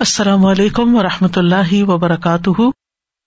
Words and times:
السلام 0.00 0.46
علیکم 0.46 0.94
و 0.94 1.02
رحمۃ 1.02 1.36
اللہ 1.36 1.72
وبرکاتہ۔ 1.72 2.60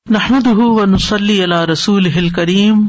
نحمد 0.10 0.48
و 0.48 0.85
نسلی 0.85 1.44
اللہ 1.44 1.61
رسول 1.61 2.30
کریم 2.30 2.88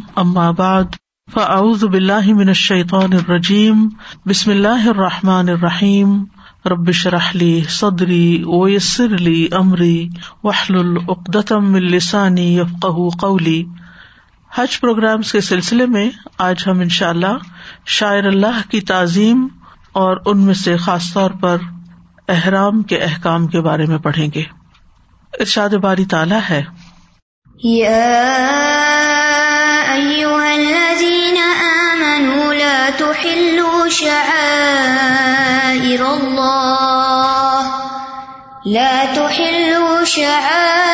بعد، 0.57 0.85
فاعوذ 1.33 1.85
باللہ 1.85 2.33
من 2.35 2.49
الشیطان 2.49 3.13
الرجیم، 3.13 3.89
بسم 4.27 4.51
اللہ 4.51 4.89
الرحمٰن 4.89 5.49
الرحیم۔ 5.49 6.25
ربش 6.67 7.07
رحلی 7.07 7.63
صدری 7.69 8.45
ویسر 8.47 9.15
علی 9.15 9.49
عمری 9.53 10.09
وحل 10.45 10.79
العقدم 10.79 11.75
السانی 11.75 12.59
یفق 12.59 12.87
قولی۔ 13.21 13.65
حج 14.55 14.81
پروگرامس 14.81 15.33
کے 15.33 15.41
سلسلے 15.41 15.87
میں 15.87 16.11
آج 16.39 16.65
ہم 16.67 16.81
ان 16.81 16.89
شاء 16.89 17.09
اللہ 17.09 17.37
شاعر 17.87 18.25
اللہ 18.25 18.71
کی 18.71 18.81
تعظیم 18.81 19.49
اور 19.93 20.17
ان 20.27 20.41
میں 20.41 20.55
سے 20.55 20.77
خاص 20.77 21.13
طور 21.13 21.31
پر 21.31 21.57
احرام 22.29 22.83
کے 22.83 22.97
احکام 22.99 23.47
کے 23.47 23.61
بارے 23.61 23.87
میں 23.87 23.99
پڑھیں 23.99 24.29
گے۔ 24.35 24.43
ارشاد 25.41 25.69
باری 25.69 26.05
تعالیٰ 26.05 26.41
ہے۔ 26.51 26.63
لا 38.67 39.05
تحلوا 39.17 40.05
شعائر 40.05 40.85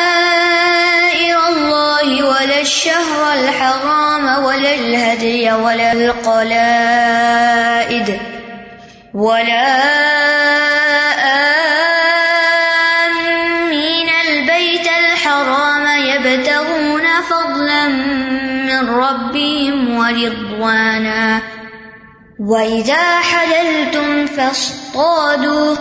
وإذا 22.50 23.20
حللتم 23.20 24.26
فاصطادوا 24.26 25.76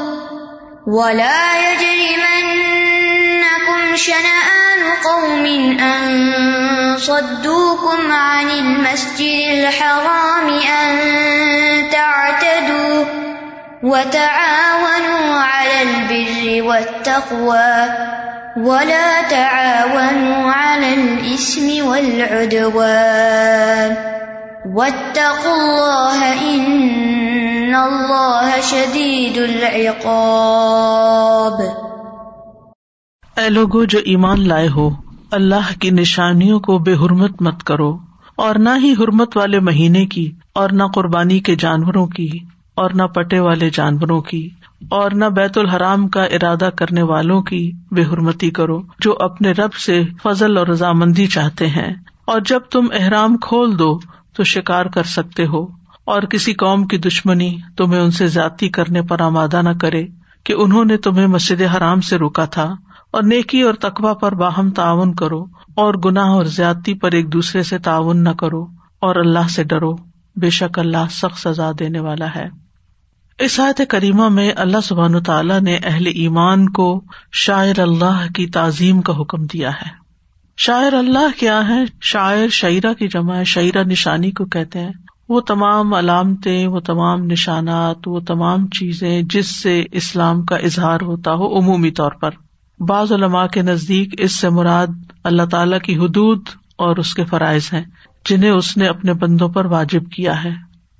ولا 0.88 1.72
يجرمنكم 1.72 2.76
شنآن 3.96 4.82
قوم 5.04 5.46
أن 5.80 6.98
صدوكم 6.98 8.12
عن 8.12 8.50
المسجد 8.50 9.50
الحرام 9.52 10.50
أن 10.50 11.00
تعتدوا 11.92 13.06
وتعاونوا 13.84 15.40
على 15.40 15.82
البر 15.82 16.64
والتقوى 16.68 17.86
ولا 18.58 19.22
تعاونوا 19.22 20.52
على 20.52 20.94
الإثم 20.94 21.88
والعدوان 21.88 23.40
واتقوا 24.74 25.54
الله 25.54 26.42
إن 26.42 27.76
الله 27.76 28.50
شديد 28.64 29.38
العقاب. 29.38 31.62
اے 33.38 33.50
لوگو، 33.50 33.84
جو 33.84 34.00
ایمان 34.06 34.48
لائے 34.48 34.68
ہو، 34.68 34.90
اللہ 35.32 35.80
کی 35.80 35.90
نشانیوں 35.90 36.60
کو 36.60 36.78
بے 36.78 36.94
حرمت 36.94 37.42
مت 37.42 37.64
کرو، 37.64 37.98
اور 38.36 38.56
نہ 38.56 38.70
ہی 38.84 38.94
حرمت 38.94 39.38
والے 39.38 39.60
مہینے 39.60 40.06
کی، 40.06 40.32
اور 40.56 40.70
نہ 40.70 40.84
قربانی 40.96 41.40
کے 41.40 41.56
جانوروں 41.56 42.08
کی، 42.08 42.30
اور 42.76 42.90
نہ 42.90 43.04
پٹے 43.04 43.40
والے 43.40 43.70
جانوروں 43.70 44.22
کی، 44.22 44.50
اور 44.90 45.12
نہ 45.12 45.26
بیت 45.26 45.58
الحرام 45.58 46.08
کا 46.08 46.24
ارادہ 46.24 46.70
کرنے 46.76 47.02
والوں 47.02 47.42
کی 47.42 47.72
بے 47.92 48.02
حرمتی 48.02 48.50
کرو، 48.50 48.82
جو 49.00 49.18
اپنے 49.20 49.52
رب 49.52 49.74
سے 49.74 50.04
فضل 50.24 50.58
اور 50.58 50.68
رضامندی 50.68 51.28
چاہتے 51.28 51.68
ہیں۔ 51.68 51.94
اور 52.26 52.40
جب 52.40 52.60
تم 52.60 52.88
احرام 52.94 53.38
کھول 53.38 53.80
دو 53.80 54.00
تو 54.40 54.44
شکار 54.44 54.86
کر 54.86 55.04
سکتے 55.04 55.46
ہو۔ 55.46 55.66
اور 56.06 56.22
کسی 56.22 56.54
قوم 56.54 56.88
کی 56.88 56.98
دشمنی 56.98 57.58
تمہیں 57.78 58.02
ان 58.02 58.12
سے 58.12 58.28
زیادتی 58.28 58.70
کرنے 58.70 59.02
پر 59.02 59.22
آمادہ 59.22 59.62
نہ 59.62 59.70
کرے 59.82 60.06
کہ 60.44 60.54
انہوں 60.58 60.86
نے 60.86 60.98
تمہیں 60.98 61.28
مسجد 61.28 61.62
حرام 61.62 62.02
سے 62.02 62.18
روکا 62.18 62.46
تھا۔ 62.46 62.76
اور 63.12 63.24
نیکی 63.24 63.62
اور 63.62 63.74
تقوا 63.74 64.14
پر 64.14 64.36
باہم 64.36 64.70
تعاون 64.70 65.16
کرو 65.16 65.46
اور 65.76 65.94
گناہ 65.94 66.28
اور 66.28 66.46
زیادتی 66.46 66.94
پر 66.94 67.12
ایک 67.12 67.34
دوسرے 67.34 67.64
سے 67.64 67.78
تعاون 67.78 68.24
نہ 68.24 68.30
کرو 68.30 68.64
اور 69.00 69.16
اللہ 69.16 69.48
سے 69.50 69.64
ڈرو۔ 69.64 69.96
بے 70.36 70.50
شک 70.50 70.80
اللہ 70.80 71.08
سخت 71.12 71.48
سزا 71.48 71.72
دینے 71.80 72.00
والا 72.00 72.28
ہے۔ 72.36 72.48
اس 73.40 73.60
آیت 73.60 73.82
کریمہ 73.90 74.30
میں 74.30 74.52
اللہ 74.56 74.82
سبحان 74.84 75.24
تعالیٰ 75.24 75.62
نے 75.62 75.78
اہل 75.84 76.08
ایمان 76.08 76.70
کو 76.70 77.04
شاعر 77.32 77.80
اللہ 77.80 78.32
کی 78.36 78.48
تعظیم 78.48 79.02
کا 79.02 79.14
حکم 79.14 79.46
دیا 79.46 79.70
ہے۔ 79.70 80.09
شاعر 80.62 80.94
اللہ 80.94 81.40
کیا 81.40 81.68
ہے؟ 81.68 81.84
شاعر 82.02 82.48
شعرا 82.48 82.94
کی 82.94 83.08
جمع 83.08 83.36
ہے 83.36 83.44
شعرا 83.44 83.84
نشانی 83.84 84.32
کو 84.32 84.46
کہتے 84.46 84.80
ہیں۔ 84.80 84.92
وہ 85.30 85.42
تمام 85.42 85.94
علامتیں، 85.94 86.68
وہ 86.68 86.80
تمام 86.80 87.24
نشانات، 87.24 88.08
وہ 88.08 88.20
تمام 88.20 88.68
چیزیں 88.68 89.22
جس 89.22 89.62
سے 89.62 89.84
اسلام 89.92 90.46
کا 90.46 90.56
اظہار 90.56 91.02
ہوتا 91.02 91.34
ہو 91.34 91.60
عمومی 91.60 91.92
طور 91.92 92.12
پر۔ 92.12 92.30
بعض 92.80 93.12
علماء 93.12 93.46
کے 93.48 93.62
نزدیک 93.62 94.16
اس 94.18 94.36
سے 94.36 94.50
مراد 94.50 94.88
اللہ 95.24 95.44
تعالی 95.52 95.80
کی 95.84 95.98
حدود 95.98 96.42
اور 96.78 96.98
اس 96.98 97.14
کے 97.14 97.26
فرائض 97.26 97.70
ہیں، 97.74 97.84
جنہیں 98.30 98.52
اس 98.52 98.78
نے 98.78 98.88
اپنے 98.88 99.14
بندوں 99.14 99.50
پر 99.50 99.66
واجب 99.66 100.12
کیا 100.16 100.44
ہے۔ 100.44 100.52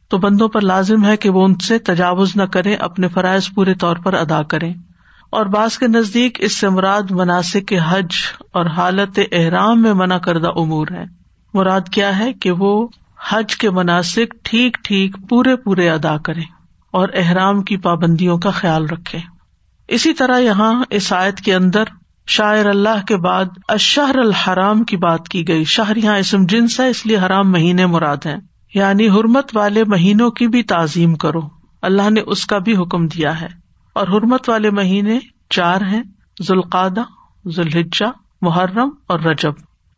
تو 0.10 0.18
بندوں 0.18 0.48
پر 0.48 0.62
لازم 0.62 1.06
ہے 1.06 1.18
کہ 1.18 1.30
وہ 1.30 1.46
ان 1.46 1.56
سے 1.56 1.78
تجاوز 1.78 2.36
نہ 2.36 2.44
کریں، 2.44 2.76
اپنے 2.76 3.08
فرائض 3.08 3.44
پورے 3.56 3.74
طور 3.74 3.96
پر 3.96 4.14
ادا 4.14 4.44
کریں۔ 4.44 4.74
اور 5.30 5.46
بعض 5.46 5.78
کے 5.78 5.88
نزدیک 5.88 6.38
اس 6.42 6.60
سے 6.60 6.70
مراد 6.70 7.12
مناسب 7.12 7.68
کے 7.68 7.80
حج 7.90 8.08
اور 8.52 8.66
حالت 8.66 9.20
احرام 9.32 9.82
میں 9.82 9.94
منع 9.94 10.18
کردہ 10.18 10.50
امور 10.56 10.88
ہے 10.92 11.04
مراد 11.54 11.82
کیا 11.92 12.20
ہے 12.20 12.34
کہ 12.34 12.52
وہ 12.52 12.88
حج 13.30 13.56
کے 13.56 13.70
مناسب 13.70 14.36
ٹھیک 14.44 14.78
ٹھیک 14.84 15.16
پورے 15.30 15.56
پورے 15.56 15.90
ادا 15.90 16.18
کریں 16.18 16.44
اور 16.92 17.10
احرام 17.14 17.62
کی 17.62 17.78
پابندیوں 17.78 18.38
کا 18.38 18.50
خیال 18.50 18.86
رکھے 18.86 19.20
اسی 19.88 20.14
طرح 20.14 20.40
یہاں 20.40 20.84
اس 20.90 21.14
آیت 21.14 21.38
کے 21.38 21.56
اندر 21.56 21.84
شاعر 22.28 22.66
اللہ 22.66 23.06
کے 23.08 23.18
بعد 23.18 23.46
اشہر 23.68 24.18
الحرام 24.18 24.84
کی 24.84 24.98
بات 24.98 25.30
کی 25.30 25.48
گئی۔ 25.48 25.64
شہر 25.64 25.96
یہاں 25.96 26.18
اسم 26.18 26.46
جنس 26.46 26.80
ہے، 26.80 26.90
اس 26.90 27.06
لیے 27.06 27.18
حرام 27.18 27.52
مہینے 27.52 27.86
مراد 27.86 28.18
ہیں۔ 28.26 28.38
یعنی 28.74 29.10
حرمت 29.10 29.58
والے 29.58 29.84
مہینوں 29.84 30.32
کی 30.32 30.48
بھی 30.48 30.64
تعظیم 30.64 31.16
کرو۔ 31.16 31.40
اللہ 31.82 32.10
نے 32.10 32.22
اس 32.22 32.46
کا 32.46 32.58
بھی 32.58 32.76
حکم 32.76 33.08
دیا 33.08 33.42
ہے۔ 33.42 33.48
اور 33.96 34.08
حرمت 34.08 34.50
والے 34.50 34.70
مہینے 34.70 35.20
چار 35.50 35.82
ہیں 35.82 36.02
ذوالقادہ 36.44 37.04
ذوالحجا 37.48 38.08
محرم 38.42 38.90
اور 39.08 39.20
رجب۔ 39.20 39.54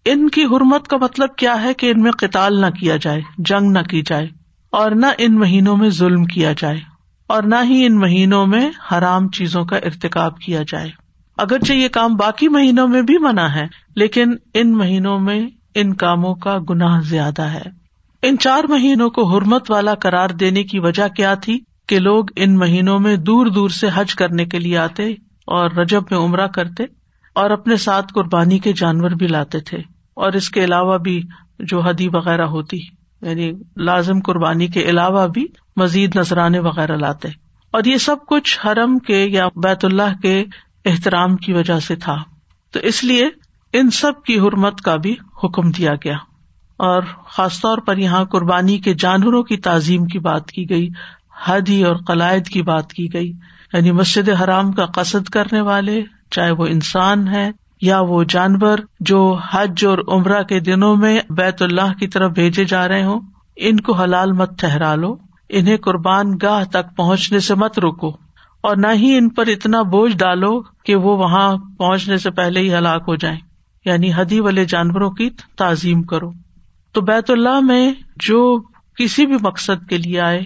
ان 0.06 0.30
کی 0.30 0.44
حرمت 0.46 0.88
کا 0.88 0.98
مطلب 0.98 1.36
کیا 1.36 1.62
ہے 1.64 1.74
کہ 1.74 1.92
ان 1.92 2.02
میں 2.02 2.12
قطال 2.12 2.60
نہ 2.62 2.70
کیا 2.70 2.96
جائے، 2.96 3.22
جنگ 3.38 3.72
نہ 3.72 3.80
کی 3.80 4.02
جائے، 4.02 4.28
اور 4.74 4.92
نہ 4.92 5.06
ان 5.18 5.38
مہینوں 5.40 5.78
میں 5.78 5.90
ظلم 5.90 6.24
کیا 6.26 6.54
جائے، 6.58 6.80
اور 7.30 7.44
نہ 7.44 7.56
ہی 7.64 7.86
ان 7.86 7.98
مہینوں 8.00 8.46
میں 8.48 8.70
حرام 8.92 9.30
چیزوں 9.30 9.64
کا 9.66 9.78
ارتقاب 9.78 10.40
کیا 10.40 10.62
جائے۔ 10.68 10.90
اگرچہ 11.38 11.74
یہ 11.74 11.88
کام 11.88 12.16
باقی 12.16 12.48
مہینوں 12.48 12.88
میں 12.88 13.02
بھی 13.02 13.18
منع 13.18 13.48
ہے، 13.48 13.66
لیکن 13.96 14.36
ان 14.54 14.72
مہینوں 14.72 15.20
میں 15.20 15.40
ان 15.76 15.94
کاموں 15.94 16.34
کا 16.36 16.58
گناہ 16.70 17.00
زیادہ 17.02 17.42
ہے۔ 17.42 17.70
ان 18.24 18.38
چار 18.38 18.64
مہینوں 18.64 19.10
کو 19.10 19.28
حرمت 19.28 19.72
والا 19.72 19.94
قرار 19.96 20.30
دینے 20.30 20.64
کی 20.64 20.80
وجہ 20.80 21.08
کیا 21.08 21.34
تھی؟ 21.36 21.60
کہ 21.88 22.00
لوگ 22.00 22.26
ان 22.36 22.56
مہینوں 22.56 23.00
میں 23.00 23.18
دور 23.18 23.46
دور 23.46 23.70
سے 23.70 23.88
حج 23.94 24.16
کرنے 24.16 24.46
کے 24.46 24.60
لیے 24.60 24.78
آتے 24.78 25.10
اور 25.46 25.72
رجب 25.72 26.04
میں 26.12 26.20
عمرہ 26.20 26.48
کرتے 26.48 26.84
اور 27.36 27.50
اپنے 27.50 27.76
ساتھ 27.76 28.06
قربانی 28.16 28.60
کے 28.60 28.74
جانور 28.74 29.12
بھی 29.12 29.28
لاتے 29.28 29.60
تھے 29.60 29.78
اور 30.14 30.34
اس 30.34 30.50
کے 30.50 30.64
علاوہ 30.64 30.98
بھی 30.98 31.22
جو 31.60 31.82
حدی 31.82 32.08
وغیرہ 32.08 32.46
ہوتی 32.46 32.80
یعنی 33.22 33.52
لازم 33.78 34.20
قربانی 34.20 34.68
کے 34.68 34.82
علاوہ 34.82 35.28
بھی 35.28 35.48
مزید 35.78 36.16
نذرانے 36.16 36.60
وغیرہ 36.60 36.96
لاتے۔ 36.96 37.28
اور 37.72 37.84
یہ 37.86 37.98
سب 37.98 38.16
کچھ 38.28 38.60
حرم 38.66 39.00
کے 39.00 39.26
یا 39.26 39.48
بیت 39.56 39.86
اللہ 39.86 40.22
کے 40.22 40.44
احترام 40.86 41.36
کی 41.36 41.54
وجہ 41.54 41.80
سے 41.80 41.96
تھا۔ 41.96 42.18
تو 42.72 42.80
اس 42.80 43.04
لیے 43.04 43.30
ان 43.74 43.90
سب 43.90 44.24
کی 44.26 44.40
حرمت 44.40 44.82
کا 44.82 44.96
بھی 44.96 45.16
حکم 45.44 45.72
دیا 45.72 45.94
گیا۔ 45.94 46.18
اور 46.78 47.02
خاص 47.30 47.62
طور 47.62 47.78
پر 47.78 47.98
یہاں 47.98 48.26
قربانی 48.26 48.78
کے 48.78 48.94
جانوروں 48.94 49.44
کی 49.44 49.58
تعظیم 49.58 50.06
کی 50.06 50.20
بات 50.20 50.52
کی 50.52 50.70
گئی۔ 50.70 50.88
حدی 51.46 51.84
اور 51.84 51.96
قلائد 51.96 52.46
کی 52.46 52.62
بات 52.62 52.94
کی 52.94 53.14
گئی۔ 53.14 53.32
یعنی 53.74 53.92
مسجد 53.92 54.30
حرام 54.30 54.72
کا 54.72 54.86
قصد 54.86 55.30
کرنے 55.30 55.62
والے، 55.62 56.04
چاہے 56.32 56.52
وہ 56.52 56.66
انسان 56.66 57.28
ہے 57.28 57.52
یا 57.82 58.00
وہ 58.00 58.24
جانور، 58.30 58.78
جو 59.00 59.38
حج 59.52 59.86
اور 59.86 59.98
عمرہ 60.08 60.44
کے 60.44 60.60
دنوں 60.60 60.96
میں 60.96 61.20
بیت 61.30 61.62
اللہ 61.62 61.94
کی 62.00 62.08
طرف 62.08 62.32
بھیجے 62.32 62.66
جا 62.66 62.88
رہے 62.88 63.04
ہوں، 63.04 63.20
ان 63.56 63.80
کو 63.80 63.94
حلال 63.94 64.32
مت 64.32 64.60
ٹھہرا 64.60 64.96
لو 64.96 65.16
انہیں 65.50 65.78
قربان 65.78 66.26
گاہ 66.42 66.64
تک 66.64 66.98
پہنچنے 66.98 67.40
سے 67.40 67.56
مت 67.56 67.80
روکو 67.80 68.08
اور 68.62 68.78
نہ 68.78 68.88
ہی 68.94 69.18
ان 69.18 69.30
پر 69.30 69.48
اتنا 69.48 69.82
بوجھ 69.82 70.18
ڈالو 70.18 70.62
کہ 70.62 70.96
وہ 70.96 71.18
وہاں 71.18 71.58
پہنچنے 71.78 72.18
سے 72.18 72.32
پہلے 72.32 72.60
ہی 72.60 72.74
ہلاک 72.74 73.04
ہو 73.08 73.16
جائیں۔ 73.16 73.40
یعنی 73.86 74.12
حدی 74.14 74.40
والے 74.40 74.66
جانوروں 74.66 75.12
کی 75.12 75.30
تعظیم 75.58 76.04
کرو۔ 76.04 76.32
تو 76.92 77.02
بیت 77.02 77.32
اللہ 77.32 77.60
میں 77.60 77.94
جو 78.16 78.62
کسی 78.98 79.26
بھی 79.26 79.36
مقصد 79.42 79.90
کے 79.90 79.98
لیے 79.98 80.20
آئے 80.20 80.44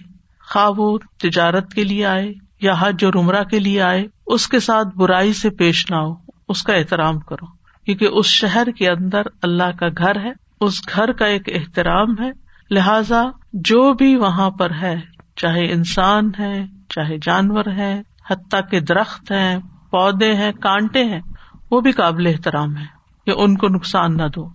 خواہ 0.50 0.70
وہ 0.78 0.98
تجارت 1.18 1.74
کے 1.74 1.84
لیے 1.84 2.06
آئے 2.06 2.34
یا 2.62 2.74
حج 2.80 3.06
اور 3.06 3.14
عمرہ 3.14 3.44
کے 3.44 3.60
لیے 3.60 3.82
آئے، 3.82 4.08
اس 4.28 4.48
کے 4.48 4.60
ساتھ 4.60 4.88
برائی 4.98 5.34
سے 5.34 5.50
پیش 5.50 5.86
نہ 5.90 5.96
ہو، 5.96 6.14
اس 6.50 6.64
کا 6.64 6.74
احترام 6.74 7.20
کرو۔ 7.20 7.46
کیونکہ 7.86 8.06
اس 8.06 8.26
شہر 8.26 8.68
کے 8.78 8.90
اندر 8.90 9.22
اللہ 9.42 9.78
کا 9.80 9.88
گھر 9.98 10.20
ہے، 10.20 10.32
اس 10.62 10.82
گھر 10.96 11.12
کا 11.12 11.26
ایک 11.26 11.42
احترام 11.48 12.12
ہے۔ 12.20 12.32
لہذا 12.72 13.24
جو 13.54 13.94
بھی 13.94 14.16
وہاں 14.16 14.50
پر 14.50 14.72
ہے، 14.82 15.02
چاہے 15.36 15.72
انسان 15.72 16.32
ہے، 16.40 16.66
چاہے 16.90 17.18
جانور 17.22 17.66
ہے، 17.78 18.02
حتیٰ 18.30 18.62
کے 18.70 18.80
درخت 18.80 19.32
ہیں، 19.32 19.58
پودے 19.92 20.36
ہیں، 20.36 20.52
کانٹے 20.52 21.04
ہیں، 21.04 21.22
وہ 21.72 21.82
بھی 21.82 21.92
قابل 21.92 22.28
احترام 22.28 22.78
ہے 22.78 22.86
کہ 23.26 23.32
ان 23.38 23.58
کو 23.58 23.68
نقصان 23.68 24.18
نہ 24.18 24.28
دو۔ 24.36 24.46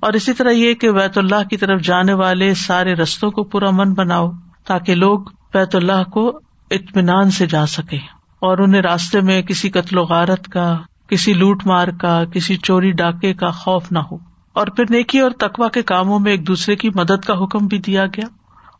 اور 0.00 0.12
اسی 0.12 0.32
طرح 0.32 0.50
یہ 0.50 0.74
کہ 0.74 0.92
بیت 0.92 1.18
اللہ 1.18 1.48
کی 1.50 1.56
طرف 1.56 1.80
جانے 1.80 2.12
والے 2.12 2.54
سارے 2.54 2.94
رستوں 2.94 3.30
کو 3.30 3.44
پورا 3.44 3.70
من 3.70 3.92
بناؤ، 3.94 4.30
تاکہ 4.66 4.94
لوگ 4.94 5.20
بیت 5.54 5.74
اللہ 5.74 6.04
کو 6.12 6.40
اطمینان 6.70 7.30
سے 7.30 7.46
جا 7.46 7.66
سکے 7.66 7.96
اور 8.40 8.58
انہیں 8.58 8.82
راستے 8.82 9.20
میں 9.20 9.42
کسی 9.42 9.70
قتل 9.70 9.98
و 9.98 10.02
غارت 10.02 10.46
کا، 10.46 10.78
کسی 11.08 11.32
لوٹ 11.32 11.66
مار 11.66 11.88
کا، 11.88 12.24
کسی 12.24 12.56
چوری 12.56 12.92
ڈاکے 12.92 13.34
کا 13.34 13.50
خوف 13.50 13.92
نہ 13.92 13.98
ہو۔ 13.98 14.16
اور 14.52 14.66
پھر 14.66 14.84
نیکی 14.90 15.18
اور 15.18 15.30
تقوا 15.30 15.68
کے 15.68 15.82
کاموں 15.82 16.18
میں 16.18 16.30
ایک 16.30 16.46
دوسرے 16.46 16.76
کی 16.76 16.88
مدد 16.94 17.24
کا 17.24 17.34
حکم 17.34 17.66
بھی 17.66 17.78
دیا 17.78 18.06
گیا 18.06 18.26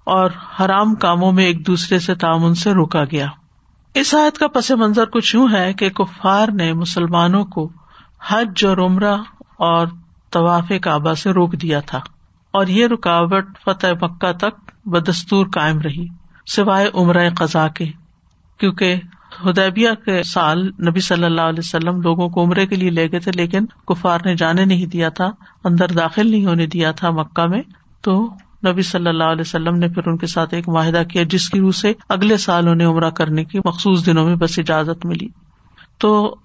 اور 0.05 0.31
حرام 0.61 0.95
کاموں 0.95 1.33
میں 1.33 1.45
ایک 1.45 1.67
دوسرے 1.67 1.99
سے 1.99 2.15
تعاون 2.15 2.55
سے 2.55 2.73
روکا 2.73 3.05
گیا۔ 3.05 3.27
اس 3.95 4.15
آیت 4.15 4.39
کا 4.39 4.49
پس 4.49 4.71
منظر 4.71 5.05
کچھ 5.05 5.37
یوں 5.37 5.49
ہے 5.53 5.73
کہ 5.73 5.91
کفار 5.91 6.49
نے 6.49 6.73
مسلمانوں 6.73 7.45
کو 7.45 7.71
حج 8.29 8.65
اور 8.65 8.77
عمرہ 8.77 9.17
اور 9.59 9.87
طواف 10.31 10.73
کعبہ 10.83 11.13
سے 11.13 11.31
روک 11.31 11.53
دیا 11.53 11.81
تھا 11.81 12.01
اور 12.53 12.67
یہ 12.67 12.87
رکاوٹ 12.87 13.45
فتح 13.65 13.87
مکہ 14.03 14.33
تک 14.33 14.87
بدستور 14.87 15.47
قائم 15.47 15.81
رہی۔ 15.81 16.26
سوائے 16.47 16.91
عمرہ 16.95 17.31
قزا 17.31 17.69
کے، 17.69 17.85
کیونکہ 18.59 18.95
ہدیبیہ 19.47 19.89
کے 20.05 20.23
سال 20.23 20.67
نبی 20.67 21.01
صلی 21.01 21.25
اللہ 21.25 21.41
علیہ 21.41 21.59
وسلم 21.59 22.01
لوگوں 22.01 22.29
کو 22.29 22.45
عمرے 22.45 22.67
کے 22.67 22.77
لیے 22.77 22.91
لے 22.91 23.11
گئے 23.11 23.21
تھے، 23.21 23.31
لیکن 23.35 23.67
کفار 23.87 24.19
نے 24.25 24.35
جانے 24.35 24.65
نہیں 24.65 24.87
دیا 24.87 25.09
تھا، 25.09 25.31
اندر 25.65 25.87
داخل 25.89 26.31
نہیں 26.31 26.47
ہونے 26.47 26.67
دیا 26.67 26.91
تھا 26.91 27.11
مکہ 27.11 27.47
میں۔ 27.47 27.63
تو 28.01 28.35
نبی 28.67 28.83
صلی 28.83 29.09
اللہ 29.09 29.25
علیہ 29.25 29.41
وسلم 29.41 29.77
نے 29.77 29.89
پھر 29.89 30.03
ان 30.07 30.17
کے 30.17 30.27
ساتھ 30.27 30.55
ایک 30.55 30.69
معاہدہ 30.69 31.03
کیا، 31.11 31.23
جس 31.23 31.49
کی 31.49 31.61
روح 31.61 31.71
سے 31.71 31.93
اگلے 32.09 32.37
سال 32.37 32.69
انہیں 32.69 32.89
عمرہ 32.89 33.11
کرنے 33.11 33.45
کی 33.45 33.59
مخصوص 33.65 34.07
دنوں 34.07 34.27
میں 34.27 34.37
بس 34.37 34.59
اجازت 34.59 35.07
ملی۔ 35.07 35.29
تو 35.99 36.37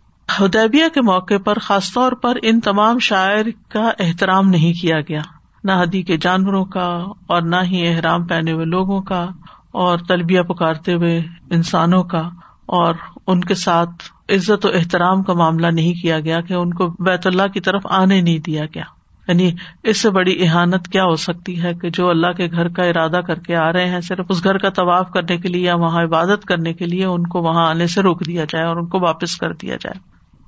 ہدیبیہ 0.42 0.88
کے 0.94 1.02
موقع 1.02 1.34
پر 1.46 1.60
خاص 1.60 1.94
طور 1.94 2.12
پر 2.12 2.38
ان 2.42 2.60
تمام 2.60 3.00
شاعر 3.00 3.46
کا 3.70 3.92
احترام 4.00 4.50
نہیں 4.50 4.82
کیا 4.82 5.02
گیا۔ 5.02 5.22
نہ 5.64 5.72
ہدی 5.84 6.02
کے 6.02 6.18
جانوروں 6.18 6.66
کا 6.66 7.04
اور 7.28 7.42
نہ 7.42 7.56
ہی 7.64 7.88
احرام 7.88 8.28
پہنے 8.28 8.52
ہوئے 8.52 8.66
لوگوں 8.66 9.02
کا۔ 9.02 9.30
اور 9.72 9.98
تلبیہ 9.98 10.42
پکارتے 10.42 10.94
ہوئے 10.94 11.22
انسانوں 11.50 12.04
کا 12.04 12.30
اور 12.66 12.96
ان 13.28 13.42
کے 13.42 13.54
ساتھ 13.54 13.92
عزت 14.30 14.66
و 14.66 14.70
احترام 14.74 15.24
کا 15.24 15.34
معاملہ 15.34 15.68
نہیں 15.68 15.94
کیا 16.02 16.20
گیا 16.20 16.42
کہ 16.42 16.54
ان 16.54 16.74
کو 16.74 16.88
بیت 17.00 17.28
اللہ 17.28 17.48
کی 17.54 17.60
طرف 17.60 17.82
آنے 17.90 18.22
نہیں 18.22 18.40
دیا 18.40 18.66
گیا۔ 18.66 18.84
یعنی 19.28 19.52
اس 19.84 20.02
سے 20.02 20.10
بڑی 20.10 20.48
احانت 20.48 20.88
کیا 20.88 21.04
ہو 21.04 21.16
سکتی 21.16 21.64
ہے 21.64 21.74
کہ 21.74 21.90
جو 21.90 22.10
اللہ 22.10 22.32
کے 22.32 22.52
گھر 22.52 22.68
کا 22.68 22.84
ارادہ 22.84 23.20
کر 23.28 23.40
کے 23.40 23.56
آ 23.56 23.74
رہے 23.74 23.90
ہیں، 23.90 24.02
صرف 24.02 24.26
اس 24.30 24.44
گھر 24.44 24.58
کا 24.58 24.70
طواف 24.70 25.12
کرنے 25.12 25.38
کے 25.38 25.48
لیے 25.48 25.62
یا 25.62 25.76
وہاں 25.76 26.04
عبادت 26.04 26.46
کرنے 26.46 26.74
کے 26.74 26.86
لیے 26.86 27.06
ان 27.06 27.28
کو 27.28 27.40
وہاں 27.40 27.70
آنے 27.70 27.88
سے 27.88 28.02
روک 28.02 28.26
دیا 28.26 28.46
جائے 28.50 28.66
اور 28.66 28.76
ان 28.76 28.86
کو 28.86 29.00
واپس 29.00 29.38
کر 29.38 29.54
دیا 29.54 29.76
جائے۔ 29.76 30.00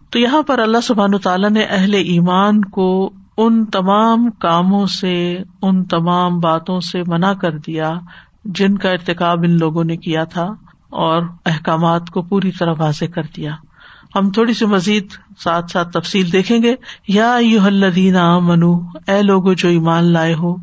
تو 0.10 0.20
یہاں 0.20 0.42
پر 0.42 0.60
اللہ 0.60 0.82
سبحان 0.84 1.18
تعالیٰ 1.18 1.50
نے 1.50 1.64
اہل 1.64 1.94
ایمان 1.94 2.62
کو 2.62 3.12
ان 3.38 3.66
تمام 3.66 4.30
کاموں 4.32 4.86
سے، 4.86 5.38
ان 5.62 5.84
تمام 5.84 6.40
باتوں 6.40 6.80
سے 6.80 7.02
منع 7.08 7.34
کر 7.34 7.58
دیا 7.58 7.94
جن 8.46 8.78
کا 8.78 8.90
ارتقاب 8.90 9.40
ان 9.44 9.58
لوگوں 9.58 9.84
نے 9.84 9.98
کیا 9.98 10.24
تھا 10.24 10.44
اور 10.90 11.22
احکامات 11.46 12.10
کو 12.10 12.22
پوری 12.22 12.52
طرح 12.52 12.74
واضح 12.78 13.06
کر 13.06 13.22
دیا۔ 13.38 13.56
ہم 14.16 14.30
تھوڑی 14.30 14.54
سی 14.54 14.66
مزید 14.66 15.08
ساتھ 15.38 15.72
ساتھ 15.72 15.92
تفصیل 15.92 16.32
دیکھیں 16.32 16.64
گے۔ 16.64 16.76
یا 17.08 17.38
یو 17.42 17.62
الدین 17.64 18.16
منو 18.42 18.80
اے 19.08 19.22
لوگ 19.22 19.54
جو 19.54 19.70
ایمان 19.70 20.04
لائے 20.04 20.34
ہو، 20.34 20.56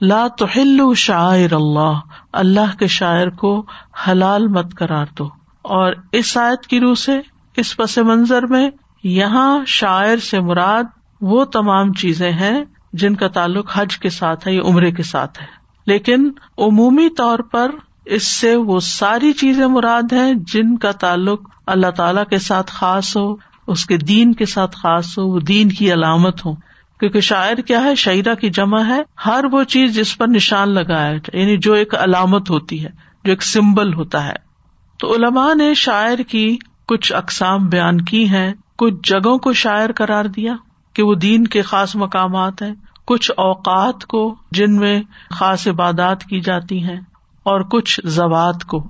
لا 0.00 0.26
تو 0.38 0.94
شاعر 0.94 1.52
اللہ 1.52 2.00
اللہ 2.32 2.78
کے 2.78 2.86
شاعر 2.86 3.28
کو 3.28 3.66
حلال 4.06 4.48
مت 4.48 4.74
کرار 4.74 5.06
دو۔ 5.18 5.28
اور 5.62 5.92
اس 6.12 6.36
آیت 6.36 6.66
کی 6.66 6.80
روح 6.80 6.94
سے، 6.94 7.20
اس 7.56 7.76
پس 7.76 7.98
منظر 7.98 8.46
میں، 8.46 8.70
یہاں 9.04 9.58
شاعر 9.66 10.16
سے 10.16 10.40
مراد 10.40 10.84
وہ 11.20 11.44
تمام 11.44 11.92
چیزیں 11.92 12.32
ہیں 12.32 12.64
جن 12.92 13.14
کا 13.14 13.28
تعلق 13.28 13.70
حج 13.74 13.98
کے 13.98 14.10
ساتھ 14.10 14.48
ہے 14.48 14.52
یا 14.52 14.62
عمرے 14.64 14.92
کے 14.92 15.02
ساتھ 15.02 15.42
ہے۔ 15.42 15.61
لیکن 15.86 16.30
عمومی 16.58 17.08
طور 17.16 17.38
پر 17.38 17.70
اس 18.04 18.26
سے 18.26 18.56
وہ 18.56 18.80
ساری 18.80 19.32
چیزیں 19.32 19.66
مراد 19.66 20.12
ہیں 20.12 20.34
جن 20.34 20.78
کا 20.78 20.92
تعلق 20.92 21.50
اللہ 21.66 21.90
تعالی 21.90 22.20
کے 22.30 22.38
ساتھ 22.38 22.72
خاص 22.74 23.16
ہو، 23.16 23.34
اس 23.66 23.86
کے 23.86 23.96
دین 23.96 24.34
کے 24.34 24.46
ساتھ 24.46 24.76
خاص 24.76 25.18
ہو، 25.18 25.26
وہ 25.26 25.40
دین 25.40 25.68
کی 25.68 25.92
علامت 25.92 26.46
ہو 26.46 26.54
کیونکہ 27.00 27.20
شاعر 27.20 27.54
کیا 27.54 27.84
ہے؟ 27.84 27.94
شعرا 27.94 28.34
کی 28.34 28.50
جمع 28.50 28.80
ہے۔ 28.80 29.02
ہر 29.26 29.44
وہ 29.52 29.64
چیز 29.64 29.94
جس 29.94 30.18
پر 30.18 30.28
نشان 30.28 30.68
لگایا 30.68 31.10
یعنی 31.32 31.56
جو 31.56 31.72
ایک 31.72 31.94
علامت 31.94 32.50
ہوتی 32.50 32.84
ہے، 32.84 32.90
جو 33.24 33.30
ایک 33.32 33.42
سمبل 33.42 33.94
ہوتا 33.94 34.26
ہے۔ 34.26 34.52
تو 34.98 35.14
علماء 35.14 35.54
نے 35.54 35.74
شاعر 35.74 36.18
کی 36.18 36.56
کچھ 36.88 37.12
اقسام 37.12 37.68
بیان 37.68 38.00
کی 38.00 38.28
ہیں۔ 38.28 38.54
کچھ 38.78 38.94
جگہوں 39.02 39.38
کو 39.38 39.52
شاعر 39.52 39.92
قرار 39.92 40.24
دیا 40.24 40.54
کہ 40.92 41.02
وہ 41.02 41.14
دین 41.14 41.46
کے 41.46 41.62
خاص 41.62 41.96
مقامات 41.96 42.62
ہیں۔ 42.62 42.74
کچھ 43.12 43.32
اوقات 43.36 44.06
کو 44.06 44.34
جن 44.50 44.76
میں 44.76 45.02
خاص 45.30 45.68
عبادات 45.68 46.24
کی 46.24 46.40
جاتی 46.40 46.84
ہیں 46.84 47.00
اور 47.42 47.60
کچھ 47.60 48.00
زوات 48.04 48.64
کو 48.64 48.88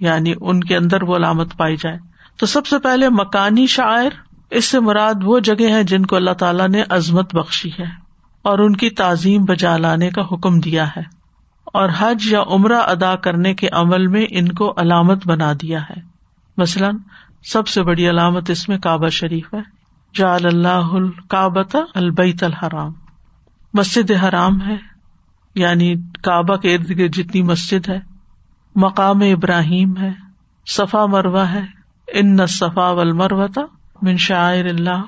یعنی 0.00 0.34
ان 0.40 0.60
کے 0.60 0.76
اندر 0.76 1.02
وہ 1.02 1.16
علامت 1.16 1.56
پائی 1.56 1.76
جائے۔ 1.76 1.98
تو 2.36 2.46
سب 2.46 2.66
سے 2.66 2.78
پہلے 2.78 3.08
مکانی 3.08 3.66
شاعر، 3.66 4.08
اس 4.50 4.64
سے 4.64 4.80
مراد 4.80 5.14
وہ 5.22 5.38
جگہ 5.38 5.70
ہے 5.70 5.84
جن 5.84 6.06
کو 6.06 6.16
اللہ 6.16 6.30
تعالیٰ 6.30 6.68
نے 6.68 6.82
عظمت 6.88 7.34
بخشی 7.34 7.70
ہے 7.78 7.84
اور 8.42 8.58
ان 8.58 8.76
کی 8.76 8.90
تعظیم 8.90 9.44
بجا 9.44 9.76
لانے 9.76 10.10
کا 10.10 10.22
حکم 10.32 10.60
دیا 10.60 10.86
ہے 10.86 11.02
اور 11.64 11.88
حج 11.98 12.26
یا 12.26 12.42
عمرہ 12.46 12.80
ادا 12.80 13.16
کرنے 13.16 13.54
کے 13.54 13.68
عمل 13.72 14.06
میں 14.06 14.26
ان 14.30 14.52
کو 14.52 14.74
علامت 14.76 15.26
بنا 15.26 15.52
دیا 15.62 15.80
ہے۔ 15.82 16.00
مثلاً، 16.56 16.96
سب 17.44 17.68
سے 17.68 17.82
بڑی 17.82 18.10
علامت 18.10 18.50
اس 18.50 18.68
میں 18.68 18.78
کعبہ 18.78 19.08
شریف 19.08 19.54
ہے۔ 19.54 19.60
جال 20.14 20.46
اللہ 20.46 20.88
البیت 21.94 22.42
الحرام۔ 22.42 22.92
مسجد 23.76 24.10
حرام 24.10 24.60
ہے 24.62 24.76
یعنی 25.54 25.94
کعبہ 26.22 26.56
کے 26.56 26.74
ارد 26.74 26.90
گرد 26.90 27.14
جتنی 27.14 27.42
مسجد 27.42 27.88
ہے، 27.88 28.00
مقام 28.74 29.20
ابراہیم 29.20 29.96
ہے، 29.96 30.10
صفا 30.66 31.06
مروا 31.06 31.52
ہے، 31.52 31.62
ان 32.12 32.46
صفا 32.46 32.90
و 32.90 33.04
من 34.02 34.16
شاعر 34.16 34.64
اللہ۔ 34.64 35.02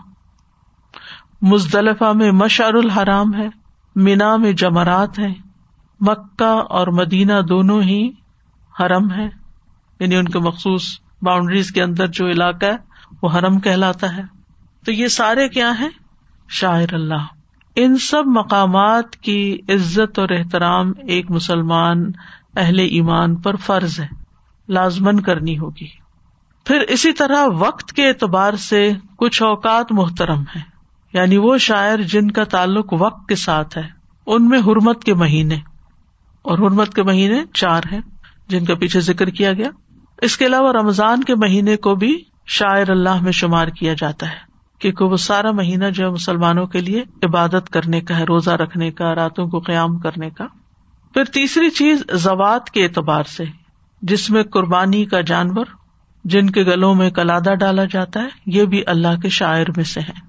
مزدلفہ 1.43 2.13
میں 2.13 2.33
مشعر 2.33 2.75
الحرام 2.75 3.35
ہے، 3.35 3.49
مینا 3.97 4.37
میں 4.37 4.53
جمرات 4.53 5.19
ہے 5.19 5.29
مکہ 6.01 6.63
اور 6.71 6.87
مدینہ 6.87 7.41
دونوں 7.49 7.83
ہی 7.83 8.11
حرم 8.81 9.13
ہے 9.13 9.29
یعنی 10.01 10.17
ان 10.17 10.29
کے 10.29 10.39
مخصوص 10.39 10.99
باؤنڈریز 11.23 11.71
کے 11.71 11.83
اندر 11.83 12.07
جو 12.07 12.29
علاقہ 12.29 12.67
ہے، 12.67 12.77
وہ 13.23 13.29
حرم 13.29 13.61
کہلاتا 13.61 14.17
ہے۔ 14.17 14.23
تو 14.85 14.93
یہ 14.93 15.09
سارے 15.09 15.49
کیا 15.49 15.73
ہیں؟ 15.81 15.91
شاعر 16.49 16.95
اللہ۔ 16.95 17.38
ان 17.81 17.97
سب 17.97 18.27
مقامات 18.27 19.17
کی 19.17 19.59
عزت 19.69 20.19
اور 20.19 20.29
احترام 20.31 20.93
ایک 21.07 21.31
مسلمان 21.31 22.11
اہل 22.57 22.79
ایمان 22.79 23.37
پر 23.37 23.57
فرض 23.57 24.01
ہے 24.01 24.07
لازمن 24.69 25.21
کرنی 25.21 25.59
ہوگی۔ 25.59 25.87
پھر 26.65 26.81
اسی 26.81 27.13
طرح 27.13 27.47
وقت 27.47 27.93
کے 27.93 28.09
اعتبار 28.09 28.55
سے 28.55 28.93
کچھ 29.17 29.43
اوقات 29.43 29.93
محترم 29.93 30.43
ہے 30.57 30.61
یعنی 31.13 31.37
وہ 31.37 31.59
شاعر 31.59 31.99
جن 31.99 32.31
کا 32.31 32.45
تعلق 32.45 32.93
وقت 32.93 33.29
کے 33.29 33.35
ساتھ 33.35 33.79
ہے، 33.79 33.83
ان 34.27 34.49
میں 34.49 34.59
حرمت 34.59 35.05
کے 35.05 35.15
مہینے۔ 35.15 35.57
اور 36.43 36.59
حرمت 36.59 36.95
کے 36.95 37.03
مہینے 37.03 37.43
چار 37.55 37.83
ہیں، 37.93 38.01
جن 38.49 38.65
کا 38.65 38.75
پیچھے 38.75 39.01
ذکر 39.01 39.27
کیا 39.31 39.53
گیا۔ 39.53 39.69
اس 40.23 40.37
کے 40.37 40.47
علاوہ 40.47 40.73
رمضان 40.73 41.25
کے 41.25 41.35
مہینے 41.35 41.77
کو 41.77 41.95
بھی 41.95 42.25
شاعر 42.47 42.91
اللہ 42.91 43.23
میں 43.23 43.33
شمار 43.33 43.69
کیا 43.69 43.95
جاتا 43.99 44.31
ہے۔ 44.31 44.48
کیونکہ 44.79 45.05
وہ 45.05 45.17
سارا 45.17 45.51
مہینہ 45.51 45.85
جو 45.85 46.05
ہے 46.05 46.11
مسلمانوں 46.11 46.67
کے 46.67 46.81
لیے 46.81 47.05
عبادت 47.23 47.71
کرنے 47.71 48.01
کا 48.01 48.19
ہے، 48.19 48.25
روزہ 48.25 48.51
رکھنے 48.51 48.91
کا، 48.91 49.15
راتوں 49.15 49.47
کو 49.47 49.59
قیام 49.59 49.99
کرنے 49.99 50.31
کا۔ 50.31 50.47
پھر 51.15 51.25
تیسری 51.25 51.71
چیز 51.71 52.05
زوات 52.13 52.71
کے 52.71 52.85
اعتبار 52.85 53.23
سے، 53.23 53.45
جس 54.03 54.31
میں 54.31 54.43
قربانی 54.43 55.05
کا 55.05 55.21
جانور، 55.21 55.65
جن 56.25 56.51
کے 56.51 56.63
گلوں 56.63 56.95
میں 56.95 57.11
کلادہ 57.11 57.55
ڈالا 57.55 57.85
جاتا 57.85 58.23
ہے، 58.23 58.29
یہ 58.47 58.65
بھی 58.65 58.83
اللہ 58.87 59.21
کے 59.23 59.29
شاعر 59.29 59.65
میں 59.77 59.85
سے 59.85 60.01
ہے۔ 60.01 60.29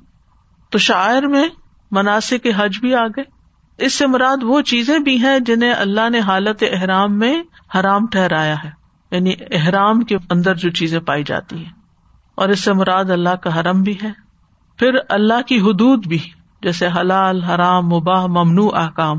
تو 0.70 0.78
شاعر 0.78 1.22
میں 1.22 1.48
مناسب 1.92 2.44
کے 2.44 2.52
حج 2.58 2.80
بھی 2.80 2.96
آ 2.96 3.08
گئے۔ 3.08 3.40
اس 3.78 3.94
سے 3.94 4.08
مراد 4.08 4.38
وہ 4.44 4.62
چیزیں 4.62 5.00
بھی 5.00 5.24
ہیں 5.24 5.40
جنہیں 5.40 5.74
اللہ 5.74 6.10
نے 6.10 6.20
حالت 6.20 6.64
احرام 6.72 7.20
میں 7.20 7.44
حرام 7.76 8.06
ٹھہرایا 8.08 8.56
ہے۔ 8.64 8.70
یعنی 9.12 9.34
احرام 9.52 10.02
کے 10.02 10.18
اندر 10.30 10.56
جو 10.56 10.70
چیزیں 10.70 11.00
پائی 11.00 11.24
جاتی 11.24 11.58
ہیں۔ 11.58 11.74
اور 12.36 12.50
اس 12.50 12.64
سے 12.64 12.74
مراد 12.74 13.06
اللہ 13.06 13.36
کا 13.36 13.60
حرم 13.60 13.82
بھی 13.82 13.98
ہے۔ 14.04 14.29
پھر 14.80 14.90
اللہ 15.10 15.42
کی 15.48 15.60
حدود 15.62 16.08
بھی، 16.08 16.20
جیسے 16.62 16.88
حلال، 16.88 17.44
حرام، 17.44 17.88
مباح، 17.88 18.26
ممنوع 18.26 18.70
احکام، 18.74 19.18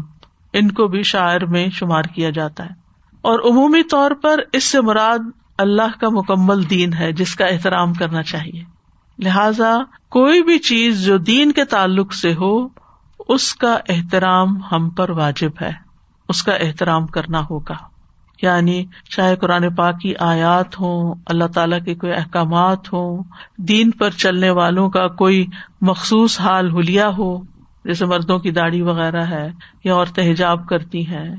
ان 0.52 0.70
کو 0.70 0.86
بھی 0.86 1.02
شاعر 1.02 1.46
میں 1.46 1.68
شمار 1.68 2.02
کیا 2.02 2.30
جاتا 2.30 2.64
ہے۔ 2.64 2.70
اور 3.22 3.50
عمومی 3.50 3.82
طور 3.82 4.10
پر 4.10 4.40
اس 4.52 4.64
سے 4.64 4.80
مراد 4.80 5.18
اللہ 5.58 6.00
کا 6.00 6.08
مکمل 6.08 6.70
دین 6.70 6.92
ہے، 6.92 7.12
جس 7.12 7.34
کا 7.34 7.44
احترام 7.44 7.94
کرنا 7.94 8.22
چاہیے۔ 8.22 8.64
لہذا 9.18 9.76
کوئی 10.08 10.42
بھی 10.42 10.58
چیز 10.58 11.04
جو 11.04 11.18
دین 11.18 11.52
کے 11.52 11.64
تعلق 11.64 12.14
سے 12.14 12.34
ہو، 12.34 12.68
اس 13.28 13.54
کا 13.54 13.78
احترام 13.88 14.46
ہم 14.72 14.90
پر 14.90 15.10
واجب 15.10 15.50
ہے۔ 15.62 15.72
اس 16.28 16.42
کا 16.42 16.52
احترام 16.52 17.06
کرنا 17.06 17.40
ہوگا۔ 17.50 17.89
یعنی 18.42 18.84
چاہے 19.10 19.36
قرآن 19.36 19.74
پاک 19.74 20.00
کی 20.00 20.14
آیات 20.18 20.80
ہوں، 20.80 21.14
اللہ 21.26 21.44
تعالیٰ 21.44 21.84
کے 21.84 21.94
کوئی 21.94 22.12
احکامات 22.12 22.92
ہوں، 22.92 23.22
دین 23.56 23.90
پر 23.90 24.10
چلنے 24.10 24.50
والوں 24.50 24.90
کا 24.90 25.08
کوئی 25.08 25.46
مخصوص 25.80 26.40
حال 26.40 26.70
ہولیا 26.70 27.08
ہو، 27.08 27.42
جیسے 27.84 28.06
مردوں 28.06 28.38
کی 28.38 28.50
داڑھی 28.50 28.82
وغیرہ 28.82 29.22
ہے 29.22 29.48
یا 29.84 29.94
عورتیں 29.94 30.32
حجاب 30.32 30.68
کرتی 30.68 31.06
ہیں۔ 31.06 31.36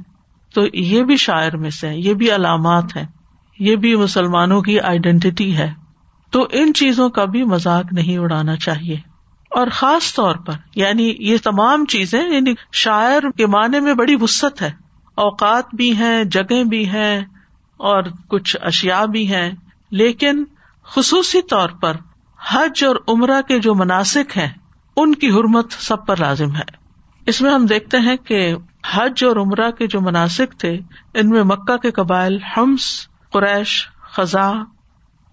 تو 0.54 0.62
یہ 0.74 1.04
بھی 1.04 1.18
شاعر 1.18 1.58
میں 1.58 1.70
سے 1.70 1.90
یہ 1.96 2.14
بھی 2.14 2.32
علامات 2.32 2.98
ہیں، 2.98 3.06
یہ 3.60 3.76
بھی 3.76 3.96
مسلمانوں 3.96 4.62
کی 4.62 4.80
آئیڈینٹی 4.80 5.58
ہے۔ 5.58 5.74
تو 6.32 6.48
ان 6.52 6.74
چیزوں 6.74 7.10
کا 7.10 7.26
بھی 7.26 7.44
مذاق 7.44 7.94
نہیں 7.94 8.18
اڑانا 8.18 8.56
چاہیے۔ 8.56 8.96
اور 9.50 9.68
خاص 9.72 10.16
طور 10.16 10.36
پر 10.36 10.54
یعنی 10.76 11.16
یہ 11.20 11.38
تمام 11.44 11.86
چیزیں 11.86 12.30
یعنی 12.30 12.54
شاعر 12.72 13.22
کے 13.38 13.48
معنی 13.48 13.80
میں 13.80 13.94
بڑی 13.94 14.16
وسط 14.22 14.62
ہے۔ 14.62 14.81
اوقات 15.16 15.76
بھی 15.76 15.98
ہیں 15.98 16.24
جگہ 16.24 16.64
بھی 16.64 16.90
ہیں 16.90 17.22
اور 17.78 18.04
کچھ 18.28 18.58
اشیا 18.62 19.06
بھی 19.06 19.34
ہیں، 19.34 19.52
لیکن 19.92 20.44
خصوصی 20.84 21.42
طور 21.42 21.70
پر 21.70 21.98
حج 22.50 22.84
اور 22.84 22.96
عمرہ 23.08 23.42
کے 23.42 23.60
جو 23.60 23.76
مناسب 23.76 24.38
ہیں، 24.38 24.50
ان 24.98 25.16
کی 25.16 25.30
حرمت 25.30 25.72
سب 25.72 26.06
پر 26.06 26.18
لازم 26.18 26.56
ہے۔ 26.56 26.82
اس 27.26 27.42
میں 27.42 27.52
ہم 27.52 27.66
دیکھتے 27.66 27.98
ہیں 27.98 28.16
کہ 28.16 28.56
حج 28.94 29.24
اور 29.24 29.36
عمرہ 29.36 29.72
کے 29.72 29.88
جو 29.88 30.02
مناسب 30.02 30.46
تھے، 30.58 30.80
ان 31.14 31.30
میں 31.30 31.44
مکہ 31.44 31.78
کے 31.78 31.92
قبائل 31.92 32.38
ہمس 32.58 33.08
قریش، 33.32 33.88
خزاں 34.02 34.54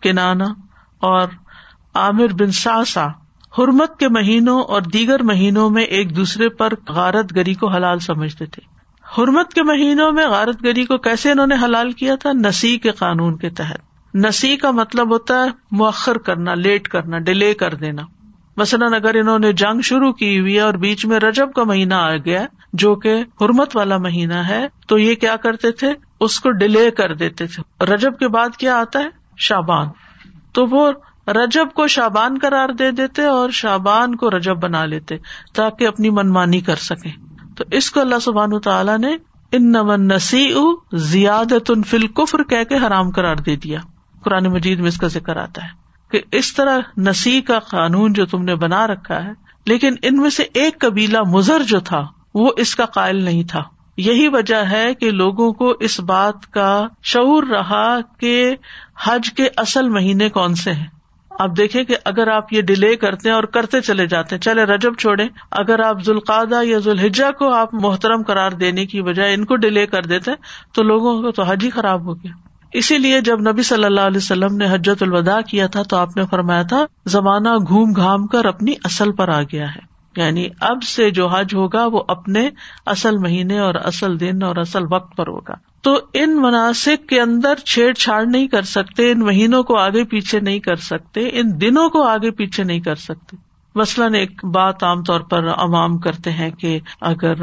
کنانا 0.03 0.47
اور 0.99 1.29
عامر 1.95 2.27
بن 2.27 2.51
ساسا 2.51 3.07
حرمت 3.59 3.99
کے 3.99 4.09
مہینوں 4.09 4.63
اور 4.63 4.83
دیگر 4.83 5.23
مہینوں 5.23 5.71
میں 5.71 5.83
ایک 5.83 6.17
دوسرے 6.17 6.49
پر 6.49 6.73
غارت 6.89 7.37
گری 7.37 7.55
کو 7.55 7.69
حلال 7.69 7.99
سمجھتے 7.99 8.47
تھے۔ 8.47 8.78
حرمت 9.19 9.55
کے 9.55 9.63
مہینوں 9.63 10.13
میں 10.13 10.29
غارت 10.29 10.65
گری 10.65 10.85
کو 10.85 10.99
کیسے 10.99 11.31
انہوں 11.31 11.47
نے 11.47 11.55
حلال 11.65 11.93
کیا 11.93 12.15
تھا؟ 12.15 12.33
نسی 12.33 12.79
کے 12.79 12.91
قانون 12.91 13.37
کے 13.37 13.51
تحت۔ 13.51 13.79
نسی 14.15 14.57
کا 14.57 14.71
مطلب 14.71 15.13
ہوتا 15.13 15.45
ہے 15.45 15.49
مؤخر 15.71 16.19
کرنا، 16.19 16.55
لیٹ 16.55 16.89
کرنا، 16.89 17.19
ڈیلے 17.19 17.55
کر 17.55 17.75
دینا۔ 17.75 18.03
مثلاً 18.57 18.95
اگر 18.95 19.15
انہوں 19.15 19.39
نے 19.39 19.53
جنگ 19.53 19.81
شروع 19.81 20.13
کی 20.13 20.41
ہوئی 20.41 20.55
ہے 20.55 20.61
اور 20.61 20.75
بیچ 20.75 21.07
میں 21.07 21.21
رجب 21.21 21.53
کا 21.53 21.65
مہینہ 21.65 21.95
آ 21.95 22.17
گیا، 22.17 22.47
جو 22.73 22.95
کہ 22.95 23.25
حرمت 23.41 23.77
والا 23.77 23.99
مہینہ 23.99 24.35
ہے، 24.35 24.69
تو 24.89 24.99
یہ 24.99 25.15
کیا 25.15 25.37
کرتے 25.37 25.71
تھے؟ 25.71 25.95
اس 26.21 26.41
کو 26.41 26.51
ڈیلے 26.51 26.91
کر 26.91 27.15
دیتے 27.15 27.47
تھے۔ 27.47 27.85
رجب 27.85 28.19
کے 28.19 28.29
بعد 28.29 28.57
کیا 28.57 28.77
آتا 28.77 28.99
ہے؟ 28.99 29.09
شابان 29.37 29.89
تو 30.53 30.67
وہ 30.67 30.93
رجب 31.29 31.67
کو 31.75 31.87
شابان 31.87 32.39
قرار 32.43 32.69
دے 32.69 32.91
دیتے 32.91 33.23
اور 33.23 33.51
شابان 33.51 34.15
کو 34.15 34.31
رجب 34.31 34.57
بنا 34.57 34.85
لیتے 34.85 35.17
تاکہ 35.55 35.87
اپنی 35.87 36.11
منمانی 36.11 36.61
کر 36.61 36.77
سکے 36.77 37.28
تو 37.59 37.65
اس 37.71 37.91
کو 37.91 38.01
اللہ 38.01 38.19
سبحان 38.23 38.61
تعالیٰ 38.61 38.99
نے 38.99 39.17
ان 39.53 39.73
نمن 39.73 40.09
نسی 40.09 40.55
زیادت 40.93 41.73
فل 41.87 42.07
کفر 42.07 42.43
کہہ 42.43 42.65
کے 42.69 42.77
حرام 42.87 43.11
قرار 43.11 43.37
دے 43.37 43.57
دیا۔ 43.57 43.81
قرآن 44.25 44.45
مجید 44.45 44.79
میں 44.79 44.89
اس 44.89 44.97
کا 44.97 45.07
ذکر 45.07 45.37
آتا 45.37 45.65
ہے 45.65 45.69
کہ 46.11 46.21
اس 46.33 46.55
طرح 46.55 46.79
نسی 46.97 47.41
کا 47.41 47.59
قانون 47.59 48.13
جو 48.13 48.27
تم 48.27 48.43
نے 48.43 48.55
بنا 48.55 48.87
رکھا 48.87 49.25
ہے، 49.25 49.33
لیکن 49.67 49.95
ان 50.03 50.17
میں 50.17 50.31
سے 50.31 50.45
ایک 50.55 50.81
قبیلہ 50.81 51.19
مزر 51.23 51.63
جو 51.63 51.81
تھا، 51.81 52.07
وہ 52.35 52.51
اس 52.57 52.77
کا 52.77 52.85
قائل 52.85 53.25
نہیں 53.25 53.43
تھا۔ 53.43 53.63
یہی 53.97 54.29
وجہ 54.29 54.65
ہے 54.71 54.95
کہ 54.95 55.11
لوگوں 55.11 55.53
کو 55.53 55.71
اس 55.81 56.01
بات 56.01 56.53
کا 56.53 56.87
شعور 57.03 57.43
رہا 57.43 58.01
کہ 58.01 58.57
حج 59.03 59.33
کے 59.33 59.49
اصل 59.57 59.89
مہینے 59.89 60.29
کون 60.29 60.55
سے 60.55 60.73
ہیں۔ 60.73 60.98
آپ 61.39 61.57
دیکھیں 61.57 61.83
کہ 61.85 61.97
اگر 62.05 62.29
آپ 62.29 62.53
یہ 62.53 62.63
ڈیلے 62.63 62.97
کرتے 62.97 63.29
ہیں 63.29 63.35
اور 63.37 63.45
کرتے 63.45 63.81
چلے 63.81 64.07
جاتے 64.07 64.35
ہیں، 64.35 64.41
چلے 64.41 64.65
رجب 64.65 64.97
چھوڑے 64.99 65.25
اگر 65.51 65.81
آپ 65.81 66.03
ذوالقادہ 66.05 66.61
یا 66.65 66.79
ذوالحجا 66.79 67.31
کو 67.31 67.53
آپ 67.53 67.75
محترم 67.75 68.23
قرار 68.23 68.53
دینے 68.53 68.87
کی 68.87 69.03
بجائے 69.03 69.35
ان 69.35 69.45
کو 69.45 69.57
ڈیلے 69.57 69.87
کر 69.87 70.03
دیتے 70.03 70.31
تو 70.73 70.83
لوگوں 70.83 71.23
کو 71.23 71.31
تو 71.31 71.43
حج 71.43 71.65
ہی 71.65 71.71
خراب 71.71 72.07
ہو 72.07 72.15
گیا۔ 72.15 72.33
اسی 72.73 72.99
لیے 72.99 73.21
جب 73.21 73.41
نبی 73.41 73.63
صلی 73.63 73.85
اللہ 73.85 74.01
علیہ 74.01 74.17
وسلم 74.17 74.57
نے 74.57 74.67
حجت 74.73 75.03
الوداع 75.03 75.41
کیا 75.41 75.67
تھا 75.67 75.83
تو 75.83 75.97
آپ 75.97 76.17
نے 76.17 76.25
فرمایا 76.31 76.63
تھا، 76.63 76.85
زمانہ 77.07 77.57
گھوم 77.69 77.93
گھام 77.93 78.27
کر 78.27 78.45
اپنی 78.45 78.75
اصل 78.85 79.13
پر 79.13 79.29
آ 79.29 79.43
گیا 79.43 79.75
ہے۔ 79.75 79.88
یعنی 80.25 80.49
اب 80.61 80.83
سے 80.83 81.11
جو 81.11 81.27
حج 81.27 81.55
ہوگا 81.55 81.87
وہ 81.87 82.03
اپنے 82.09 82.51
اصل 82.87 83.17
مہینے 83.17 83.59
اور 83.59 83.75
اصل 83.75 84.21
دن 84.21 84.43
اور 84.43 84.57
اصل 84.57 84.83
وقت 84.91 85.17
پر 85.17 85.29
ہوگا۔ 85.29 85.55
تو 85.83 86.01
ان 86.15 86.43
مناسب 86.43 87.09
کے 87.09 87.21
اندر 87.21 87.55
چھیڑ 87.55 87.93
چھاڑ 87.93 88.27
نہیں 88.27 88.49
کر 88.49 88.63
سکتے، 88.63 89.11
ان 89.11 89.21
مہینوں 89.21 89.63
کو 89.63 89.77
آگے 89.77 90.05
پیچھے 90.05 90.41
نہیں 90.41 90.59
کر 90.59 90.77
سکتے، 90.77 91.21
ان 91.33 91.61
دنوں 91.61 91.89
کو 91.89 92.03
آگے 92.03 92.31
پیچھے 92.31 92.65
نہیں 92.65 92.81
کر 92.81 92.95
سکتے۔ 92.95 93.37
مثلاً 93.75 94.15
ایک 94.15 94.45
بات 94.45 94.83
عام 94.83 95.03
طور 95.03 95.21
پر 95.21 95.49
عوام 95.49 95.99
کرتے 95.99 96.31
ہیں 96.31 96.51
کہ 96.51 96.81
اگر 97.01 97.35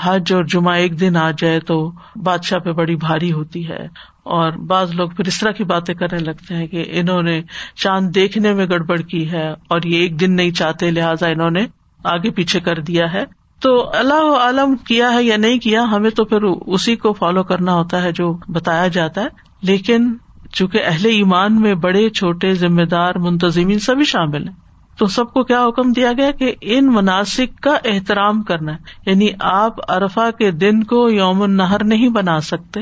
حج 0.00 0.32
اور 0.32 0.44
جمعہ 0.44 0.74
ایک 0.74 1.00
دن 1.00 1.16
آ 1.16 1.30
جائے 1.30 1.60
تو 1.60 1.92
بادشاہ 2.16 2.58
پہ 2.58 2.72
بڑی 2.72 2.96
بھاری 2.96 3.32
ہوتی 3.32 3.68
ہے۔ 3.68 4.10
اور 4.22 4.52
بعض 4.52 4.94
لوگ 4.94 5.10
پھر 5.10 5.26
اس 5.26 5.40
طرح 5.40 5.50
کی 5.50 5.64
باتیں 5.64 5.94
کرنے 5.94 6.18
لگتے 6.18 6.54
ہیں 6.54 6.66
کہ 6.66 6.84
انہوں 6.86 7.22
نے 7.22 7.42
چاند 7.76 8.14
دیکھنے 8.14 8.52
میں 8.52 8.66
گڑبڑ 8.66 9.00
کی 9.00 9.30
ہے 9.30 9.50
اور 9.50 9.80
یہ 9.84 9.98
ایک 9.98 10.20
دن 10.20 10.36
نہیں 10.36 10.50
چاہتے، 10.50 10.90
لہٰذا 10.90 11.26
انہوں 11.26 11.50
نے 11.50 11.66
آگے 12.04 12.30
پیچھے 12.30 12.60
کر 12.60 12.80
دیا 12.80 13.12
ہے۔ 13.12 13.24
تو 13.60 13.90
اللہ 13.94 14.36
عالم 14.40 14.76
کیا 14.76 15.12
ہے 15.12 15.22
یا 15.22 15.36
نہیں 15.36 15.58
کیا، 15.58 15.82
ہمیں 15.82 16.10
تو 16.10 16.24
پھر 16.24 16.42
اسی 16.42 16.96
کو 16.96 17.12
فالو 17.12 17.42
کرنا 17.42 17.74
ہوتا 17.74 18.02
ہے 18.02 18.12
جو 18.12 18.38
بتایا 18.48 18.88
جاتا 18.88 19.20
ہے۔ 19.20 19.26
لیکن 19.62 20.14
چونکہ 20.52 20.80
اہل 20.84 21.06
ایمان 21.06 21.60
میں 21.60 21.74
بڑے، 21.74 22.10
چھوٹے 22.10 22.54
ذمے 22.54 22.84
دار 22.84 23.14
منتظمین 23.14 23.78
سبھی 23.78 24.04
شامل 24.04 24.48
ہیں۔ 24.48 24.54
تو 24.98 25.06
سب 25.06 25.32
کو 25.32 25.44
کیا 25.44 25.66
حکم 25.66 25.92
دیا 25.92 26.12
گیا 26.12 26.30
کہ 26.30 26.54
ان 26.60 26.86
مناسب 26.86 27.62
کا 27.62 27.70
احترام 27.84 28.42
کرنا 28.42 28.72
ہے۔ 28.72 29.10
یعنی 29.10 29.28
آپ 29.40 29.92
ارفا 29.92 30.30
کے 30.30 30.50
دن 30.50 30.84
کو 30.84 31.10
یوم 31.10 31.42
النہر 31.42 31.84
نہیں 31.84 32.08
بنا 32.08 32.40
سکتے 32.40 32.80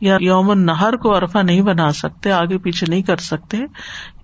یا 0.00 0.18
یوم 0.20 0.50
النہر 0.50 0.96
کو 0.96 1.16
ارفا 1.16 1.42
نہیں 1.42 1.60
بنا 1.60 1.92
سکتے، 1.92 2.32
آگے 2.32 2.58
پیچھے 2.58 2.86
نہیں 2.90 3.02
کر 3.02 3.16
سکتے۔ 3.16 3.58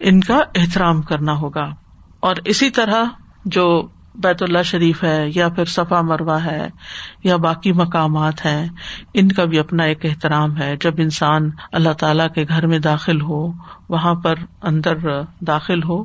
ان 0.01 0.21
کا 0.21 0.41
احترام 0.55 1.03
کرنا 1.03 1.33
ہوگا۔ 1.33 1.75
اور 2.21 2.37
اسی 2.45 2.71
طرح 2.71 3.05
جو 3.45 3.89
بیت 4.19 4.43
اللہ 4.43 4.63
شریف 4.63 5.05
ہے، 5.05 5.27
یا 5.35 5.49
پھر 5.49 5.65
صفا 5.65 6.01
مروا 6.01 6.45
ہے، 6.45 6.69
یا 7.25 7.37
باقی 7.37 7.73
مقامات 7.73 8.47
ہیں، 8.47 8.69
ان 9.15 9.29
کا 9.29 9.45
بھی 9.45 9.59
اپنا 9.59 9.85
ایک 9.85 10.05
احترام 10.05 10.59
ہے۔ 10.59 10.77
جب 10.81 10.95
انسان 10.99 11.51
اللہ 11.73 11.93
تعالی 11.93 12.25
کے 12.35 12.45
گھر 12.49 12.67
میں 12.67 12.79
داخل 12.79 13.21
ہو، 13.21 13.53
وہاں 13.89 14.15
پر 14.15 14.35
اندر 14.63 15.23
داخل 15.41 15.83
ہو، 15.83 16.05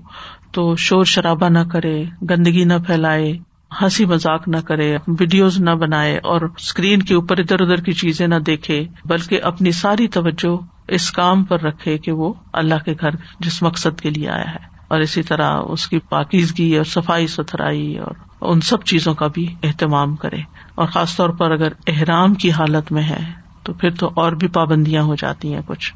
تو 0.51 0.75
شور 0.75 1.03
شرابہ 1.03 1.49
نہ 1.49 1.63
کرے، 1.71 2.03
گندگی 2.29 2.63
نہ 2.63 2.73
پھیلائے، 2.87 3.37
ہنسی 3.81 4.05
مذاق 4.05 4.47
نہ 4.47 4.57
کرے، 4.57 4.97
ویڈیوز 5.07 5.61
نہ 5.61 5.69
بنائے 5.69 6.17
اور 6.17 6.41
اسکرین 6.41 7.01
کے 7.01 7.15
اوپر 7.15 7.37
ادھر 7.37 7.61
ادھر 7.61 7.81
کی 7.81 7.91
چیزیں 7.91 8.27
نہ 8.27 8.35
دیکھے، 8.35 8.87
بلکہ 9.05 9.39
اپنی 9.43 9.71
ساری 9.71 10.07
توجہ 10.07 10.57
اس 10.87 11.11
کام 11.11 11.43
پر 11.43 11.61
رکھے 11.61 11.97
کہ 11.97 12.11
وہ 12.11 12.33
اللہ 12.53 12.83
کے 12.85 12.93
گھر 13.01 13.09
جس 13.39 13.63
مقصد 13.63 14.01
کے 14.01 14.09
لیے 14.09 14.29
آیا 14.29 14.51
ہے۔ 14.51 14.72
اور 14.93 15.01
اسی 15.01 15.23
طرح 15.23 15.61
اس 15.67 15.87
کی 15.87 15.99
پاکیزگی 15.99 16.75
اور 16.75 16.85
صفائی 16.85 17.27
ستھرائی 17.27 17.97
اور 17.97 18.15
ان 18.41 18.61
سب 18.61 18.83
چیزوں 18.83 19.13
کا 19.13 19.27
بھی 19.27 19.55
اہتمام 19.63 20.15
کرے۔ 20.15 20.37
اور 20.75 20.87
خاص 20.87 21.15
طور 21.15 21.29
پر 21.29 21.51
اگر 21.51 21.67
احرام 21.87 22.33
کی 22.33 22.51
حالت 22.51 22.91
میں 22.91 23.03
ہے 23.03 23.31
تو 23.63 23.73
پھر 23.73 23.89
تو 23.89 24.11
اور 24.15 24.31
بھی 24.31 24.47
پابندیاں 24.47 25.03
ہو 25.03 25.15
جاتی 25.15 25.53
ہیں 25.53 25.61
کچھ۔ 25.65 25.93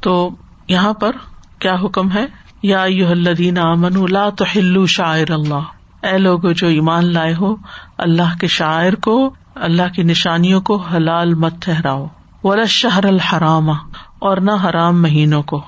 تو 0.00 0.30
یہاں 0.68 0.92
پر 0.92 1.10
کیا 1.58 1.74
حکم 1.84 2.12
ہے؟ 2.12 2.26
یا 2.62 2.82
الذین 2.82 3.58
آمنوا 3.58 4.06
لا 4.10 4.28
تحلوا 4.30 4.86
شاعر 4.86 5.30
اللہ۔ 5.30 6.06
اے 6.06 6.18
لوگ 6.18 6.40
جو 6.56 6.66
ایمان 6.66 7.12
لائے 7.12 7.34
ہو، 7.34 7.56
اللہ 7.98 8.38
کے 8.40 8.46
شاعر 8.46 8.92
کو، 8.92 9.34
اللہ 9.54 9.94
کی 9.94 10.02
نشانیوں 10.02 10.60
کو 10.60 10.76
حلال 10.76 11.34
مت 11.34 11.54
ٹھہراؤ۔ 11.60 12.06
ولا 12.44 12.64
شہر 12.64 13.04
الحرام، 13.04 13.70
اور 14.18 14.36
نہ 14.36 14.50
حرام 14.64 15.02
مہینوں 15.02 15.42
کو۔ 15.42 15.64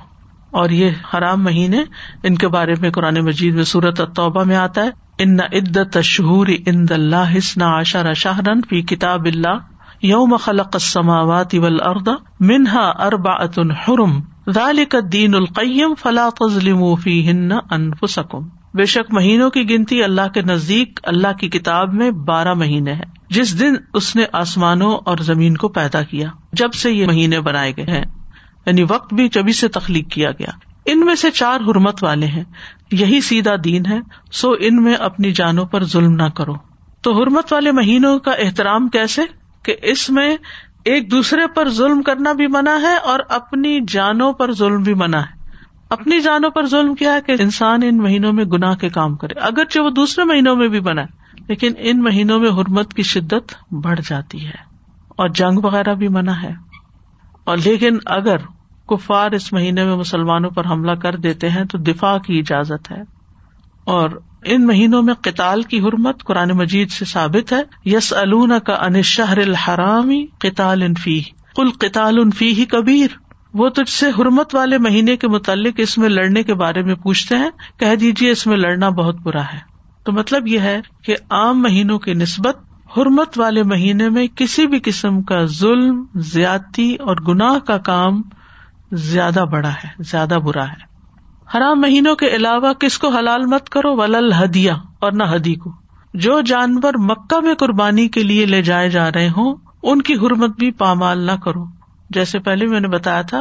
اور 0.51 0.71
یہ 0.71 0.91
حرام 1.15 1.43
مہینے 1.43 1.85
ان 2.23 2.35
کے 2.35 2.49
بارے 2.49 2.75
میں 2.81 2.91
قرآن 2.91 3.15
مجید 3.15 3.55
میں 3.55 3.65
صورت 3.65 4.01
التوبہ 4.01 4.45
میں 4.45 4.57
آتا 4.57 4.85
ہے۔ 4.85 4.91
ان 5.19 5.41
عدت 5.41 5.99
شہور 6.01 6.47
ان 6.67 6.87
اللہ 6.91 7.37
حسن 7.39 7.63
عشر 7.63 8.15
شہرن 8.15 8.61
فی 8.69 8.83
کتاب 8.83 9.25
اللہ۔ 9.25 9.59
یوم 10.03 10.37
خلق 10.37 10.69
السماوات 10.73 11.55
والارض 11.55 12.09
منها 12.41 12.91
اربعۃ 12.99 13.73
حرم۔ 13.89 14.21
دین 15.13 15.35
القیم 15.35 15.95
فلا 16.03 16.29
تظلم 16.29 16.95
فی 16.95 17.31
ہن 17.31 17.53
انفسکم۔ 17.53 18.49
بے 18.75 18.85
شک 18.85 19.15
مہینوں 19.15 19.51
کی 19.51 19.71
گنتی 19.71 20.03
اللہ 20.03 20.29
کے 20.35 20.43
نزدیک 20.43 21.01
اللہ 21.03 21.33
کی 21.41 21.49
کتاب 21.49 21.95
میں 21.95 22.11
بارہ 22.11 22.55
مہینے 22.55 22.93
ہیں۔ 22.93 23.11
جس 23.31 23.61
دن 23.61 23.75
اس 23.95 24.17
نے 24.17 24.25
آسمانوں 24.33 24.99
اور 25.05 25.19
زمین 25.19 25.57
کو 25.57 25.69
پیدا 25.69 26.03
کیا، 26.03 26.29
جب 26.53 26.73
سے 26.73 26.93
یہ 26.93 27.07
مہینے 27.07 27.41
بنائے 27.41 27.73
گئے 27.77 27.85
ہیں۔ 27.85 28.20
یعنی 28.67 28.83
وقت 28.83 29.15
بھی 29.15 29.29
جبھی 29.29 29.53
سے 29.53 29.69
تخلیق 29.69 30.09
کیا 30.09 30.31
گیا۔ 30.31 30.51
ان 30.87 31.01
میں 31.01 31.15
سے 31.15 31.31
چار 31.31 31.61
حرمت 31.61 32.05
والے 32.05 32.27
ہیں۔ 32.27 32.45
یہی 32.93 33.21
سیدھا 33.21 33.55
دین 33.65 33.87
ہے۔ 33.87 33.99
سو 34.33 34.53
ان 34.61 34.83
میں 34.83 34.95
اپنی 34.95 35.33
جانوں 35.33 35.65
پر 35.65 35.85
ظلم 35.85 36.13
نہ 36.13 36.29
کرو۔ 36.37 36.53
تو 37.03 37.23
حرمت 37.23 37.53
والے 37.53 37.73
مہینوں 37.73 38.19
کا 38.19 38.31
احترام 38.31 38.89
کیسے؟ 38.89 39.23
کہ 39.63 39.77
اس 39.83 40.11
میں 40.11 40.37
ایک 40.85 41.11
دوسرے 41.11 41.47
پر 41.55 41.69
ظلم 41.69 42.03
کرنا 42.03 42.33
بھی 42.33 42.47
منع 42.47 42.77
ہے 42.83 42.97
اور 42.97 43.21
اپنی 43.29 43.81
جانوں 43.89 44.33
پر 44.33 44.53
ظلم 44.53 44.83
بھی 44.83 44.95
منع 44.95 45.19
ہے۔ 45.19 45.41
اپنی 45.91 46.21
جانوں 46.21 46.51
پر 46.51 46.67
ظلم 46.67 46.95
کیا 46.95 47.15
ہے 47.15 47.21
کہ 47.21 47.43
انسان 47.43 47.81
ان 47.83 47.99
مہینوں 47.99 48.33
میں 48.33 48.45
گناہ 48.45 48.75
کے 48.75 48.89
کام 48.89 49.17
کرے۔ 49.17 49.41
اگرچہ 49.41 49.81
وہ 49.81 49.91
دوسرے 49.91 50.25
مہینوں 50.25 50.57
میں 50.57 50.69
بھی 50.69 50.81
بنا 50.81 51.03
لیکن 51.49 51.73
ان 51.79 52.03
مہینوں 52.03 52.39
میں 52.39 52.51
حرمت 52.51 52.95
کی 52.95 53.03
شدت 53.03 53.73
بڑھ 53.73 54.01
جاتی 54.09 54.47
ہے 54.47 54.55
اور 55.09 55.29
جنگ 55.29 55.59
وغیرہ 55.63 55.95
بھی 55.95 56.09
منع 56.09 56.33
ہے۔ 56.33 56.70
اور 57.51 57.59
لیکن 57.65 57.99
اگر 58.07 58.37
کفار 58.89 59.31
اس 59.31 59.53
مہینے 59.53 59.85
میں 59.85 59.97
مسلمانوں 59.97 60.51
پر 60.51 60.67
حملہ 60.67 60.93
کر 60.93 61.17
دیتے 61.17 61.51
ہیں 61.51 61.65
تو 61.65 61.79
دفاع 61.79 62.19
کی 62.19 62.39
اجازت 62.39 62.91
ہے 62.91 63.03
اور 63.85 64.11
ان 64.45 64.67
مہینوں 64.67 65.03
میں 65.03 65.15
قتال 65.15 65.63
کی 65.63 65.81
حرمت 65.81 66.25
قرآن 66.25 66.49
مجید 66.49 66.91
سے 66.91 67.05
ثابت 67.05 67.53
ہے۔ 67.53 67.63
یس 67.85 68.15
کا 68.67 68.75
ان 68.75 69.03
شہر 69.03 69.39
الحرامی 69.39 70.27
قتال 70.39 70.83
انفی 70.83 71.23
کل 71.57 71.71
قتال 71.71 72.19
انفی 72.19 72.53
ہی 72.53 72.65
کبیر۔ 72.65 73.09
وہ 73.55 73.69
تجھ 73.69 73.91
سے 73.91 74.07
حرمت 74.19 74.55
والے 74.55 74.79
مہینے 74.79 75.17
کے 75.17 75.29
متعلق 75.29 75.75
اس 75.77 75.99
میں 75.99 76.09
لڑنے 76.09 76.43
کے 76.43 76.55
بارے 76.55 76.83
میں 76.83 76.95
پوچھتے 76.95 77.37
ہیں۔ 77.37 77.51
کہہ 77.79 77.95
دیجیے 77.95 78.31
اس 78.31 78.47
میں 78.47 78.57
لڑنا 78.57 78.89
بہت 78.89 79.15
برا 79.15 79.43
ہے۔ 79.43 79.59
تو 80.05 80.13
مطلب 80.13 80.47
یہ 80.47 80.59
ہے 80.59 80.81
کہ 81.05 81.15
عام 81.31 81.63
مہینوں 81.63 81.99
کی 81.99 82.15
نسبت 82.15 82.59
حرمت 82.97 83.39
والے 83.39 83.63
مہینے 83.63 84.09
میں 84.09 84.27
کسی 84.35 84.67
بھی 84.67 84.79
قسم 84.85 85.23
کا 85.23 85.45
ظلم، 85.45 86.05
زیادتی 86.15 86.95
اور 86.95 87.17
گناہ 87.29 87.59
کا 87.59 87.79
کام 87.79 88.23
زیادہ 88.93 89.45
بڑا 89.53 89.69
ہے، 89.69 89.89
زیادہ 89.99 90.39
برا 90.45 90.65
ہے۔ 90.65 90.91
حرام 91.57 91.81
مہینوں 91.81 92.17
کے 92.17 92.27
علاوہ 92.27 92.73
کس 92.73 92.99
کو 92.99 93.09
حلال 93.09 93.47
مت 93.47 93.69
کرو؟ 93.69 93.97
ولل 93.97 94.33
ہدیہ 94.33 94.73
اور 95.01 95.13
نہ 95.13 95.23
ہدی 95.35 95.55
کو۔ 95.55 95.73
جو 96.15 96.41
جانور 96.41 96.93
مکہ 96.99 97.41
میں 97.41 97.55
قربانی 97.55 98.09
کے 98.09 98.23
لیے 98.23 98.47
لے 98.47 98.63
جائے 98.63 98.91
جا 98.91 99.13
رہے 99.13 99.29
ہوں، 99.29 99.57
ان 99.83 100.03
کی 100.03 100.15
حرمت 100.15 100.59
بھی 100.59 100.71
پامال 100.71 101.19
نہ 101.19 101.33
کرو۔ 101.33 101.65
جیسے 102.11 102.39
پہلے 102.39 102.67
میں 102.67 102.81
نے 102.81 102.89
بتایا 102.89 103.23
تھا، 103.23 103.41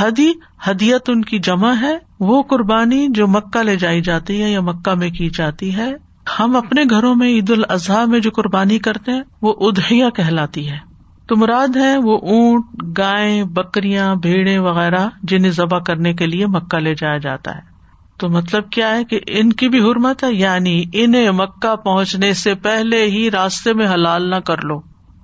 ہدی، 0.00 0.32
ہدیت 0.70 1.10
ان 1.10 1.22
کی 1.22 1.38
جمع 1.38 1.72
ہے، 1.80 1.98
وہ 2.20 2.42
قربانی 2.42 3.06
جو 3.10 3.26
مکہ 3.26 3.62
لے 3.62 3.76
جائی 3.76 4.00
جاتی 4.00 4.42
ہے 4.42 4.50
یا 4.50 4.60
مکہ 4.60 4.94
میں 4.94 5.10
کی 5.10 5.30
جاتی 5.30 5.76
ہے 5.76 6.05
ہم 6.40 6.56
اپنے 6.56 6.82
گھروں 6.90 7.14
میں 7.14 7.28
عید 7.28 7.50
الاضحیٰ 7.50 8.06
میں 8.06 8.20
جو 8.20 8.30
قربانی 8.30 8.78
کرتے 8.78 9.12
ہیں، 9.12 9.22
وہ 9.42 9.54
ادہیا 9.60 10.10
کہلاتی 10.10 10.70
ہے۔ 10.70 10.78
تو 11.26 11.36
مراد 11.36 11.76
ہے 11.76 11.96
وہ 11.96 12.18
اونٹ، 12.18 12.64
گائے، 12.98 13.44
بکریاں، 13.44 14.14
بھیڑے 14.14 14.58
وغیرہ 14.58 15.08
جنہیں 15.22 15.52
ذبح 15.52 15.78
کرنے 15.78 16.14
کے 16.14 16.26
لیے 16.26 16.46
مکہ 16.46 16.78
لے 16.78 16.94
جایا 16.94 17.18
جاتا 17.18 17.54
ہے۔ 17.54 17.76
تو 18.18 18.28
مطلب 18.28 18.70
کیا 18.70 18.96
ہے 18.96 19.04
کہ 19.04 19.20
ان 19.26 19.52
کی 19.52 19.68
بھی 19.68 19.80
حرمت 19.80 20.24
ہے؟ 20.24 20.32
یعنی 20.32 20.84
انہیں 20.92 21.30
مکہ 21.30 21.76
پہنچنے 21.76 22.32
سے 22.32 22.54
پہلے 22.54 23.04
ہی 23.04 23.30
راستے 23.30 23.72
میں 23.72 23.86
حلال 23.86 24.30
نہ 24.30 24.36
کر 24.36 24.62
لو 24.62 24.80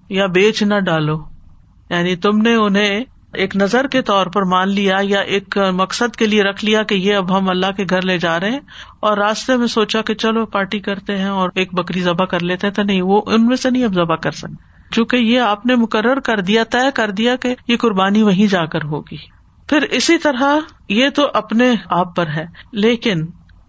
یا 0.08 0.26
بیچ 0.26 0.62
نہ 0.62 0.80
ڈالو۔ 0.80 1.24
یعنی 1.90 2.16
تم 2.16 2.38
نے 2.38 2.54
انہیں 2.54 3.04
ایک 3.34 3.56
نظر 3.56 3.86
کے 3.86 4.02
طور 4.02 4.26
پر 4.26 4.42
مان 4.42 4.68
لیا 4.68 4.98
یا 5.02 5.20
ایک 5.20 5.58
مقصد 5.74 6.16
کے 6.16 6.26
لیے 6.26 6.42
رکھ 6.42 6.64
لیا 6.64 6.82
کہ 6.82 6.94
یہ 6.94 7.14
اب 7.14 7.38
ہم 7.38 7.48
اللہ 7.48 7.72
کے 7.76 7.84
گھر 7.90 8.02
لے 8.02 8.18
جا 8.18 8.40
رہے 8.40 8.50
ہیں 8.50 8.60
اور 9.00 9.18
راستے 9.18 9.56
میں 9.56 9.66
سوچا 9.66 10.02
کہ 10.02 10.14
چلو 10.14 10.46
پارٹی 10.46 10.80
کرتے 10.80 11.18
ہیں 11.18 11.28
اور 11.28 11.50
ایک 11.54 11.74
بکری 11.74 12.00
ذبح 12.00 12.24
کر 12.24 12.42
لیتے 12.42 12.70
تو 12.70 12.82
نہیں، 12.82 13.02
وہ 13.02 13.22
ان 13.26 13.46
میں 13.46 13.56
سے 13.56 13.70
نہیں 13.70 13.84
اب 13.84 13.94
ذبح 13.94 14.16
کر 14.16 14.30
سکتے۔ 14.30 14.90
چونکہ 14.90 15.16
یہ 15.16 15.40
آپ 15.40 15.66
نے 15.66 15.76
مقرر 15.76 16.20
کر 16.20 16.40
دیا، 16.40 16.64
طے 16.64 16.90
کر 16.94 17.10
دیا 17.10 17.36
کہ 17.36 17.54
یہ 17.68 17.76
قربانی 17.76 18.22
وہیں 18.22 18.46
جا 18.46 18.64
کر 18.64 18.84
ہوگی۔ 18.84 19.16
پھر 19.68 19.82
اسی 19.82 20.18
طرح 20.18 20.58
یہ 20.88 21.08
تو 21.08 21.28
اپنے 21.34 21.72
آپ 21.90 22.16
پر 22.16 22.26
ہے، 22.26 22.46
لیکن 22.72 23.26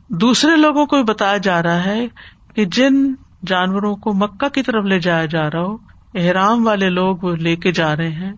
دوسرے 0.10 0.56
لوگوں 0.56 0.86
کو 0.86 1.04
بتایا 1.04 1.38
جا 1.38 1.64
رہا 1.64 1.86
ہے 1.86 2.08
کہ 2.56 2.66
جن 2.66 3.14
جانوروں 3.48 3.96
کو 3.96 4.14
مکہ 4.14 4.50
کی 4.50 4.62
طرف 4.62 4.86
لے 4.86 5.00
جایا 5.00 5.26
جا 5.26 5.52
رہا 5.52 5.62
ہو، 5.62 5.78
احرام 6.16 6.66
والے 6.68 6.90
لوگ 6.90 7.18
وہ 7.22 7.36
لے 7.36 7.56
کے 7.56 7.72
جا 7.72 7.96
رہے 7.96 8.10
ہیں۔ 8.10 8.34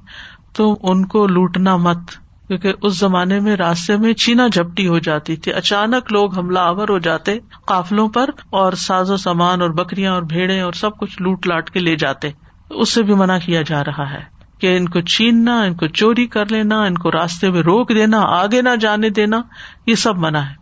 تو 0.56 0.78
ان 0.84 1.06
کو 1.06 1.28
لوٹنا 1.28 1.76
مت، 1.76 2.12
کیونکہ 2.48 2.74
اس 2.82 3.00
زمانے 3.00 3.40
میں 3.40 3.56
راستے 3.56 3.98
میں 3.98 4.14
چینا 4.14 4.48
جھپٹی 4.48 4.88
ہو 4.88 5.00
جاتی 5.00 5.36
تھی۔ 5.36 5.54
اچانک 5.54 6.14
لوگ 6.14 6.38
حملہ 6.38 6.60
آور 6.60 6.90
ہو 6.90 6.98
جاتے، 6.98 7.40
قافلوں 7.68 8.10
پر 8.10 8.30
اور 8.50 8.74
ساز 8.74 9.12
و 9.12 9.18
سامان 9.18 9.62
اور 9.62 9.70
بکریاں 9.70 10.14
اور 10.14 10.22
بھیڑے 10.22 10.60
اور 10.62 10.74
سب 10.74 10.98
کچھ 10.98 11.22
لوٹ 11.22 11.48
لاٹ 11.48 11.70
کے 11.70 11.80
لے 11.80 11.96
جاتے۔ 11.96 12.30
اس 12.70 12.90
سے 12.90 13.04
بھی 13.04 13.14
منع 13.14 13.38
کیا 13.46 13.62
جا 13.62 13.84
رہا 13.84 14.12
ہے 14.12 14.24
کہ 14.60 14.78
ان 14.78 14.90
کو 14.90 15.02
چھیننا، 15.02 15.62
ان 15.62 15.74
کو 15.74 15.88
چوری 15.88 16.28
کر 16.28 16.52
لینا، 16.52 16.82
ان 16.82 16.98
کو 16.98 17.12
راستے 17.12 17.50
میں 17.50 17.62
روک 17.62 17.90
دینا، 17.90 18.22
آگے 18.22 18.62
نہ 18.62 18.76
جانے 18.80 19.10
دینا، 19.10 19.42
یہ 19.88 19.96
سب 19.96 20.18
منع 20.18 20.40
ہے۔ 20.40 20.54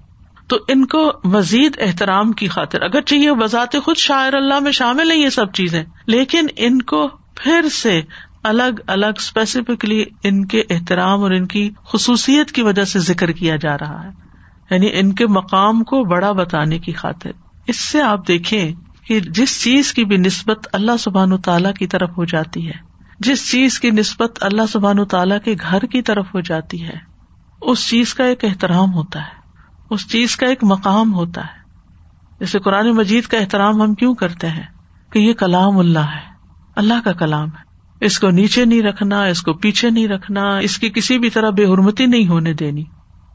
تو 0.48 0.58
ان 0.68 0.86
کو 0.86 1.12
مزید 1.24 1.78
احترام 1.80 2.32
کی 2.32 2.48
خاطر 2.48 2.82
اگر 2.82 3.02
چاہیے 3.02 3.32
وضاحت 3.32 3.76
خود 3.84 3.98
شاعر 3.98 4.34
اللہ 4.34 4.60
میں 4.60 4.72
شامل 4.72 5.12
ہے 5.12 5.16
یہ 5.16 5.30
سب 5.30 5.52
چیزیں، 5.54 5.84
لیکن 6.08 6.48
ان 6.58 6.82
کو 6.82 7.08
پھر 7.36 7.70
سے 7.70 8.02
الگ 8.44 8.72
الگ 8.88 9.06
اسپیسیفکلی 9.06 10.06
ان 10.24 10.46
کے 10.46 10.64
احترام 10.70 11.22
اور 11.22 11.32
ان 11.32 11.48
کی 11.48 11.70
خصوصیت 11.84 12.52
کی 12.52 12.62
وجہ 12.62 12.84
سے 12.84 13.00
ذکر 13.00 13.32
کیا 13.32 13.56
جا 13.56 13.78
رہا 13.78 14.04
ہے۔ 14.04 14.10
یعنی 14.72 14.90
ان 14.94 15.14
کے 15.14 15.28
مقام 15.28 15.84
کو 15.84 16.04
بڑا 16.04 16.32
بتانے 16.32 16.80
کی 16.80 16.92
خاطر۔ 16.92 17.32
اس 17.68 17.80
سے 17.80 18.02
آپ 18.02 18.28
دیکھیں 18.28 18.74
کہ 19.08 19.20
جس 19.20 19.64
چیز 19.64 19.94
کی 19.94 20.06
بھی 20.06 20.18
نسبت 20.18 20.68
اللہ 20.74 20.98
سبحان 21.00 21.38
تعالیٰ 21.38 21.74
کی 21.74 21.88
طرف 21.88 22.10
ہو 22.18 22.26
جاتی 22.26 22.68
ہے، 22.68 22.74
جس 23.20 23.52
چیز 23.52 23.80
کی 23.80 23.90
نسبت 23.90 24.38
اللہ 24.42 24.62
سبحان 24.72 25.06
تعالیٰ 25.06 25.38
کے 25.46 25.56
گھر 25.62 25.80
کی 25.80 26.02
طرف 26.02 26.26
ہو 26.36 26.40
جاتی 26.40 26.84
ہے، 26.84 26.96
اس 27.62 27.90
چیز 27.90 28.14
کا 28.14 28.24
ایک 28.24 28.46
احترام 28.46 28.94
ہوتا 28.94 29.20
ہے۔ 29.20 29.44
اس 29.90 30.12
چیز 30.12 30.36
کا 30.36 30.48
ایک 30.48 30.64
مقام 30.64 31.14
ہوتا 31.14 31.42
ہے۔ 31.42 31.64
جیسے 32.40 32.60
قرآن 32.60 32.92
مجید 32.92 33.24
کا 33.24 33.38
احترام 33.38 33.82
ہم 33.82 33.94
کیوں 33.94 34.16
کرتے 34.16 34.50
ہیں؟ 34.50 34.64
کہ 35.12 35.20
یہ 35.20 35.34
کلام 35.34 35.78
اللہ 35.78 36.00
ہے۔ 36.00 36.34
اللہ 36.76 36.94
کا 37.04 37.14
کلام 37.14 37.48
ہے۔ 37.48 37.63
اس 38.04 38.20
کو 38.20 38.30
نیچے 38.30 38.66
نہیں 38.66 38.82
رکھنا، 38.82 39.24
اس 39.24 39.42
کو 39.42 39.54
پیچھے 39.54 39.90
نہیں 39.90 40.08
رکھنا، 40.08 40.58
اس 40.58 40.78
کی 40.78 40.90
کسی 40.90 41.18
بھی 41.18 41.30
طرح 41.30 41.50
بے 41.50 41.66
حرمتی 41.66 42.06
نہیں 42.06 42.28
ہونے 42.28 42.54
دینی۔ 42.54 42.84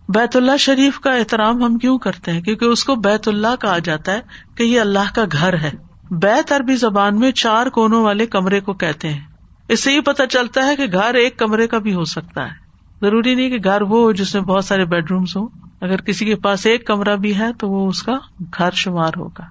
بیت 0.09 0.37
اللہ 0.37 0.57
شریف 0.57 1.01
کا 1.01 1.13
احترام 1.13 1.65
ہم 1.65 1.79
کیوں 1.79 1.99
کرتے 1.99 2.33
ہیں؟ 2.33 2.41
کیونکہ 2.41 2.65
اس 2.65 2.85
کو 2.85 2.95
بیت 2.95 3.29
اللہ 3.29 3.57
کہا 3.61 3.79
جاتا 3.79 4.13
ہے 4.13 4.21
کہ 4.57 4.63
یہ 4.63 4.81
اللہ 4.81 5.15
کا 5.15 5.25
گھر 5.33 5.59
ہے۔ 5.59 5.71
بیت 6.11 6.53
عربی 6.53 6.77
زبان 6.77 7.19
میں 7.19 7.33
چار 7.33 7.67
کونوں 7.67 8.05
والے 8.05 8.27
کمرے 8.27 8.61
کو 8.61 8.73
کہتے 8.73 9.09
ہیں۔ 9.09 9.21
اس 9.69 9.85
سے 9.85 9.93
یہ 9.93 10.01
پتا 10.01 10.27
چلتا 10.27 10.67
ہے 10.67 10.77
کہ 10.77 10.87
گھر 10.93 11.15
ایک 11.15 11.39
کمرے 11.39 11.67
کا 11.67 11.79
بھی 11.79 11.95
ہو 11.95 12.05
سکتا 12.05 12.45
ہے۔ 12.45 12.55
ضروری 13.01 13.35
نہیں 13.35 13.51
کہ 13.51 13.59
گھر 13.65 13.83
وہ 13.83 13.99
ہو 14.01 14.13
جس 14.13 14.35
میں 14.35 14.43
بہت 14.43 14.65
سارے 14.65 14.85
بیڈ 14.85 15.11
رومس 15.11 15.37
ہوں۔ 15.37 15.49
اگر 15.81 15.97
کسی 15.97 16.25
کے 16.25 16.37
پاس 16.37 16.67
ایک 16.67 16.87
کمرہ 16.87 17.17
بھی 17.17 17.39
ہے 17.39 17.53
تو 17.59 17.69
وہ 17.69 17.89
اس 17.89 18.03
کا 18.03 18.15
گھر 18.59 18.71
شمار 18.71 19.13
ہوگا۔ 19.17 19.45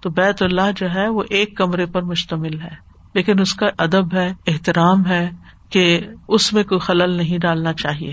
تو 0.00 0.10
بیت 0.10 0.42
اللہ 0.42 0.70
جو 0.76 0.86
ہے 0.94 1.08
وہ 1.08 1.22
ایک 1.30 1.56
کمرے 1.56 1.86
پر 1.86 2.02
مشتمل 2.02 2.60
ہے۔ 2.60 2.93
لیکن 3.14 3.40
اس 3.40 3.54
کا 3.54 3.66
ادب 3.78 4.14
ہے، 4.14 4.32
احترام 4.46 5.06
ہے 5.06 5.30
کہ 5.70 6.00
اس 6.28 6.52
میں 6.52 6.64
کوئی 6.64 6.78
خلل 6.78 7.16
نہیں 7.16 7.38
ڈالنا 7.38 7.72
چاہیے۔ 7.72 8.12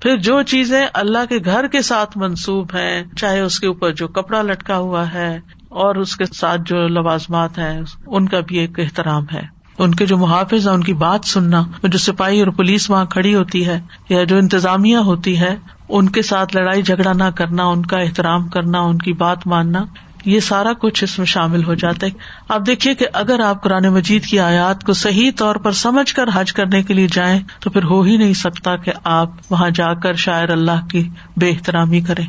پھر 0.00 0.16
جو 0.16 0.42
چیزیں 0.42 0.86
اللہ 0.94 1.18
کے 1.28 1.38
گھر 1.44 1.66
کے 1.66 1.82
ساتھ 1.82 2.18
منسوب 2.18 2.74
ہے 2.74 3.02
چاہے 3.16 3.40
اس 3.40 3.60
کے 3.60 3.66
اوپر 3.66 3.92
جو 3.92 4.08
کپڑا 4.08 4.42
لٹکا 4.42 4.78
ہوا 4.78 5.12
ہے 5.12 5.40
اور 5.68 5.96
اس 5.96 6.16
کے 6.16 6.24
ساتھ 6.24 6.60
جو 6.66 6.88
لوازمات 6.88 7.58
ہیں، 7.58 7.80
ان 8.06 8.28
کا 8.28 8.40
بھی 8.40 8.58
ایک 8.58 8.80
احترام 8.80 9.24
ہے۔ 9.32 9.42
ان 9.78 9.94
کے 9.94 10.06
جو 10.06 10.16
محافظ 10.16 10.68
ہیں، 10.68 10.74
ان 10.74 10.82
کی 10.82 10.92
بات 10.92 11.24
سننا 11.24 11.62
جو 11.82 11.98
سپاہی 11.98 12.40
اور 12.40 12.48
پولیس 12.48 12.90
وہاں 12.90 13.04
کھڑی 13.04 13.34
ہوتی 13.34 13.66
ہے 13.66 13.80
یا 14.08 14.24
جو 14.24 14.36
انتظامیہ 14.36 14.96
ہوتی 14.96 15.40
ہے، 15.40 15.56
ان 15.88 16.08
کے 16.08 16.22
ساتھ 16.22 16.56
لڑائی 16.56 16.82
جھگڑا 16.82 17.12
نہ 17.12 17.30
کرنا، 17.34 17.64
ان 17.64 17.86
کا 17.86 17.98
احترام 17.98 18.48
کرنا، 18.48 18.80
ان 18.80 18.98
کی 18.98 19.12
بات 19.12 19.46
ماننا 19.46 19.84
یہ 20.24 20.40
سارا 20.40 20.72
کچھ 20.72 21.04
اس 21.04 21.18
میں 21.18 21.26
شامل 21.26 21.64
ہو 21.64 21.74
جاتا 21.74 22.06
ہے۔ 22.06 22.10
آپ 22.48 22.66
دیکھیے 22.66 22.94
کہ 22.94 23.06
اگر 23.12 23.40
آپ 23.40 23.62
قرآن 23.62 23.86
مجید 23.88 24.26
کی 24.26 24.40
آیات 24.40 24.84
کو 24.84 24.92
صحیح 24.92 25.30
طور 25.36 25.56
پر 25.56 25.72
سمجھ 25.72 26.14
کر 26.14 26.24
حج 26.34 26.52
کرنے 26.52 26.82
کے 26.82 26.94
لیے 26.94 27.08
جائیں، 27.12 27.40
تو 27.60 27.70
پھر 27.70 27.84
ہو 27.84 28.02
ہی 28.02 28.16
نہیں 28.16 28.32
سکتا 28.32 28.76
کہ 28.76 28.92
آپ 29.04 29.30
وہاں 29.50 29.70
جا 29.70 29.94
کر 29.94 30.14
شاعر 30.14 30.48
اللہ 30.48 30.86
کی 30.90 31.08
بے 31.36 31.48
احترامی 31.48 32.00
کریں۔ 32.00 32.26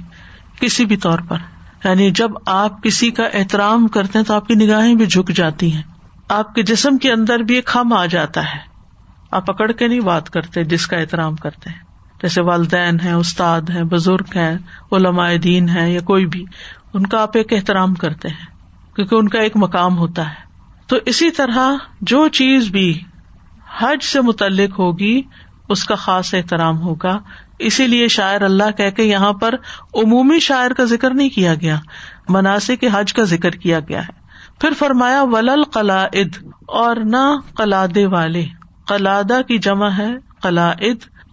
کسی 0.59 0.85
بھی 0.85 0.97
طور 0.97 1.19
پر۔ 1.19 1.37
یعنی 1.83 2.11
جب 2.11 2.31
آپ 2.45 2.83
کسی 2.83 3.11
کا 3.11 3.23
احترام 3.33 3.87
کرتے 3.87 4.19
ہیں 4.19 4.25
تو 4.25 4.33
آپ 4.33 4.47
کی 4.47 4.55
نگاہیں 4.55 4.95
بھی 4.95 5.05
جھک 5.05 5.31
جاتی 5.31 5.73
ہیں۔ 5.73 5.81
آپ 6.29 6.55
کے 6.55 6.63
جسم 6.63 6.97
کے 6.97 7.11
اندر 7.11 7.39
بھی 7.39 7.55
ایک 7.55 7.65
خم 7.65 7.93
آ 7.93 8.05
جاتا 8.05 8.41
ہے۔ 8.41 8.59
آپ 9.31 9.45
پکڑ 9.45 9.71
کے 9.71 9.87
نہیں 9.87 9.99
بات 9.99 10.29
کرتے 10.29 10.63
جس 10.63 10.87
کا 10.87 10.97
احترام 10.97 11.35
کرتے 11.35 11.69
ہیں۔ 11.69 11.79
جیسے 12.21 12.41
والدین 12.41 12.99
ہیں، 12.99 13.13
استاد 13.13 13.61
ہیں، 13.69 13.83
بزرگ 13.83 14.25
ہیں، 14.35 14.57
علماء 14.91 15.33
دین 15.43 15.69
ہے 15.69 15.91
یا 15.91 15.99
کوئی 15.99 16.25
بھی۔ 16.25 16.45
ان 16.95 17.05
کا 17.05 17.21
آپ 17.21 17.29
ایک 17.33 17.53
احترام 17.53 17.93
کرتے 17.93 18.27
ہیں، 18.27 18.45
کیونکہ 18.95 19.15
ان 19.15 19.29
کا 19.29 19.39
ایک 19.39 19.51
مقام 19.55 19.97
ہوتا 19.97 20.29
ہے۔ 20.29 20.35
تو 20.87 20.97
اسی 21.05 21.29
طرح 21.29 21.71
جو 22.01 22.27
چیز 22.27 22.67
بھی 22.67 22.99
حج 23.77 24.03
سے 24.03 24.21
متعلق 24.21 24.79
ہوگی، 24.79 25.21
اس 25.69 25.83
کا 25.83 25.95
خاص 25.95 26.33
احترام 26.33 26.81
ہوگا۔ 26.81 27.19
اسی 27.59 27.87
لیے 27.87 28.07
شاعر 28.07 28.41
اللہ 28.41 28.71
کہ 28.77 28.89
کے 28.89 29.03
یہاں 29.03 29.33
پر 29.33 29.55
عمومی 29.95 30.39
شاعر 30.39 30.71
کا 30.71 30.83
ذکر 30.83 31.13
نہیں 31.13 31.29
کیا 31.29 31.55
گیا، 31.55 31.79
مناسب 32.29 32.73
کے 32.79 32.89
حج 32.93 33.13
کا 33.13 33.23
ذکر 33.23 33.49
کیا 33.49 33.79
گیا 33.79 34.01
ہے۔ 34.01 34.25
پھر 34.59 34.69
فرمایا 34.77 35.23
ولل 35.23 35.63
قلاد 35.63 36.37
اور 36.67 36.95
نہ 36.95 37.35
قلادے 37.55 38.05
والے۔ 38.05 38.45
قلادہ 38.87 39.41
کی 39.47 39.57
جمع 39.57 39.89
ہے 39.89 40.09
قلاد 40.41 40.75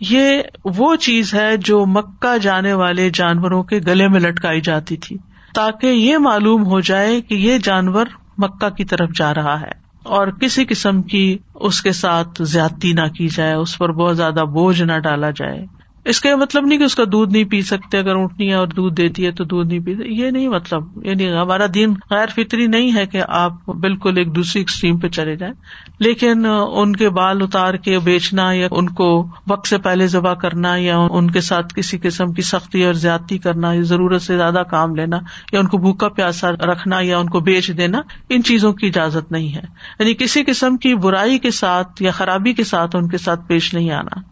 یہ 0.01 0.43
وہ 0.65 0.97
چیز 0.97 1.35
ہے 1.35 1.57
جو 1.57 1.87
مکہ 1.87 2.39
جانے 2.39 2.73
والے 2.73 3.11
جانوروں 3.15 3.63
کے 3.63 3.79
گلے 3.87 4.09
میں 4.09 4.21
لٹکائی 4.21 4.61
جاتی 4.61 4.97
تھی۔ 4.97 5.19
تاکہ 5.55 5.87
یہ 5.87 6.19
معلوم 6.19 6.67
ہو 6.67 6.81
جائے 6.81 7.21
کہ 7.21 7.35
یہ 7.35 7.59
جانور 7.59 8.07
مکہ 8.39 8.69
کی 8.69 8.85
طرف 8.85 9.11
جا 9.17 9.35
رہا 9.35 9.61
ہے 9.61 9.71
اور 10.03 10.29
کسی 10.29 10.65
قسم 10.65 11.03
کی 11.03 11.39
اس 11.55 11.83
کے 11.83 11.93
ساتھ 11.93 12.43
زیادتی 12.43 12.93
نہ 12.93 13.09
کی 13.09 13.29
جائے، 13.29 13.55
اس 13.55 13.79
پر 13.79 13.93
بہت 13.93 14.17
زیادہ 14.17 14.45
بوجھ 14.45 14.83
نہ 14.83 14.99
ڈالا 14.99 15.31
جائے۔ 15.31 15.67
اس 16.05 16.21
کا 16.21 16.29
یہ 16.29 16.35
مطلب 16.35 16.67
نہیں 16.67 16.79
کہ 16.79 16.85
اس 16.85 16.95
کا 16.95 17.03
دودھ 17.13 17.33
نہیں 17.33 17.45
پی 17.45 17.63
سکتے، 17.63 17.99
اگر 17.99 18.15
اونٹنی 18.15 18.49
ہے 18.49 18.55
اور 18.55 18.67
دودھ 18.67 18.95
دیتی 18.95 19.27
ہے 19.27 19.33
تو 19.33 19.45
دودھ 19.45 19.69
نہیں 19.69 19.79
پی 19.79 19.95
یہ 20.05 20.31
نہیں 20.31 20.49
مطلب 20.49 21.07
یعنی 21.07 21.33
ہمارا 21.33 21.67
دین 21.75 21.95
غیر 22.11 22.27
فطری 22.27 22.67
نہیں 22.67 22.95
ہے 22.95 23.07
کہ 23.07 23.23
آپ 23.29 23.71
بالکل 23.71 24.19
ایک 24.19 24.37
دوسری 24.37 24.61
ایکسٹریم 24.61 24.99
پہ 24.99 25.09
چلے 25.09 25.37
جائیں۔ 25.37 25.55
لیکن 25.99 26.47
ان 26.73 26.97
کے 26.97 27.09
بال 27.09 27.43
اتار 27.43 27.75
کے 27.75 27.99
بیچنا 27.99 28.53
یا 28.53 28.69
ان 28.71 28.89
کو 28.89 29.27
وقت 29.49 29.69
سے 29.69 29.79
پہلے 29.79 30.07
ذبح 30.07 30.35
کرنا 30.35 30.77
یا 30.77 30.99
ان 30.99 31.31
کے 31.31 31.41
ساتھ 31.41 31.75
کسی 31.75 31.99
قسم 31.99 32.33
کی 32.33 32.43
سختی 32.43 32.85
اور 32.85 32.95
زیادتی 32.95 33.39
کرنا، 33.39 33.73
یا 33.73 33.83
ضرورت 33.83 34.23
سے 34.23 34.37
زیادہ 34.37 34.63
کام 34.71 34.95
لینا 34.95 35.19
یا 35.53 35.61
ان 35.61 35.67
کو 35.67 35.79
بھوکا 35.79 36.09
پیاسا 36.09 36.51
رکھنا 36.51 37.01
یا 37.01 37.19
ان 37.19 37.29
کو 37.29 37.41
بیچ 37.41 37.71
دینا، 37.77 38.01
ان 38.29 38.43
چیزوں 38.43 38.73
کی 38.73 38.87
اجازت 38.87 39.33
نہیں 39.33 39.55
ہے۔ 39.55 39.63
یعنی 40.01 40.15
کسی 40.15 40.45
قسم 40.45 40.77
کی 40.77 40.95
برائی 40.95 41.39
کے 41.39 41.51
ساتھ 41.51 42.03
یا 42.03 42.11
خرابی 42.11 42.53
کے 42.53 42.65
ساتھ 42.65 42.97
ان 42.97 43.09
کے 43.09 43.19
ساتھ 43.19 43.41
پیش 43.47 43.75
نہیں 43.75 43.91
آنا۔ 43.91 44.32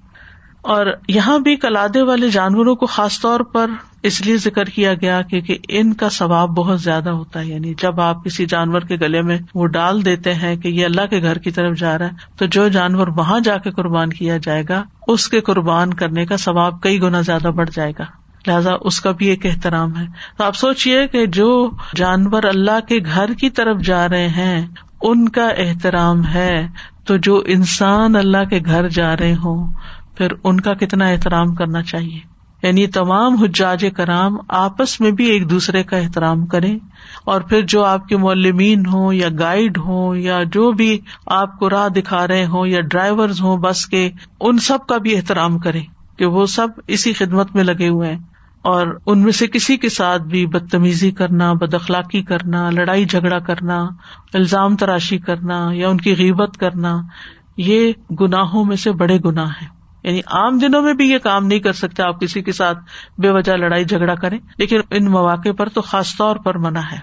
اور 0.62 0.87
یہاں 1.09 1.38
بھی 1.38 1.57
کلادے 1.57 2.03
والے 2.03 2.31
جانوروں 2.31 2.77
کو 2.77 2.87
خاص 2.87 3.20
طور 3.20 3.40
پر 3.40 3.70
اس 4.03 4.27
لیے 4.27 4.37
ذکر 4.37 4.64
کیا 4.64 4.94
گیا 4.94 5.23
کیونکہ 5.23 5.59
ان 5.68 5.94
کا 5.94 6.09
ثواب 6.09 6.49
بہت 6.49 6.81
زیادہ 6.81 7.11
ہوتا 7.11 7.40
ہے۔ 7.40 7.46
یعنی 7.46 7.75
جب 7.79 8.01
آپ 8.01 8.25
کسی 8.25 8.46
جانور 8.46 8.81
کے 8.81 8.96
گلے 8.96 9.23
میں 9.23 9.38
وہ 9.55 9.66
ڈال 9.66 10.05
دیتے 10.05 10.35
ہیں 10.35 10.57
کہ 10.57 10.68
یہ 10.68 10.85
اللہ 10.85 11.07
کے 11.11 11.23
گھر 11.23 11.38
کی 11.38 11.51
طرف 11.51 11.79
جا 11.79 11.99
رہا 11.99 12.07
ہے، 12.07 12.11
تو 12.37 12.46
جو 12.46 12.68
جانور 12.68 13.09
وہاں 13.09 13.40
جا 13.40 13.57
کے 13.57 13.70
قربان 13.70 14.11
کیا 14.11 14.37
جائے 14.37 14.64
گا، 14.68 14.85
اس 15.07 15.29
کے 15.29 15.40
قربان 15.40 15.94
کرنے 15.94 16.27
کا 16.27 16.37
ثواب 16.37 16.83
کئی 16.83 17.03
گنا 17.03 17.20
زیادہ 17.20 17.49
بڑھ 17.49 17.70
جائے 17.73 17.92
گا۔ 17.99 18.05
لہٰذا 18.46 18.70
اس 18.81 19.01
کا 19.01 19.11
بھی 19.11 19.27
ایک 19.27 19.46
احترام 19.46 19.96
ہے۔ 19.96 20.07
تو 20.38 20.44
آپ 20.44 20.57
سوچیے 20.57 21.07
کہ 21.07 21.27
جو 21.27 21.70
جانور 21.96 22.42
اللہ 22.42 22.81
کے 22.88 22.96
گھر 23.14 23.33
کی 23.33 23.51
طرف 23.51 23.81
جا 23.81 24.09
رہے 24.09 24.29
ہیں، 24.29 24.66
ان 25.03 25.29
کا 25.29 25.49
احترام 25.49 26.27
ہے۔ 26.27 26.68
تو 27.05 27.16
جو 27.16 27.42
انسان 27.46 28.16
اللہ 28.16 28.44
کے 28.51 28.61
گھر 28.64 28.88
جا 28.88 29.16
رہے 29.16 29.35
ہوں 29.35 29.73
پھر 30.16 30.29
ان 30.44 30.61
کا 30.61 30.75
کتنا 30.75 31.07
احترام 31.07 31.55
کرنا 31.55 31.83
چاہیے؟ 31.83 32.31
یعنی 32.62 32.87
تمام 32.87 33.35
حجاج 33.35 33.87
کرام 33.96 34.37
آپس 34.49 35.01
میں 35.01 35.11
بھی 35.11 35.25
ایک 35.27 35.51
دوسرے 35.51 35.83
کا 35.83 35.96
احترام 35.96 36.46
کریں 36.46 36.79
اور 37.25 37.40
پھر 37.40 37.61
جو 37.62 37.85
آپ 37.85 38.09
کے 38.09 38.16
معلمین 38.16 38.87
ہوں 38.87 39.14
یا 39.14 39.29
گائیڈ 39.38 39.79
ہوں 39.79 40.16
یا 40.16 40.42
جو 40.42 40.73
بھی 40.73 41.01
آپ 41.27 41.59
کو 41.59 41.70
راہ 41.70 41.88
دکھا 41.88 42.27
رہے 42.27 42.46
ہوں 42.46 42.66
یا 42.66 42.81
ڈرائیور 42.81 43.29
ہوں 43.40 43.57
بس 43.57 43.87
کے، 43.87 44.11
ان 44.40 44.59
سب 44.59 44.87
کا 44.87 44.96
بھی 44.96 45.16
احترام 45.16 45.59
کریں 45.59 45.85
کہ 46.18 46.27
وہ 46.27 46.46
سب 46.46 46.68
اسی 46.87 47.12
خدمت 47.12 47.55
میں 47.55 47.64
لگے 47.64 47.88
ہوئے 47.88 48.12
ہیں۔ 48.12 48.18
اور 48.62 48.87
ان 49.07 49.18
میں 49.18 49.33
سے 49.33 49.46
کسی 49.46 49.77
کے 49.77 49.88
ساتھ 49.88 50.23
بھی 50.23 50.46
بدتمیزی 50.46 51.11
کرنا 51.11 51.53
بد 51.53 51.75
اخلاقی 51.75 52.23
کرنا، 52.23 52.70
لڑائی 52.70 53.05
جھگڑا 53.05 53.38
کرنا، 53.38 53.88
الزام 54.35 54.77
تراشی 54.77 55.18
کرنا 55.18 55.68
یا 55.73 55.88
ان 55.88 55.96
کی 55.96 56.16
غیبت 56.16 56.57
کرنا، 56.57 57.03
یہ 57.57 57.92
گناہوں 58.20 58.64
میں 58.64 58.77
سے 58.77 58.92
بڑے 58.92 59.18
گناہ 59.25 59.49
ہیں۔ 59.62 59.80
یعنی 60.03 60.21
عام 60.27 60.59
دنوں 60.59 60.83
میں 60.83 60.95
بھی 60.95 61.11
یہ 61.11 61.19
کام 61.19 61.47
نہیں 61.47 61.59
کر 61.59 61.73
سکتے 61.73 62.03
آپ 62.03 62.21
کسی 62.21 62.43
کے 62.43 62.53
ساتھ 62.53 62.79
بے 63.19 63.31
وجہ 63.31 63.53
لڑائی 63.53 63.85
جھگڑا 63.85 64.15
کریں، 64.15 64.39
لیکن 64.59 64.81
ان 64.91 65.05
مواقع 65.05 65.53
پر 65.59 65.69
تو 65.69 65.81
خاص 65.81 66.17
طور 66.17 66.37
پر 66.37 66.59
منع 66.59 66.81
ہے۔ 66.81 66.99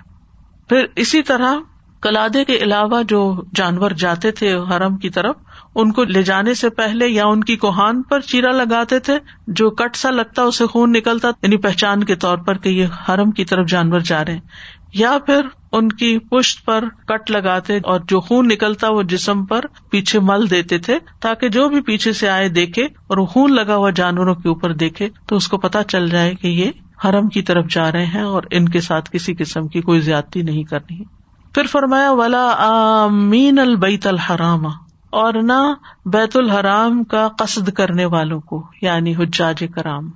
پھر 0.69 0.85
اسی 0.95 1.21
طرح 1.21 1.55
کلادے 2.01 2.45
کے 2.45 2.55
علاوہ 2.55 3.01
جو 3.03 3.43
جانور 3.55 3.91
جاتے 3.91 4.31
تھے 4.31 4.55
حرم 4.55 4.97
کی 4.97 5.09
طرف، 5.09 5.35
ان 5.75 5.91
کو 5.91 6.03
لے 6.03 6.23
جانے 6.23 6.53
سے 6.53 6.69
پہلے 6.69 7.07
یا 7.07 7.25
ان 7.25 7.43
کی 7.43 7.55
کوہان 7.55 8.01
پر 8.01 8.19
چیرا 8.19 8.51
لگاتے 8.51 8.99
تھے، 8.99 9.17
جو 9.47 9.69
کٹ 9.69 9.95
سا 9.95 10.09
لگتا، 10.09 10.41
اسے 10.41 10.65
خون 10.65 10.91
نکلتا 10.91 11.27
یعنی 11.43 11.57
پہچان 11.57 12.03
کے 12.03 12.15
طور 12.15 12.37
پر 12.37 12.57
کہ 12.57 12.69
یہ 12.69 12.87
حرم 13.09 13.31
کی 13.31 13.45
طرف 13.45 13.67
جانور 13.67 13.99
جا 13.99 14.25
رہے 14.25 14.33
ہیں۔ 14.33 14.39
یا 14.97 15.17
پھر 15.25 15.41
ان 15.71 15.89
کی 15.89 16.19
پشت 16.19 16.65
پر 16.65 16.83
کٹ 17.07 17.31
لگاتے 17.31 17.77
اور 17.77 17.99
جو 18.07 18.19
خون 18.19 18.47
نکلتا 18.47 18.89
وہ 18.89 19.03
جسم 19.03 19.45
پر 19.45 19.65
پیچھے 19.89 20.19
مل 20.19 20.49
دیتے 20.49 20.77
تھے 20.77 20.99
تاکہ 21.19 21.49
جو 21.49 21.69
بھی 21.69 21.81
پیچھے 21.81 22.13
سے 22.13 22.29
آئے 22.29 22.49
دیکھے 22.49 22.83
اور 22.83 23.25
خون 23.25 23.55
لگا 23.55 23.75
ہوا 23.75 23.89
جانوروں 23.89 24.35
کے 24.35 24.49
اوپر 24.49 24.73
دیکھے 24.73 25.09
تو 25.27 25.35
اس 25.35 25.47
کو 25.47 25.57
پتا 25.57 25.83
چل 25.83 26.09
جائے 26.09 26.35
کہ 26.35 26.47
یہ 26.47 26.71
حرم 27.05 27.27
کی 27.27 27.41
طرف 27.41 27.65
جا 27.69 27.91
رہے 27.91 28.05
ہیں 28.05 28.21
اور 28.21 28.43
ان 28.51 28.69
کے 28.69 28.81
ساتھ 28.81 29.09
کسی 29.11 29.33
قسم 29.33 29.67
کی 29.67 29.81
کوئی 29.81 29.99
زیادتی 29.99 30.41
نہیں 30.41 30.63
کرنی 30.63 31.03
پھر 31.53 31.63
فرمایا 31.67 32.11
والا 32.11 32.55
آمین 32.57 33.59
البیت 33.59 34.07
الحرام۔ 34.07 34.65
اور 35.09 35.33
نہ 35.33 35.73
بیت 36.05 36.37
الحرام 36.37 37.03
کا 37.03 37.27
قصد 37.39 37.69
کرنے 37.69 38.05
والوں 38.05 38.39
کو 38.39 38.67
یعنی 38.81 39.15
حجاج 39.15 39.63
کرام، 39.75 40.09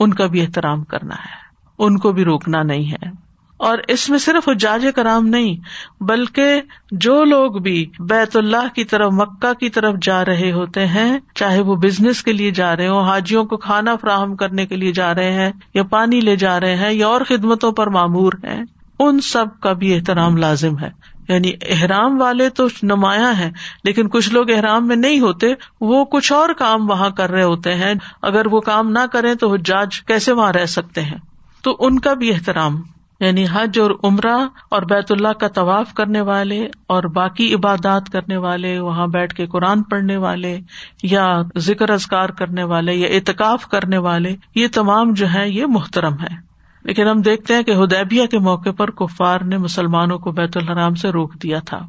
ان 0.00 0.14
کا 0.14 0.26
بھی 0.26 0.40
احترام 0.40 0.84
کرنا 0.84 1.14
ہے۔ 1.14 1.46
ان 1.78 1.98
کو 1.98 2.12
بھی 2.12 2.24
روکنا 2.24 2.62
نہیں 2.62 2.92
ہے۔ 2.92 3.25
اور 3.56 3.78
اس 3.88 4.10
میں 4.10 4.18
صرف 4.18 4.48
حجاج 4.48 4.86
کرام 4.96 5.26
نہیں، 5.26 5.56
بلکہ 6.02 6.60
جو 6.90 7.24
لوگ 7.24 7.52
بھی 7.52 7.90
بیت 7.98 8.36
اللہ 8.36 8.74
کی 8.74 8.84
طرف، 8.84 9.12
مکہ 9.12 9.52
کی 9.52 9.70
طرف 9.70 9.94
جا 10.02 10.24
رہے 10.24 10.52
ہوتے 10.52 10.86
ہیں، 10.86 11.18
چاہے 11.34 11.60
وہ 11.60 11.76
بزنس 11.76 12.22
کے 12.22 12.32
لیے 12.32 12.50
جا 12.50 12.76
رہے 12.76 12.88
ہوں، 12.88 13.02
حاجیوں 13.02 13.44
کو 13.44 13.56
کھانا 13.56 13.96
فراہم 13.96 14.36
کرنے 14.36 14.66
کے 14.66 14.76
لیے 14.76 14.92
جا 14.92 15.14
رہے 15.14 15.32
ہیں، 15.32 15.52
یا 15.74 15.82
پانی 15.82 16.20
لے 16.20 16.36
جا 16.36 16.60
رہے 16.60 16.76
ہیں، 16.76 16.92
یا 16.92 17.06
اور 17.06 17.20
خدمتوں 17.28 17.72
پر 17.72 17.86
معمور 17.86 18.32
ہیں، 18.44 18.64
ان 18.98 19.20
سب 19.20 19.46
کا 19.60 19.72
بھی 19.72 19.94
احترام 19.94 20.36
لازم 20.36 20.78
ہے۔ 20.78 20.90
یعنی 21.28 21.52
احرام 21.62 22.20
والے 22.20 22.48
تو 22.48 22.66
نمایاں 22.82 23.32
ہیں، 23.32 23.50
لیکن 23.84 24.08
کچھ 24.08 24.30
لوگ 24.30 24.50
احرام 24.50 24.86
میں 24.86 24.96
نہیں 24.96 25.20
ہوتے، 25.20 25.46
وہ 25.80 26.04
کچھ 26.04 26.32
اور 26.32 26.48
کام 26.48 26.90
وہاں 26.90 27.10
کر 27.10 27.30
رہے 27.30 27.42
ہوتے 27.42 27.74
ہیں۔ 27.74 27.94
اگر 28.22 28.46
وہ 28.46 28.60
کام 28.60 28.90
نہ 28.90 29.06
کریں 29.12 29.34
تو 29.34 29.54
حجاج 29.54 30.00
کیسے 30.00 30.32
وہاں 30.32 30.52
رہ 30.52 30.66
سکتے 30.66 31.02
ہیں؟ 31.02 31.18
تو 31.62 31.76
ان 31.78 31.98
کا 31.98 32.14
بھی 32.14 32.34
احترام۔ 32.34 32.82
یعنی 33.20 33.44
حج 33.52 33.78
اور 33.78 33.90
عمرہ 34.04 34.48
اور 34.70 34.82
بیت 34.82 35.12
اللہ 35.12 35.28
کا 35.28 35.48
طواف 35.48 35.94
کرنے 35.94 36.20
والے 36.20 36.66
اور 36.86 37.04
باقی 37.04 37.54
عبادات 37.54 38.10
کرنے 38.12 38.36
والے، 38.36 38.78
وہاں 38.78 39.06
بیٹھ 39.06 39.34
کے 39.34 39.46
قرآن 39.46 39.82
پڑھنے 39.82 40.16
والے 40.16 40.58
یا 41.02 41.42
ذکر 41.58 41.90
ازکار 41.90 42.28
کرنے 42.28 42.62
والے 42.62 42.94
یا 42.94 43.08
اعتکاف 43.08 43.66
کرنے 43.66 43.98
والے، 43.98 44.36
یہ 44.54 44.68
تمام 44.72 45.12
جو 45.12 45.26
ہے 45.34 45.50
یہ 45.50 45.66
محترم 45.66 46.14
ہے 46.14 46.46
لیکن 46.84 47.08
ہم 47.08 47.20
دیکھتے 47.20 47.54
ہیں 47.54 47.62
کہ 47.62 47.70
ہدیبیہ 47.70 48.26
کے 48.26 48.38
موقع 48.38 48.70
پر 48.70 48.90
کفار 48.90 49.40
نے 49.40 49.58
مسلمانوں 49.58 50.18
کو 50.18 50.32
بیت 50.32 50.56
الحرام 50.56 50.94
سے 50.94 51.10
روک 51.10 51.34
دیا 51.42 51.58
تھا۔ 51.58 51.86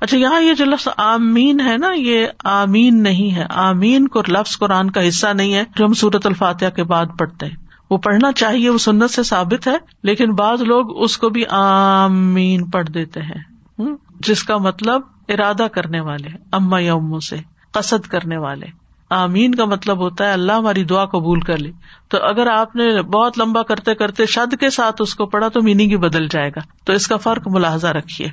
اچھا 0.00 0.18
یہاں 0.18 0.40
یہ 0.40 0.54
جو 0.54 0.64
لفظ 0.64 0.88
آمین 0.96 1.60
ہے 1.60 1.76
نا، 1.76 1.92
یہ 1.96 2.26
آمین 2.44 3.02
نہیں 3.02 3.36
ہے۔ 3.36 3.46
آمین 3.50 4.08
کو 4.08 4.22
لفظ 4.28 4.58
قرآن 4.58 4.90
کا 4.90 5.08
حصہ 5.08 5.26
نہیں 5.26 5.54
ہے 5.54 5.64
جو 5.76 5.84
ہم 5.84 5.92
سورت 5.92 6.26
الفاتحہ 6.26 6.70
کے 6.70 6.84
بعد 6.84 7.06
پڑھتے 7.18 7.46
ہیں۔ 7.46 7.69
وہ 7.90 7.98
پڑھنا 7.98 8.32
چاہیے، 8.32 8.70
وہ 8.70 8.78
سنت 8.78 9.10
سے 9.10 9.22
ثابت 9.22 9.66
ہے، 9.66 9.76
لیکن 10.02 10.34
بعض 10.34 10.62
لوگ 10.62 11.02
اس 11.02 11.18
کو 11.18 11.28
بھی 11.28 11.44
آمین 11.48 12.70
پڑھ 12.70 12.88
دیتے 12.88 13.20
ہیں۔ 13.20 13.42
جس 14.20 14.42
کا 14.42 14.56
مطلب 14.56 15.00
ارادہ 15.28 15.66
کرنے 15.72 16.00
والے 16.00 16.28
اما 16.52 16.78
یا 16.78 16.94
امو 16.94 17.20
سے 17.20 17.36
قصد 17.72 18.06
کرنے 18.06 18.36
والے۔ 18.36 18.66
آمین 19.10 19.54
کا 19.54 19.64
مطلب 19.64 19.98
ہوتا 19.98 20.26
ہے، 20.26 20.32
اللہ 20.32 20.52
ہماری 20.52 20.84
دعا 20.84 21.04
قبول 21.04 21.40
کر 21.40 21.56
لی 21.56 21.72
تو 22.08 22.18
اگر 22.22 22.46
آپ 22.46 22.76
نے 22.76 23.02
بہت 23.02 23.38
لمبا 23.38 23.62
کرتے 23.62 23.94
کرتے 23.94 24.26
شد 24.26 24.54
کے 24.60 24.70
ساتھ 24.70 25.02
اس 25.02 25.14
کو 25.14 25.26
پڑھا، 25.26 25.48
تو 25.48 25.62
میننگ 25.62 25.90
ہی 25.90 25.96
بدل 25.96 26.28
جائے 26.28 26.50
گا۔ 26.50 26.60
تو 26.84 26.92
اس 26.92 27.06
کا 27.06 27.16
فرق 27.16 27.48
ملاحظہ 27.48 27.86
رکھیے۔ 27.86 28.28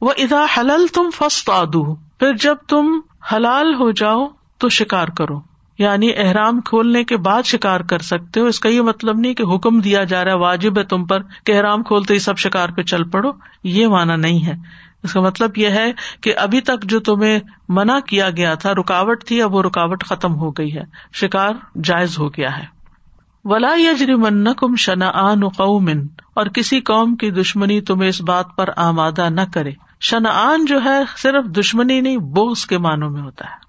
وہ 0.00 0.12
ادا 0.18 0.44
حلل 0.56 0.86
تم 0.86 1.10
فسٹ 1.14 1.50
آدو 1.50 1.94
پھر 1.94 2.34
جب 2.34 2.56
تم 2.68 3.00
حلال 3.32 3.74
ہو 3.74 3.90
جاؤ، 3.90 4.26
تو 4.58 4.68
شکار 4.68 5.08
کرو۔ 5.08 5.55
یعنی 5.78 6.10
احرام 6.16 6.60
کھولنے 6.60 7.04
کے 7.04 7.16
بعد 7.16 7.42
شکار 7.42 7.80
کر 7.80 7.98
سکتے 7.98 8.40
ہو۔ 8.40 8.46
اس 8.46 8.60
کا 8.60 8.68
یہ 8.68 8.80
مطلب 8.80 9.18
نہیں 9.18 9.34
کہ 9.34 9.42
حکم 9.42 9.80
دیا 9.80 10.04
جا 10.04 10.24
رہا 10.24 10.32
ہے، 10.32 10.36
واجب 10.36 10.78
ہے 10.78 10.84
تم 10.84 11.04
پر 11.04 11.18
کہ 11.44 11.56
احرام 11.56 11.82
کھولتے 11.82 12.14
ہی 12.14 12.18
سب 12.18 12.38
شکار 12.38 12.68
پہ 12.68 12.82
چل 12.82 13.04
پڑو۔ 13.04 13.30
یہ 13.62 13.86
مانا 13.86 14.16
نہیں 14.16 14.46
ہے۔ 14.46 14.54
اس 15.02 15.12
کا 15.12 15.20
مطلب 15.20 15.58
یہ 15.58 15.68
ہے 15.68 15.92
کہ 16.20 16.34
ابھی 16.36 16.60
تک 16.60 16.82
جو 16.82 17.00
تمہیں 17.00 17.40
منع 17.68 17.98
کیا 17.98 18.30
گیا 18.30 18.54
تھا، 18.54 18.72
رکاوٹ 18.72 19.24
تھی، 19.24 19.42
اب 19.42 19.54
وہ 19.54 19.62
رکاوٹ 19.62 20.04
ختم 20.04 20.34
ہو 20.34 20.50
گئی 20.50 20.76
ہے۔ 20.76 20.82
شکار 21.12 21.78
جائز 21.84 22.18
ہو 22.18 22.28
گیا 22.28 22.58
ہے۔ 22.58 22.64
ولا 23.44 23.74
یجری 23.76 24.14
من 24.14 24.54
کم 24.54 24.76
شنا 24.76 25.34
قومن 25.34 26.06
اور 26.34 26.46
کسی 26.46 26.80
قوم 26.80 27.16
کی 27.16 27.30
دشمنی 27.30 27.80
تمہیں 27.80 28.08
اس 28.08 28.22
بات 28.22 28.46
پر 28.56 28.70
آمادہ 28.76 29.28
نہ 29.30 29.40
کرے۔ 29.54 29.72
شنا 30.00 30.56
جو 30.66 30.84
ہے، 30.84 30.98
صرف 31.16 31.44
دشمنی 31.44 32.00
نہیں، 32.00 32.16
بوس 32.16 32.66
کے 32.66 32.78
معنوں 32.78 33.10
میں 33.10 33.22
ہوتا 33.22 33.44
ہے۔ 33.44 33.66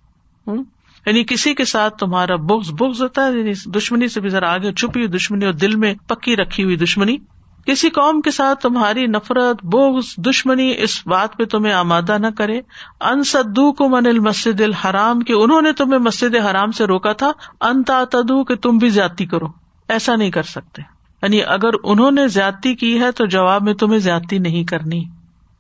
یعنی 1.08 1.24
کسی 1.24 1.54
کے 1.54 1.66
ساتھ 1.66 1.98
تمہارا 1.98 2.36
بغض 2.36 2.72
بغض 2.72 3.02
ہوتا 3.02 3.28
ہے 3.28 3.40
یعنی 3.40 3.70
دشمنی 3.70 4.08
سے 4.08 4.22
بھی 4.22 4.30
ذرا 4.30 4.54
آگے 4.54 4.74
چھپی 4.74 5.00
ہوئی 5.00 5.08
دشمنی 5.08 5.46
اور 5.46 5.54
دل 5.54 5.76
میں 5.76 5.94
پکی 6.08 6.36
رکھی 6.36 6.64
ہوئی 6.64 6.76
دشمنی۔ 6.76 7.18
کسی 7.66 7.90
قوم 7.90 8.22
کے 8.22 8.32
ساتھ 8.32 8.60
تمہاری 8.60 9.06
نفرت، 9.06 9.66
بغض، 9.66 10.06
دشمنی 10.18 10.74
اس 10.78 11.08
بات 11.08 11.38
پہ 11.38 11.46
تمہیں 11.46 11.74
آمادہ 11.74 12.18
نہ 12.18 12.28
کرے۔ 12.38 12.62
ان 13.02 13.24
سدو 13.24 13.74
کو 13.74 13.90
من 13.90 14.06
المسد 14.06 14.62
الحرام، 14.62 15.20
کہ 15.20 15.34
انہوں 15.34 15.62
نے 15.62 15.72
تمہیں 15.72 16.00
مسجد 16.00 16.36
حرام 16.36 16.72
سے 16.72 16.86
روکا 16.86 17.14
تھا۔ 17.14 17.32
ان 17.62 17.84
تدو 17.84 18.44
کہ 18.44 18.56
تم 18.56 18.78
بھی 18.78 18.90
زیادتی 18.90 19.26
کرو۔ 19.26 19.46
ایسا 19.90 20.16
نہیں 20.16 20.32
کر 20.32 20.44
سکتے۔ 20.44 20.82
یعنی 21.22 21.44
اگر 21.44 21.72
انہوں 21.84 22.12
نے 22.12 22.28
زیادتی 22.28 22.76
کی 22.76 23.02
ہے، 23.02 23.12
تو 23.12 23.26
جواب 23.26 23.64
میں 23.64 23.74
تمہیں 23.74 24.00
زیادتی 24.00 24.38
نہیں 24.38 24.64
کرنی۔ 24.64 25.06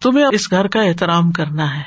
تمہیں 0.01 0.25
اس 0.25 0.51
گھر 0.51 0.67
کا 0.67 0.81
احترام 0.81 1.31
کرنا 1.31 1.77
ہے۔ 1.77 1.83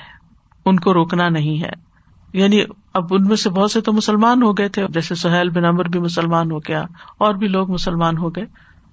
ان 0.66 0.80
کو 0.80 0.94
روکنا 0.94 1.28
نہیں 1.28 1.62
ہے۔ 1.62 1.89
یعنی 2.32 2.62
اب 2.94 3.04
ان 3.10 3.24
میں 3.24 3.36
سے 3.36 3.50
بہت 3.50 3.70
سے 3.70 3.80
تو 3.80 3.92
مسلمان 3.92 4.42
ہو 4.42 4.52
گئے 4.52 4.68
تھے، 4.68 4.86
جیسے 4.88 5.14
سہیل 5.14 5.48
بن 5.48 5.64
امر 5.64 5.84
بھی 5.84 6.00
مسلمان 6.00 6.50
ہو 6.50 6.58
گیا، 6.58 6.84
اور 7.18 7.34
بھی 7.34 7.48
لوگ 7.48 7.70
مسلمان 7.70 8.18
ہو 8.18 8.30
گئے۔ 8.30 8.44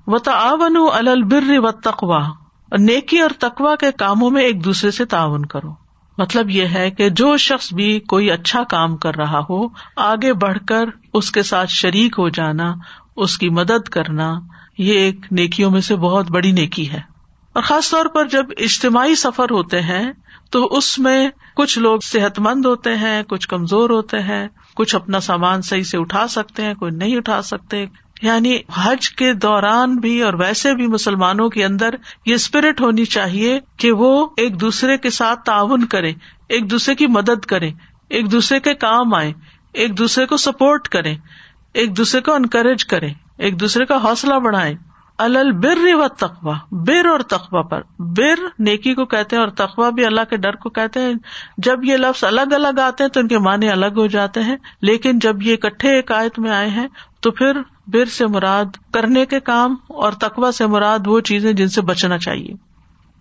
و 0.08 0.17
تعاون 0.17 1.08
البر 1.08 1.43
و 1.50 1.71
تقوا 1.71 2.30
نیکی 2.78 3.19
اور 3.19 3.30
تقوا 3.39 3.76
کے 3.76 3.91
کاموں 3.91 4.30
میں 4.30 4.43
ایک 4.43 4.65
دوسرے 4.65 4.91
سے 4.91 5.06
تعاون 5.06 5.45
کرو۔ 5.45 5.73
مطلب 6.17 6.50
یہ 6.50 6.65
ہے 6.65 6.91
کہ 6.91 7.10
جو 7.10 7.38
شخص 7.38 7.73
بھی 7.73 8.00
کوئی 8.00 8.32
اچھا 8.32 8.63
کام 8.63 8.97
کر 8.97 9.15
رہا 9.15 9.39
ہو، 9.50 9.67
آگے 9.95 10.34
بڑھ 10.34 10.58
کر 10.67 10.86
اس 11.13 11.32
کے 11.32 11.43
ساتھ 11.43 11.69
شریک 11.69 12.15
ہو 12.17 12.30
جانا، 12.30 12.73
اس 13.15 13.38
کی 13.38 13.50
مدد 13.50 13.89
کرنا، 13.89 14.39
یہ 14.78 14.93
ایک 14.93 15.19
نیکیوں 15.32 15.71
میں 15.71 15.82
سے 15.82 15.95
بہت 15.95 16.32
بڑی 16.32 16.52
نیکی 16.52 16.91
ہے۔ 16.91 17.02
اور 17.54 17.63
خاص 17.63 17.91
طور 17.91 18.06
پر 18.06 18.26
جب 18.26 18.45
اجتماعی 18.58 19.15
سفر 19.15 19.52
ہوتے 19.52 19.82
ہیں، 19.82 20.12
تو 20.52 20.65
اس 20.65 21.00
میں 21.00 21.30
کچھ 21.58 21.80
لوگ 21.80 22.00
صحت 22.00 22.39
مند 22.39 22.65
ہوتے 22.65 22.96
ہیں، 22.96 23.24
کچھ 23.24 23.48
کمزور 23.48 23.89
ہوتے 23.89 24.20
ہیں، 24.20 24.48
کچھ 24.76 24.96
اپنا 24.96 25.20
سامان 25.20 25.62
صحیح 25.62 25.84
سے 25.84 25.98
اٹھا 25.98 26.28
سکتے 26.28 26.63
ہیں، 26.63 26.74
کوئی 26.74 26.91
نہیں 26.91 27.17
اٹھا 27.17 27.41
سکتے۔ 27.41 27.86
یعنی 28.22 28.58
حج 28.74 29.10
کے 29.10 29.34
دوران 29.34 29.96
بھی 29.96 30.22
اور 30.22 30.34
ویسے 30.34 30.74
بھی 30.74 30.88
مسلمانوں 30.88 31.50
کے 31.50 31.65
اندر 31.65 31.96
یہ 32.26 32.34
اسپرٹ 32.34 32.82
ہونی 32.82 33.06
چاہیے 33.06 33.60
کہ 33.78 33.91
وہ 33.91 34.28
ایک 34.38 34.62
دوسرے 34.62 34.98
کے 34.98 35.10
ساتھ 35.10 35.43
تعاون 35.46 35.86
کرے 35.86 36.13
ایک 36.50 36.72
دوسرے 36.72 36.96
کی 36.96 37.08
مدد 37.08 37.46
کرے 37.46 37.70
ایک 38.10 38.32
دوسرے 38.32 38.60
کے 38.60 38.74
کام 38.74 39.13
آئے 39.13 39.34
ایک 39.74 39.98
دوسرے 39.98 40.26
کو 40.26 40.38
سپورٹ 40.38 40.88
کرے 40.88 41.15
ایک 41.74 41.98
دوسرے 41.98 42.22
کو 42.22 42.34
انکریج 42.34 42.86
کرے 42.86 43.10
ایک 43.38 43.60
دوسرے 43.60 43.86
کا 43.86 44.04
حوصلہ 44.04 44.36
بڑھائے 44.36 44.76
الل 45.17 45.51
بر 45.51 45.95
و 45.95 46.08
تقوا 46.08 46.53
بر 46.71 47.06
اور 47.06 47.19
تقوا 47.19 47.62
پر۔ 47.62 47.82
بر 47.99 48.39
نیکی 48.60 48.93
کو 48.93 49.06
کہتے 49.06 49.36
ہیں 49.36 49.43
اور 49.43 49.51
تقوا 49.51 49.89
بھی 49.89 50.06
اللہ 50.06 50.21
کے 50.30 50.38
ڈر 50.38 50.56
کو 50.56 50.69
کہتے 50.69 50.99
ہیں۔ 50.99 51.13
جب 51.58 51.84
یہ 51.84 51.97
لفظ 51.97 52.23
الگ 52.23 52.53
الگ 52.53 52.80
آتے 52.80 53.03
ہیں 53.03 53.12
تو 53.12 53.19
ان 53.19 53.27
کے 53.27 53.38
معنی 53.38 53.69
الگ 53.69 53.93
ہو 53.97 54.08
جاتے 54.08 54.43
ہیں۔ 54.43 54.56
لیکن 54.82 55.19
جب 55.19 55.41
یہ 55.41 55.56
اکٹھے 55.62 55.95
ایک 55.95 56.12
آیت 56.12 56.39
میں 56.39 56.51
آئے 56.51 56.69
ہیں 56.69 56.88
تو 57.19 57.32
پھر 57.32 57.58
بر 57.88 58.06
سے 58.06 58.27
مراد 58.27 58.65
کرنے 58.93 59.25
کے 59.25 59.39
کام 59.39 59.75
اور 59.88 60.12
تقوا 60.12 60.51
سے 60.51 60.67
مراد 60.67 60.99
وہ 61.06 61.19
چیزیں 61.19 61.53
جن 61.53 61.67
سے 61.67 61.82
بچنا 61.82 62.17
چاہیے۔ 62.17 62.53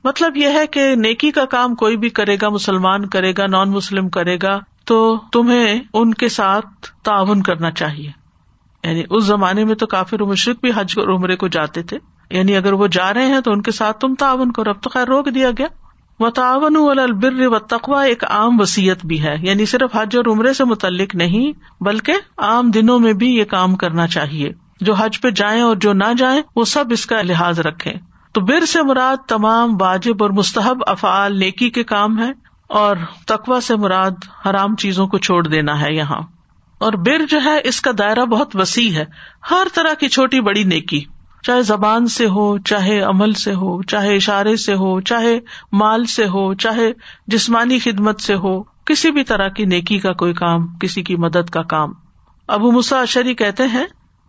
مطلب 0.04 0.37
یہ 0.37 0.48
ہے 0.48 0.66
کہ 0.66 0.94
نیکی 0.94 1.30
کا 1.30 1.44
کام 1.44 1.74
کوئی 1.74 1.96
بھی 1.96 2.09
کرے 2.09 2.37
گا، 2.42 2.48
مسلمان 2.48 3.09
کرے 3.09 3.32
گا، 3.38 3.46
نان 3.46 3.70
مسلم 3.70 4.09
کرے 4.09 4.38
گا، 4.42 4.59
تو 4.85 5.18
تمہیں 5.32 5.80
ان 5.92 6.14
کے 6.14 6.28
ساتھ 6.28 6.66
تعاون 7.02 7.42
کرنا 7.42 7.70
چاہیے۔ 7.70 8.25
یعنی 8.87 9.03
اس 9.11 9.25
زمانے 9.25 9.64
میں 9.64 9.75
تو 9.75 9.87
کافی 9.87 10.16
مشرق 10.25 10.57
بھی 10.61 10.70
حج 10.77 10.94
اور 10.96 11.09
عمرے 11.09 11.37
کو 11.37 11.49
جاتے 11.49 11.83
تھے۔ 11.83 11.99
یعنی 12.31 12.57
اگر 12.57 12.72
وہ 12.72 12.87
جا 12.87 13.14
رہے 13.14 13.27
ہیں 13.27 13.40
تو 13.40 13.53
ان 13.53 13.62
کے 13.62 13.70
ساتھ 13.70 14.01
تم 14.01 14.14
تعاون 14.14 14.53
کرو۔ 14.53 14.70
اب 14.70 14.83
تو 14.83 14.90
خیر 14.90 15.07
روک 15.07 15.29
دیا 15.35 15.51
گیا۔ 15.59 15.66
و 16.20 16.31
تعاون 16.31 16.99
البر 16.99 17.46
و 17.46 17.59
تقوا 17.59 18.03
ایک 18.03 18.25
عام 18.25 18.61
وسیعت 18.61 19.07
بھی 19.07 19.22
ہے۔ 19.22 19.37
یعنی 19.40 19.66
صرف 19.66 19.96
حج 19.96 20.16
اور 20.16 20.33
عمرے 20.33 20.53
سے 20.53 20.64
متعلق 20.64 21.14
نہیں، 21.14 21.53
بلکہ 21.83 22.12
عام 22.38 22.70
دنوں 22.70 22.99
میں 22.99 23.12
بھی 23.12 23.37
یہ 23.37 23.44
کام 23.44 23.75
کرنا 23.75 24.07
چاہیے۔ 24.07 24.49
جو 24.81 24.94
حج 24.94 25.20
پہ 25.20 25.31
جائیں 25.31 25.62
اور 25.62 25.77
جو 25.77 25.92
نہ 25.92 26.14
جائیں، 26.18 26.42
وہ 26.57 26.64
سب 26.64 26.85
اس 26.90 27.07
کا 27.07 27.22
لحاظ 27.22 27.61
رکھے 27.61 27.92
تو 28.33 28.40
بر 28.40 28.64
سے 28.64 28.83
مراد 28.83 29.16
تمام 29.29 29.77
واجب 29.81 30.14
اور 30.20 30.31
مستحب 30.31 30.79
افعال 30.87 31.38
نیکی 31.38 31.70
کے 31.70 31.85
کام 31.85 32.18
ہے 32.18 32.31
اور 32.68 32.96
تقوا 33.27 33.61
سے 33.61 33.77
مراد 33.77 34.11
حرام 34.49 34.77
چیزوں 34.77 35.07
کو 35.07 35.18
چھوڑ 35.18 35.46
دینا 35.46 35.81
ہے 35.81 35.94
یہاں۔ 35.94 36.36
اور 36.78 36.92
بر 36.92 37.26
جو 37.28 37.38
ہے، 37.44 37.60
اس 37.64 37.80
کا 37.80 37.90
دائرہ 37.98 38.24
بہت 38.24 38.56
وسیع 38.56 38.90
ہے۔ 38.90 39.04
ہر 39.50 39.66
طرح 39.74 39.94
کی 39.94 40.08
چھوٹی 40.08 40.40
بڑی 40.40 40.64
نیکی، 40.64 41.04
چاہے 41.42 41.62
زبان 41.62 42.06
سے 42.06 42.26
ہو، 42.26 42.58
چاہے 42.58 43.00
عمل 43.00 43.32
سے 43.32 43.54
ہو، 43.54 43.82
چاہے 43.82 44.16
اشارے 44.16 44.56
سے 44.56 44.74
ہو، 44.74 45.00
چاہے 45.00 45.40
مال 45.72 46.04
سے 46.04 46.26
ہو، 46.26 46.54
چاہے 46.54 46.92
جسمانی 47.26 47.78
خدمت 47.78 48.20
سے 48.20 48.34
ہو، 48.34 48.62
کسی 48.62 49.10
بھی 49.10 49.24
طرح 49.24 49.48
کی 49.48 49.64
نیکی 49.64 49.98
کا 49.98 50.12
کوئی 50.12 50.32
کام، 50.32 50.66
کسی 50.76 51.02
کی 51.02 51.16
مدد 51.16 51.50
کا 51.50 51.62
کام۔ 51.62 51.92
ابو 52.48 52.72
مساشری 52.72 53.34
کہتے 53.34 53.62
ہیں، 53.66 53.84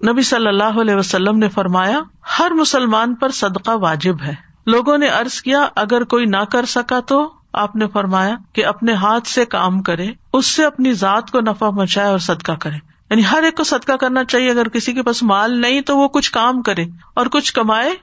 نبی 0.08 0.22
صلی 0.22 0.48
اللہ 0.48 0.82
علیہ 0.82 0.96
وسلم 0.96 1.38
نے 1.38 1.50
فرمایا، 1.50 2.00
ہر 2.40 2.52
مسلمان 2.52 3.16
پر 3.16 3.30
صدقہ 3.30 3.72
واجب 3.72 4.22
ہے۔ 4.22 4.34
لوگوں 4.66 4.98
نے 4.98 5.08
ارض 5.08 5.42
کیا، 5.42 5.68
اگر 5.76 6.04
کوئی 6.04 6.26
نہ 6.26 6.44
کر 6.52 6.66
سکا 6.66 7.00
تو 7.00 7.34
آپ 7.58 7.76
نے 7.76 7.88
فرمایا 7.88 8.36
کہ 8.54 8.66
اپنے 8.66 8.94
ہاتھ 8.94 9.28
سے 9.28 9.46
کام 9.46 9.82
کرے، 9.82 10.08
اس 10.34 10.46
سے 10.46 10.66
اپنی 10.66 10.94
ذات 10.94 11.32
کو 11.32 11.40
نفع 11.40 11.70
پہنچائے 11.70 12.08
اور 12.08 12.20
صدقہ 12.20 12.52
کرے۔ 12.52 12.76
یعنی 13.10 13.22
ہر 13.32 13.44
ایک 13.44 13.58
کو 13.58 13.64
صدقہ 13.64 13.92
کرنا 13.92 14.24
چاہیے، 14.24 14.52
اگر 14.52 14.68
کسی 14.68 14.94
کے 14.94 15.04
پاس 15.04 15.24
مال 15.24 15.62
نہیں 15.62 15.82
تو 15.82 15.98
وہ 15.98 16.08
کچھ 16.08 16.32
کام 16.32 16.62
کرے 16.62 16.86
اور 17.14 17.26
کچھ 17.26 17.54
کمائے 17.54 17.96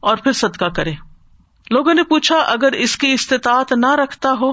اور 0.00 0.16
پھر 0.16 0.32
صدقہ 0.32 0.64
کرے۔ 0.64 0.92
لوگوں 1.70 1.94
نے 1.94 2.02
پوچھا، 2.02 2.36
اگر 2.36 2.72
اس 2.72 2.96
کی 2.96 3.12
استطاعت 3.12 3.72
نہ 3.72 3.94
رکھتا 3.94 4.34
ہو 4.40 4.52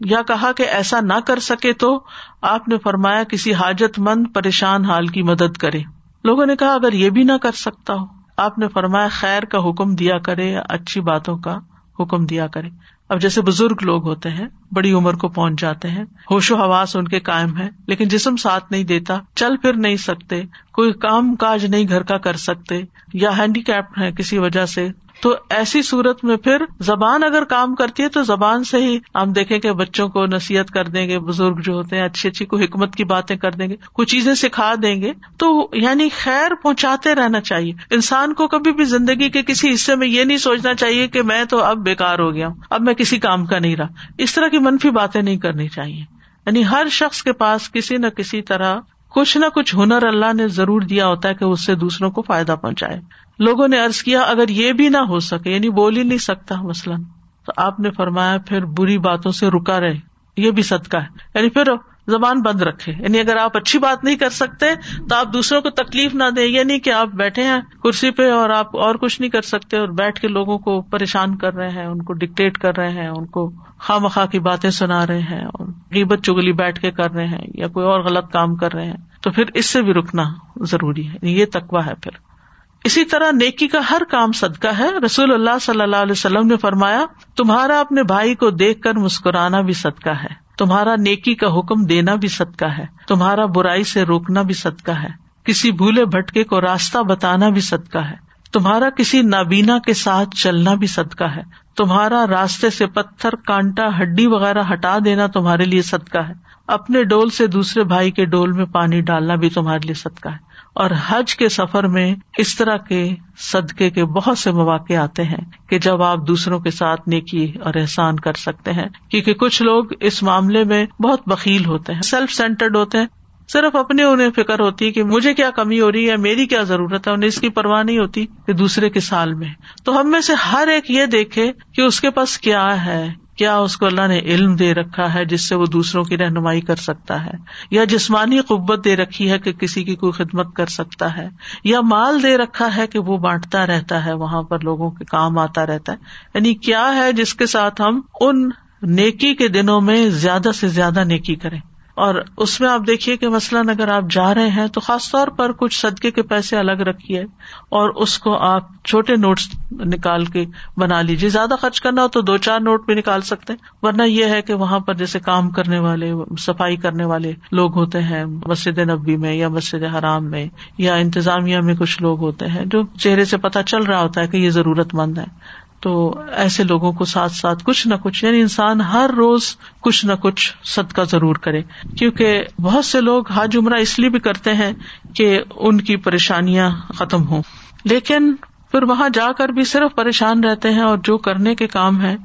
یا 0.00 0.22
کہا 0.22 0.52
کہ 0.52 0.62
ایسا 0.62 1.00
نہ 1.00 1.20
کر 1.26 1.38
سکے 1.38 1.72
تو 1.72 2.04
آپ 2.42 2.68
نے 2.68 2.78
فرمایا، 2.78 3.24
کسی 3.24 3.54
حاجت 3.54 3.98
مند 3.98 4.26
پریشان 4.34 4.84
حال 4.84 5.06
کی 5.06 5.22
مدد 5.22 5.56
کرے۔ 5.56 5.80
لوگوں 6.24 6.46
نے 6.46 6.56
کہا، 6.56 6.74
اگر 6.74 6.92
یہ 6.92 7.10
بھی 7.10 7.22
نہ 7.22 7.36
کر 7.42 7.52
سکتا 7.52 7.94
ہو، 7.94 8.04
آپ 8.36 8.58
نے 8.58 8.68
فرمایا، 8.68 9.08
خیر 9.08 9.42
کا 9.42 9.58
حکم 9.58 9.94
دیا 9.94 10.18
کرے 10.18 10.50
یا 10.50 10.62
اچھی 10.68 11.00
باتوں 11.00 11.38
کا 11.38 11.58
حکم 12.00 12.26
دیا 12.26 12.46
کرے۔ 12.46 12.68
اب 13.08 13.20
جیسے 13.20 13.42
بزرگ 13.42 13.82
لوگ 13.82 14.06
ہوتے 14.06 14.30
ہیں، 14.30 14.46
بڑی 14.72 14.92
عمر 14.92 15.14
کو 15.14 15.28
پہنچ 15.28 15.60
جاتے 15.60 15.88
ہیں، 15.88 16.04
ہوش 16.30 16.52
و 16.52 16.56
حواس 16.56 16.96
ان 16.96 17.08
کے 17.08 17.20
قائم 17.20 17.56
ہے 17.56 17.68
لیکن 17.86 18.08
جسم 18.08 18.36
ساتھ 18.36 18.64
نہیں 18.70 18.84
دیتا، 18.84 19.18
چل 19.34 19.56
پھر 19.56 19.72
نہیں 19.72 19.96
سکتے، 19.96 20.42
کوئی 20.72 20.92
کام 20.92 21.36
کاج 21.36 21.64
نہیں 21.66 21.88
گھر 21.88 22.02
کا 22.02 22.18
کر 22.18 22.36
سکتے، 22.36 22.82
یا 23.12 23.38
ہینڈی 23.38 23.60
کیپ 23.60 23.98
ہے 24.00 24.12
کسی 24.12 24.38
وجہ 24.38 24.66
سے 24.66 24.88
تو 25.20 25.34
ایسی 25.50 25.82
صورت 25.82 26.24
میں 26.24 26.36
پھر 26.36 26.62
زبان 26.80 27.24
اگر 27.24 27.44
کام 27.44 27.74
کرتی 27.74 28.02
ہے 28.02 28.08
تو 28.08 28.22
زبان 28.22 28.64
سے 28.64 28.76
ہی 28.76 28.98
ہم 29.14 29.32
دیکھیں 29.32 29.58
کہ 29.58 29.72
بچوں 29.72 30.08
کو 30.08 30.26
نصیحت 30.26 30.70
کر 30.70 30.84
دیں 30.84 31.08
گے، 31.08 31.18
بزرگ 31.18 31.60
جو 31.60 31.72
ہوتے 31.72 31.96
ہیں، 31.96 32.02
اچھی 32.02 32.28
اچھی 32.28 32.46
کو 32.46 32.58
حکمت 32.58 32.96
کی 32.96 33.04
باتیں 33.04 33.36
کر 33.36 33.50
دیں 33.50 33.68
گے 33.68 33.76
کچھ 33.92 34.10
چیزیں 34.10 34.34
سکھا 34.34 34.74
دیں 34.82 35.02
گے، 35.02 35.12
تو 35.38 35.68
یعنی 35.72 36.08
خیر 36.22 36.54
پہنچاتے 36.54 37.14
رہنا 37.14 37.40
چاہیے۔ 37.40 37.72
انسان 37.90 38.34
کو 38.34 38.48
کبھی 38.48 38.72
بھی 38.72 38.84
زندگی 38.84 39.30
کے 39.30 39.42
کسی 39.42 39.74
حصے 39.74 39.94
میں 39.94 40.08
یہ 40.08 40.24
نہیں 40.24 40.38
سوچنا 40.38 40.74
چاہیے 40.74 41.08
کہ 41.08 41.22
میں 41.22 41.44
تو 41.44 41.64
اب 41.64 41.76
بےکار 41.76 42.18
ہو 42.18 42.34
گیا 42.34 42.48
ہوں، 42.48 42.54
اب 42.70 42.80
میں 42.80 42.94
کسی 42.94 43.18
کام 43.18 43.46
کا 43.46 43.58
نہیں 43.58 43.76
رہا۔ 43.76 43.86
اس 44.18 44.34
طرح 44.34 44.48
کی 44.48 44.58
منفی 44.58 44.90
باتیں 44.90 45.22
نہیں 45.22 45.36
کرنی 45.36 45.68
چاہیے۔ 45.68 46.04
یعنی 46.46 46.66
ہر 46.66 46.86
شخص 46.90 47.22
کے 47.22 47.32
پاس 47.32 47.72
کسی 47.72 47.96
نہ 47.96 48.06
کسی 48.06 48.42
طرح 48.42 48.76
کچھ 49.08 49.38
نہ 49.38 49.46
کچھ 49.54 49.76
ہنر 49.76 50.06
اللہ 50.06 50.32
نے 50.32 50.48
ضرور 50.48 50.80
دیا 50.80 51.06
ہوتا 51.06 51.28
ہے 51.28 51.34
کہ 51.34 51.44
اس 51.44 51.66
سے 51.66 51.74
دوسروں 51.74 52.10
کو 52.10 52.22
فائدہ 52.22 52.56
پہنچائے۔ 52.62 53.27
لوگوں 53.38 53.68
نے 53.68 53.82
ارض 53.82 54.02
کیا، 54.02 54.20
اگر 54.20 54.48
یہ 54.48 54.72
بھی 54.72 54.88
نہ 54.88 54.98
ہو 54.98 55.18
سکے 55.18 55.50
یعنی 55.50 55.68
بول 55.68 55.96
ہی 55.96 56.02
نہیں 56.02 56.18
سکتا 56.18 56.62
مثلاً، 56.62 57.02
تو 57.46 57.52
آپ 57.56 57.80
نے 57.80 57.90
فرمایا، 57.90 58.36
پھر 58.46 58.64
بری 58.64 58.98
باتوں 58.98 59.32
سے 59.32 59.48
رکا 59.48 59.80
رہے۔ 59.80 59.94
یہ 60.36 60.50
بھی 60.50 60.62
صدقہ 60.62 60.96
ہے۔ 60.96 61.06
یعنی 61.34 61.48
پھر 61.48 61.62
زبان 62.06 62.42
بند 62.42 62.62
رکھے۔ 62.62 62.92
یعنی 62.98 63.20
اگر 63.20 63.36
آپ 63.36 63.56
اچھی 63.56 63.78
بات 63.78 64.04
نہیں 64.04 64.16
کر 64.16 64.30
سکتے، 64.30 64.66
تو 65.08 65.14
آپ 65.14 65.32
دوسروں 65.32 65.60
کو 65.60 65.70
تکلیف 65.70 66.14
نہ 66.14 66.24
دیں۔ 66.36 66.46
یہ 66.46 66.62
نہیں 66.62 66.78
کہ 66.78 66.92
آپ 66.92 67.08
بیٹھے 67.08 67.44
ہیں 67.44 67.60
کرسی 67.82 68.10
پہ 68.10 68.30
اور 68.30 68.50
آپ 68.50 68.76
اور 68.76 68.94
کچھ 68.94 69.20
نہیں 69.20 69.30
کر 69.30 69.42
سکتے 69.42 69.78
اور 69.78 69.88
بیٹھ 69.88 70.20
کے 70.20 70.28
لوگوں 70.28 70.58
کو 70.58 70.82
پریشان 70.82 71.36
کر 71.36 71.54
رہے 71.54 71.68
ہیں، 71.68 71.86
ان 71.86 72.02
کو 72.02 72.12
ڈکٹیٹ 72.12 72.58
کر 72.58 72.76
رہے 72.76 72.90
ہیں، 72.90 73.08
ان 73.08 73.26
کو 73.26 73.50
خواہ 73.78 73.98
مخواہ 73.98 74.26
کی 74.26 74.38
باتیں 74.38 74.70
سنا 74.70 75.06
رہے 75.06 75.20
ہیں، 75.20 75.44
اور 75.44 75.66
غیبت 75.66 76.18
چگلی 76.22 76.52
بیٹھ 76.52 76.80
کے 76.80 76.90
کر 76.90 77.10
رہے 77.10 77.26
ہیں 77.26 77.46
یا 77.54 77.68
کوئی 77.68 77.86
اور 77.86 78.00
غلط 78.00 78.32
کام 78.32 78.56
کر 78.56 78.72
رہے 78.72 78.86
ہیں۔ 78.86 78.96
تو 79.20 79.30
پھر 79.30 79.44
اس 79.54 79.66
سے 79.66 79.82
بھی 79.82 79.92
رکنا 79.92 80.24
ضروری 80.56 81.08
ہے۔ 81.08 81.12
یعنی 81.12 81.40
یہ 81.40 81.44
تکوا 81.52 81.86
ہے 81.86 81.94
پھر۔ 81.94 82.37
اسی 82.84 83.04
طرح 83.04 83.30
نیکی 83.32 83.68
کا 83.68 83.78
ہر 83.90 84.02
کام 84.10 84.32
صدقہ 84.32 84.68
ہے۔ 84.78 84.88
رسول 85.06 85.32
اللہ 85.32 85.58
صلی 85.60 85.82
اللہ 85.82 85.96
علیہ 85.96 86.12
وسلم 86.12 86.46
نے 86.46 86.56
فرمایا، 86.56 87.06
تمہارا 87.36 87.80
اپنے 87.80 88.02
بھائی 88.02 88.34
کو 88.34 88.50
دیکھ 88.50 88.82
کر 88.82 88.94
مسکرانا 88.94 89.60
بھی 89.60 89.72
صدقہ 89.72 90.10
ہے۔ 90.10 90.48
تمہارا 90.58 90.96
نیکی 90.98 91.34
کا 91.34 91.58
حکم 91.58 91.84
دینا 91.84 92.14
بھی 92.14 92.28
صدقہ 92.28 92.64
ہے۔ 92.64 92.84
تمہارا 93.08 93.46
برائی 93.46 93.84
سے 93.84 94.02
روکنا 94.02 94.42
بھی 94.42 94.54
صدقہ 94.54 94.90
ہے۔ 94.90 95.08
کسی 95.44 95.72
بھولے 95.72 96.04
بھٹکے 96.04 96.44
کو 96.44 96.60
راستہ 96.60 96.98
بتانا 96.98 97.48
بھی 97.48 97.60
صدقہ 97.60 97.98
ہے۔ 97.98 98.14
تمہارا 98.52 98.90
کسی 98.90 99.22
نابینا 99.22 99.78
کے 99.78 99.94
ساتھ 99.94 100.36
چلنا 100.36 100.74
بھی 100.74 100.86
صدقہ 100.86 101.24
ہے۔ 101.24 101.42
تمہارا 101.76 102.26
راستے 102.26 102.70
سے 102.70 102.86
پتھر، 102.86 103.34
کانٹا، 103.34 103.86
ہڈی 103.98 104.26
وغیرہ 104.26 104.62
ہٹا 104.72 104.98
دینا 105.04 105.26
تمہارے 105.26 105.64
لیے 105.64 105.82
صدقہ 105.82 106.18
ہے۔ 106.18 106.32
اپنے 106.66 107.04
ڈول 107.04 107.30
سے 107.30 107.46
دوسرے 107.46 107.84
بھائی 107.84 108.10
کے 108.10 108.24
ڈول 108.24 108.52
میں 108.52 108.64
پانی 108.64 109.00
ڈالنا 109.00 109.34
بھی 109.34 109.50
تمہارے 109.50 109.86
لیے 109.86 109.94
صدقہ 109.94 110.28
ہے۔ 110.28 110.47
اور 110.74 110.90
حج 111.08 111.36
کے 111.36 111.48
سفر 111.48 111.86
میں 111.86 112.14
اس 112.38 112.56
طرح 112.56 112.76
کے 112.76 113.14
صدقے 113.38 113.90
کے 113.90 114.04
بہت 114.04 114.38
سے 114.38 114.50
مواقع 114.50 114.94
آتے 114.94 115.24
ہیں 115.24 115.68
کہ 115.68 115.78
جب 115.78 116.02
آپ 116.02 116.18
دوسروں 116.28 116.60
کے 116.60 116.70
ساتھ 116.70 117.00
نیکی 117.06 117.52
اور 117.64 117.74
احسان 117.74 118.16
کر 118.16 118.32
سکتے 118.32 118.72
ہیں، 118.72 118.86
کیونکہ 119.10 119.34
کچھ 119.34 119.62
لوگ 119.62 119.84
اس 120.00 120.22
معاملے 120.22 120.64
میں 120.64 120.86
بہت 121.02 121.20
بکیل 121.26 121.64
ہوتے 121.64 121.94
ہیں 121.94 122.02
سیلف 122.02 122.32
سینٹرڈ 122.32 122.76
ہوتے 122.76 122.98
ہیں۔ 122.98 123.06
صرف 123.52 123.76
اپنے 123.76 124.02
انہیں 124.02 124.30
فکر 124.36 124.60
ہوتی 124.60 124.86
ہے 124.86 124.92
کہ 124.92 125.02
مجھے 125.02 125.34
کیا 125.34 125.50
کمی 125.50 125.80
ہو 125.80 125.92
رہی 125.92 126.10
ہے، 126.10 126.16
میری 126.16 126.46
کیا 126.46 126.62
ضرورت 126.62 127.08
ہے، 127.08 127.12
انہیں 127.12 127.28
اس 127.28 127.40
کی 127.40 127.48
پرواہ 127.48 127.82
نہیں 127.82 127.98
ہوتی 127.98 128.26
کہ 128.26 128.52
دوسرے 128.52 128.90
کے 128.90 129.00
سال 129.00 129.34
میں۔ 129.34 129.48
تو 129.84 130.00
ہم 130.00 130.10
میں 130.10 130.20
سے 130.20 130.32
ہر 130.52 130.68
ایک 130.68 130.90
یہ 130.90 131.06
دیکھے 131.06 131.52
کہ 131.74 131.80
اس 131.80 132.00
کے 132.00 132.10
پاس 132.10 132.38
کیا 132.38 132.86
ہے۔ 132.86 133.12
کیا 133.38 133.56
اس 133.56 133.76
کو 133.76 133.86
اللہ 133.86 134.06
نے 134.06 134.18
علم 134.18 134.56
دے 134.56 134.74
رکھا 134.74 135.14
ہے 135.14 135.24
جس 135.24 135.48
سے 135.48 135.54
وہ 135.54 135.66
دوسروں 135.66 136.04
کی 136.04 136.16
رہنمائی 136.18 136.60
کر 136.60 136.76
سکتا 136.76 137.26
ہے؟ 137.26 137.30
یا 137.70 137.84
جسمانی 137.84 138.40
قبت 138.40 138.84
دے 138.84 138.96
رکھی 138.96 139.30
ہے 139.30 139.38
کہ 139.38 139.52
کسی 139.52 139.84
کی 139.84 139.94
کوئی 139.96 140.12
خدمت 140.12 140.54
کر 140.54 140.66
سکتا 140.66 141.16
ہے؟ 141.16 141.28
یا 141.64 141.80
مال 141.80 142.22
دے 142.22 142.36
رکھا 142.36 142.76
ہے 142.76 142.86
کہ 142.86 142.98
وہ 142.98 143.18
بانٹتا 143.18 143.66
رہتا 143.66 144.04
ہے، 144.04 144.12
وہاں 144.12 144.42
پر 144.42 144.60
لوگوں 144.60 144.90
کے 144.90 145.04
کام 145.04 145.38
آتا 145.38 145.66
رہتا 145.66 145.92
ہے؟ 145.92 145.96
یعنی 146.34 146.54
کیا 146.54 146.94
ہے 146.94 147.12
جس 147.12 147.34
کے 147.34 147.46
ساتھ 147.46 147.82
ہم 147.82 148.00
ان 148.20 148.50
نیکی 148.82 149.34
کے 149.34 149.48
دنوں 149.48 149.80
میں 149.80 150.08
زیادہ 150.08 150.50
سے 150.54 150.68
زیادہ 150.68 151.04
نیکی 151.04 151.34
کریں؟ 151.34 151.60
اور 151.98 152.14
اس 152.36 152.60
میں 152.60 152.68
آپ 152.68 152.80
دیکھیے 152.86 153.16
کہ 153.16 153.28
مثلاً 153.28 153.68
اگر 153.68 153.88
آپ 153.88 154.02
جا 154.10 154.34
رہے 154.34 154.48
ہیں 154.48 154.66
تو 154.66 154.80
خاص 154.80 155.10
طور 155.10 155.28
پر 155.28 155.52
کچھ 155.52 155.80
صدقے 155.80 156.10
کے 156.10 156.22
پیسے 156.22 156.56
الگ 156.56 156.72
رکھیے 156.72 157.20
اور 157.68 157.90
اس 157.90 158.18
کو 158.18 158.36
آپ 158.36 158.84
چھوٹے 158.84 159.16
نوٹس 159.16 159.48
نکال 159.70 160.24
کے 160.24 160.44
بنا 160.76 161.02
لیجیے۔ 161.02 161.28
زیادہ 161.28 161.54
خرچ 161.60 161.80
کرنا 161.80 162.02
ہو 162.02 162.08
تو 162.08 162.20
دو 162.20 162.36
چار 162.36 162.60
نوٹ 162.60 162.86
بھی 162.86 162.94
نکال 162.94 163.20
سکتے 163.20 163.52
ہیں۔ 163.52 163.86
ورنہ 163.86 164.02
یہ 164.02 164.24
ہے 164.24 164.42
کہ 164.42 164.54
وہاں 164.54 164.78
پر 164.78 164.94
جیسے 164.94 165.20
کام 165.20 165.50
کرنے 165.50 165.78
والے، 165.78 166.12
صفائی 166.38 166.76
کرنے 166.76 167.04
والے 167.04 167.32
لوگ 167.52 167.74
ہوتے 167.74 168.02
ہیں 168.02 168.24
مسجد 168.24 168.78
نبی 168.78 169.16
میں 169.16 169.34
یا 169.34 169.48
مسجد 169.48 169.94
حرام 169.94 170.24
میں 170.24 170.46
یا 170.78 170.94
انتظامیہ 170.94 171.58
میں 171.58 171.74
کچھ 171.74 172.02
لوگ 172.02 172.18
ہوتے 172.18 172.46
ہیں 172.46 172.64
جو 172.64 172.82
چہرے 172.98 173.24
سے 173.24 173.36
پتہ 173.36 173.58
چل 173.66 173.82
رہا 173.82 174.02
ہوتا 174.02 174.20
ہے 174.20 174.26
کہ 174.26 174.36
یہ 174.36 174.50
ضرورت 174.50 174.94
مند 174.94 175.18
ہے 175.18 175.58
تو 175.80 176.14
ایسے 176.36 176.64
لوگوں 176.64 176.92
کو 176.92 177.04
ساتھ 177.04 177.32
ساتھ 177.32 177.64
کچھ 177.64 177.88
نہ 177.88 177.94
کچھ 177.94 178.24
یعنی 178.24 178.40
انسان 178.40 178.80
ہر 178.80 179.10
روز 179.16 179.56
کچھ 179.80 180.06
نہ 180.06 180.12
کچھ 180.12 180.52
صدقہ 180.64 181.00
ضرور 181.02 181.34
کرے۔ 181.34 181.62
کیونکہ 181.96 182.42
بہت 182.62 182.84
سے 182.84 183.00
لوگ 183.00 183.32
حج 183.32 183.56
عمرہ 183.56 183.74
اس 183.74 183.98
لیے 183.98 184.08
بھی 184.08 184.20
کرتے 184.20 184.54
ہیں 184.54 184.72
کہ 185.14 185.40
ان 185.56 185.80
کی 185.80 185.96
پریشانیاں 185.96 186.70
ختم 186.94 187.26
ہوں۔ 187.26 187.42
لیکن 187.84 188.34
پھر 188.70 188.82
وہاں 188.82 189.08
جا 189.14 189.32
کر 189.32 189.48
بھی 189.48 189.64
صرف 189.64 189.96
پریشان 189.96 190.44
رہتے 190.44 190.72
ہیں 190.72 190.80
اور 190.80 190.98
جو 191.04 191.18
کرنے 191.18 191.54
کے 191.54 191.66
کام 191.66 192.02
ہے 192.02 192.16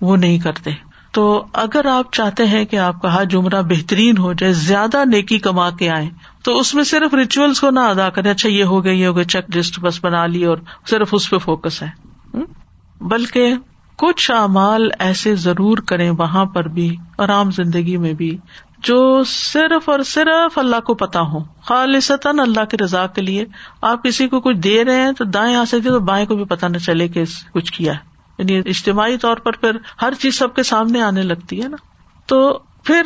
وہ 0.00 0.16
نہیں 0.16 0.38
کرتے۔ 0.38 0.70
تو 1.12 1.46
اگر 1.52 1.86
آپ 1.86 2.12
چاہتے 2.12 2.46
ہیں 2.46 2.64
کہ 2.64 2.76
آپ 2.76 3.02
کا 3.02 3.20
حج 3.20 3.36
عمرہ 3.36 3.62
بہترین 3.62 4.18
ہو 4.18 4.32
جائے، 4.32 4.52
زیادہ 4.52 5.04
نیکی 5.04 5.38
کما 5.38 5.70
کے 5.70 5.90
آئے 5.90 6.08
تو 6.44 6.58
اس 6.58 6.74
میں 6.74 6.84
صرف 6.84 7.14
ریچولس 7.14 7.60
کو 7.60 7.70
نہ 7.70 7.80
ادا 7.80 8.10
کرے 8.10 8.30
اچھا 8.30 8.48
یہ 8.48 8.64
ہو 8.64 8.84
گیا 8.84 8.92
یہ 8.92 9.06
ہو 9.06 9.16
گیا 9.16 9.24
چیک 9.24 9.56
لسٹ 9.56 9.80
بس 9.80 10.04
بنا 10.04 10.26
لی 10.26 10.44
اور 10.44 10.58
صرف 10.90 11.08
اس 11.12 11.30
پہ 11.30 11.38
فوکس 11.38 11.82
ہے۔ 11.82 12.09
بلکہ 13.00 13.54
کچھ 13.96 14.30
اعمال 14.30 14.88
ایسے 14.98 15.34
ضرور 15.34 15.78
کریں 15.78 16.10
وہاں 16.10 16.44
پر 16.44 16.68
بھی 16.68 16.96
اور 17.16 17.28
عام 17.28 17.50
زندگی 17.50 17.96
میں 17.96 18.12
بھی، 18.12 18.38
جو 18.78 19.22
صرف 19.26 19.88
اور 19.88 20.00
صرف 20.00 20.58
اللہ 20.58 20.80
کو 20.80 20.94
پتا 20.94 21.20
ہو 21.20 21.38
خالصتاً 21.62 22.38
اللہ 22.38 22.64
کی 22.64 22.76
رضا 22.84 23.06
کے 23.06 23.22
لیے 23.22 23.44
آپ 23.82 24.04
کسی 24.04 24.28
کو 24.28 24.40
کچھ 24.40 24.56
دے 24.56 24.84
رہے 24.84 25.00
ہیں 25.00 25.12
تو 25.12 25.24
دائیں 25.24 25.56
آ 25.56 25.64
سکتے 25.64 25.88
تو 25.88 26.00
بائیں 26.00 26.26
کو 26.26 26.36
بھی 26.36 26.44
پتا 26.44 26.68
نہ 26.68 26.78
چلے 26.78 27.08
کہ 27.08 27.24
کچھ 27.54 27.72
کیا 27.72 27.92
ہے۔ 27.92 27.98
یعنی 28.38 28.58
اجتماعی 28.58 29.16
طور 29.16 29.36
پر 29.36 29.52
پھر 29.52 29.76
ہر 30.02 30.12
چیز 30.18 30.38
سب 30.38 30.54
کے 30.54 30.62
سامنے 30.62 31.02
آنے 31.02 31.22
لگتی 31.22 31.62
ہے 31.62 31.68
نا۔ 31.68 31.76
تو 32.26 32.58
پھر 32.84 33.02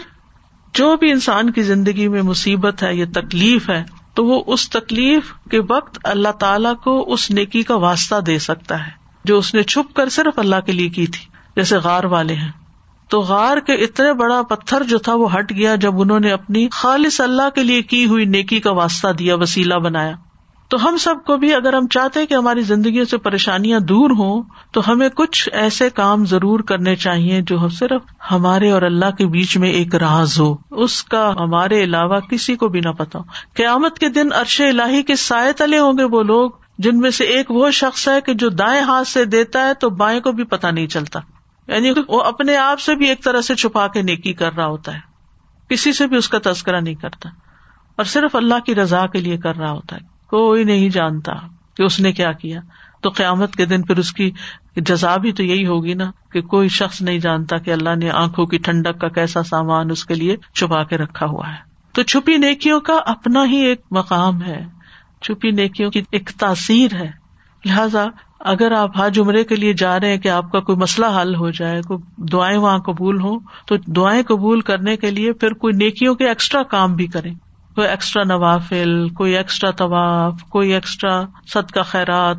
جو 0.75 0.97
بھی 0.97 1.11
انسان 1.11 1.51
کی 1.51 1.63
زندگی 1.63 2.09
میں 2.09 2.23
مصیبت 2.23 2.83
ہے 2.83 2.95
یا 2.95 3.07
تکلیف 3.15 3.71
ہے، 3.71 3.85
تو 4.15 4.25
وہ 4.25 4.43
اس 4.47 4.71
تکلیف 4.71 5.33
کے 5.51 5.61
وقت 5.69 5.99
اللہ 6.05 6.29
تعالی 6.29 6.69
کو 6.85 7.13
اس 7.13 7.31
نیکی 7.31 7.63
کا 7.63 7.77
واسطہ 7.77 8.21
دے 8.21 8.39
سکتا 8.39 8.87
ہے۔ 8.87 9.04
جو 9.25 9.39
اس 9.39 9.55
نے 9.55 9.63
چھپ 9.63 9.95
کر 9.95 10.09
صرف 10.09 10.39
اللہ 10.39 10.57
کے 10.67 10.73
لیے 10.73 10.89
کی 10.89 11.07
تھی، 11.07 11.27
جیسے 11.57 11.77
غار 11.77 12.05
والے 12.05 12.35
ہیں۔ 12.35 12.51
تو 13.09 13.21
غار 13.21 13.57
کے 13.57 13.73
اتنے 13.73 14.13
بڑا 14.13 14.43
پتھر 14.43 14.83
جو 14.83 14.99
تھا 14.99 15.15
وہ 15.15 15.39
ہٹ 15.39 15.53
گیا 15.53 15.75
جب 15.75 16.01
انہوں 16.01 16.21
نے 16.21 16.31
اپنی 16.31 16.69
خالص 16.73 17.21
اللہ 17.21 17.51
کے 17.55 17.63
لیے 17.63 17.83
کی 17.83 18.07
ہوئی 18.07 18.25
نیکی 18.25 18.61
کا 18.61 18.73
واسطہ 18.73 19.09
دیا، 19.09 19.35
وسیلہ 19.35 19.75
بنایا۔ 19.75 20.13
تو 20.69 20.89
ہم 20.89 20.97
سب 20.97 21.15
کو 21.27 21.37
بھی 21.37 21.55
اگر 21.55 21.73
ہم 21.73 21.87
چاہتے 21.87 22.27
کہ 22.27 22.35
ہماری 22.35 22.61
زندگی 22.61 23.05
سے 23.05 23.19
پریشانیاں 23.19 23.81
دور 23.81 24.11
ہوں، 24.11 24.43
تو 24.73 24.81
ہمیں 24.89 25.09
کچھ 25.09 25.49
ایسے 25.53 25.91
کام 25.91 26.25
ضرور 26.25 26.61
کرنے 26.61 26.97
چاہیے 26.97 27.43
جو 27.43 27.69
صرف 27.69 28.03
ہمارے 28.31 28.71
اور 28.71 28.83
اللہ 28.83 29.11
کے 29.11 29.27
بیچ 29.27 29.57
میں 29.57 29.71
ایک 29.71 29.95
راز 29.95 30.41
ہو۔ 30.41 30.57
اس 30.71 31.05
کا 31.05 31.33
ہمارے 31.41 31.85
علاوہ 31.85 32.21
کسی 32.21 32.57
کو 32.57 32.69
بھی 32.69 32.81
نہ 32.81 32.91
پتا۔ 32.91 33.19
قیامت 33.55 33.99
کے 33.99 34.09
دن 34.09 34.33
عرش 34.33 34.61
الہی 34.61 35.03
کے 35.03 35.17
سائے 35.17 35.53
تلے 35.53 35.79
ہوں 35.79 35.93
گے 35.99 36.05
وہ 36.05 36.23
لوگ۔ 36.23 36.51
جن 36.79 36.99
میں 36.99 37.11
سے 37.11 37.25
ایک 37.25 37.51
وہ 37.51 37.71
شخص 37.71 38.09
ہے 38.09 38.21
کہ 38.21 38.35
جو 38.35 38.49
دائیں 38.49 38.83
ہاتھ 38.83 39.09
سے 39.09 39.25
دیتا 39.25 39.67
ہے 39.67 39.75
تو 39.75 39.91
بائیں 39.91 40.21
کو 40.21 40.33
بھی 40.33 40.45
پتا 40.45 40.71
نہیں 40.71 40.87
چلتا۔ 40.87 41.21
یعنی 41.69 41.93
وہ 42.09 42.21
اپنے 42.21 42.57
آپ 42.57 42.81
سے 42.81 42.95
بھی 42.95 43.09
ایک 43.09 43.25
طرح 43.25 43.41
سے 43.41 43.55
چھپا 43.55 43.87
کے 43.87 44.03
نیکی 44.03 44.33
کر 44.33 44.53
رہا 44.53 44.67
ہوتا 44.67 44.95
ہے۔ 44.95 44.99
کسی 45.69 45.93
سے 45.93 46.07
بھی 46.07 46.17
اس 46.17 46.29
کا 46.29 46.39
تذکرہ 46.45 46.81
نہیں 46.81 46.95
کرتا۔ 46.95 47.29
اور 47.97 48.05
صرف 48.05 48.37
اللہ 48.37 48.59
کی 48.67 48.75
رضا 48.75 49.07
کے 49.07 49.19
لیے 49.21 49.37
کر 49.37 49.57
رہا 49.57 49.71
ہوتا 49.71 49.97
ہے۔ 49.97 50.01
کوئی 50.27 50.65
نہیں 50.65 50.89
جانتا 50.89 51.33
کہ 51.77 51.83
اس 51.83 52.01
نے 52.01 52.13
کیا 52.13 52.33
کیا۔ 52.33 52.61
تو 53.01 53.11
قیامت 53.11 53.57
کے 53.57 53.65
دن 53.65 53.83
پھر 53.83 53.99
اس 53.99 54.13
کی 54.13 54.31
جزا 54.77 55.17
بھی 55.17 55.33
تو 55.33 55.43
یہی 55.43 55.67
ہوگی 55.67 55.95
نا 55.95 56.11
کہ 56.33 56.43
کوئی 56.43 56.69
شخص 56.69 57.03
نہیں 57.03 57.19
جانتا 57.19 57.59
کہ 57.59 57.71
اللہ 57.71 57.97
نے 57.97 58.11
آنکھوں 58.11 58.47
کی 58.47 58.59
ٹھنڈک 58.59 59.01
کا 59.01 59.09
کیسا 59.09 59.43
سامان 59.43 59.91
اس 59.91 60.05
کے 60.05 60.15
لیے 60.15 60.37
چھپا 60.55 60.85
کے 60.85 60.99
رکھا 60.99 61.27
ہوا 61.27 61.49
ہے۔ 61.49 61.75
تو 61.93 62.03
چھپی 62.03 62.37
نیکیوں 62.37 62.81
کا 62.81 62.97
اپنا 63.07 63.45
ہی 63.45 63.57
ایک 63.57 63.81
مقام 63.91 64.43
ہے۔ 64.43 64.65
چھپی 65.25 65.51
نیکیوں 65.51 65.91
کی 65.91 66.03
ایک 66.11 66.31
تاثیر 66.39 66.95
ہے۔ 66.95 67.11
لہذا 67.65 68.05
اگر 68.41 68.73
آپ 68.73 68.91
حج 68.97 69.21
عمرے 69.21 69.45
کے 69.45 69.57
لیے 69.57 69.73
جا 69.73 70.01
رہے 70.01 70.11
ہیں 70.11 70.19
کہ 70.19 70.29
آپ 70.29 70.53
کا 70.53 70.61
کوئی 70.61 70.79
مسئلہ 70.79 71.07
حل 71.23 71.35
ہو 71.35 71.51
جائے، 71.51 71.83
کوئی 71.83 72.27
دعائیں 72.33 72.59
وہاں 72.59 72.79
قبول 72.79 73.21
ہو 73.21 73.39
تو 73.67 73.77
دعائیں 73.77 74.23
قبول 74.23 74.61
کرنے 74.61 74.97
کے 74.97 75.11
لیے 75.11 75.33
پھر 75.33 75.53
کوئی 75.53 75.77
نیکیوں 75.77 76.15
کے 76.15 76.29
ایکسٹرا 76.29 76.63
کام 76.63 76.95
بھی 76.95 77.07
کریں۔ 77.07 77.35
کوئی 77.75 77.89
ایکسٹرا 77.89 78.25
نوافل، 78.25 79.09
کوئی 79.09 79.37
ایکسٹرا 79.37 79.71
طواف، 79.71 80.43
کوئی 80.49 80.73
ایکسٹرا 80.73 81.23
صدقہ 81.47 81.81
خیرات۔ 81.81 82.37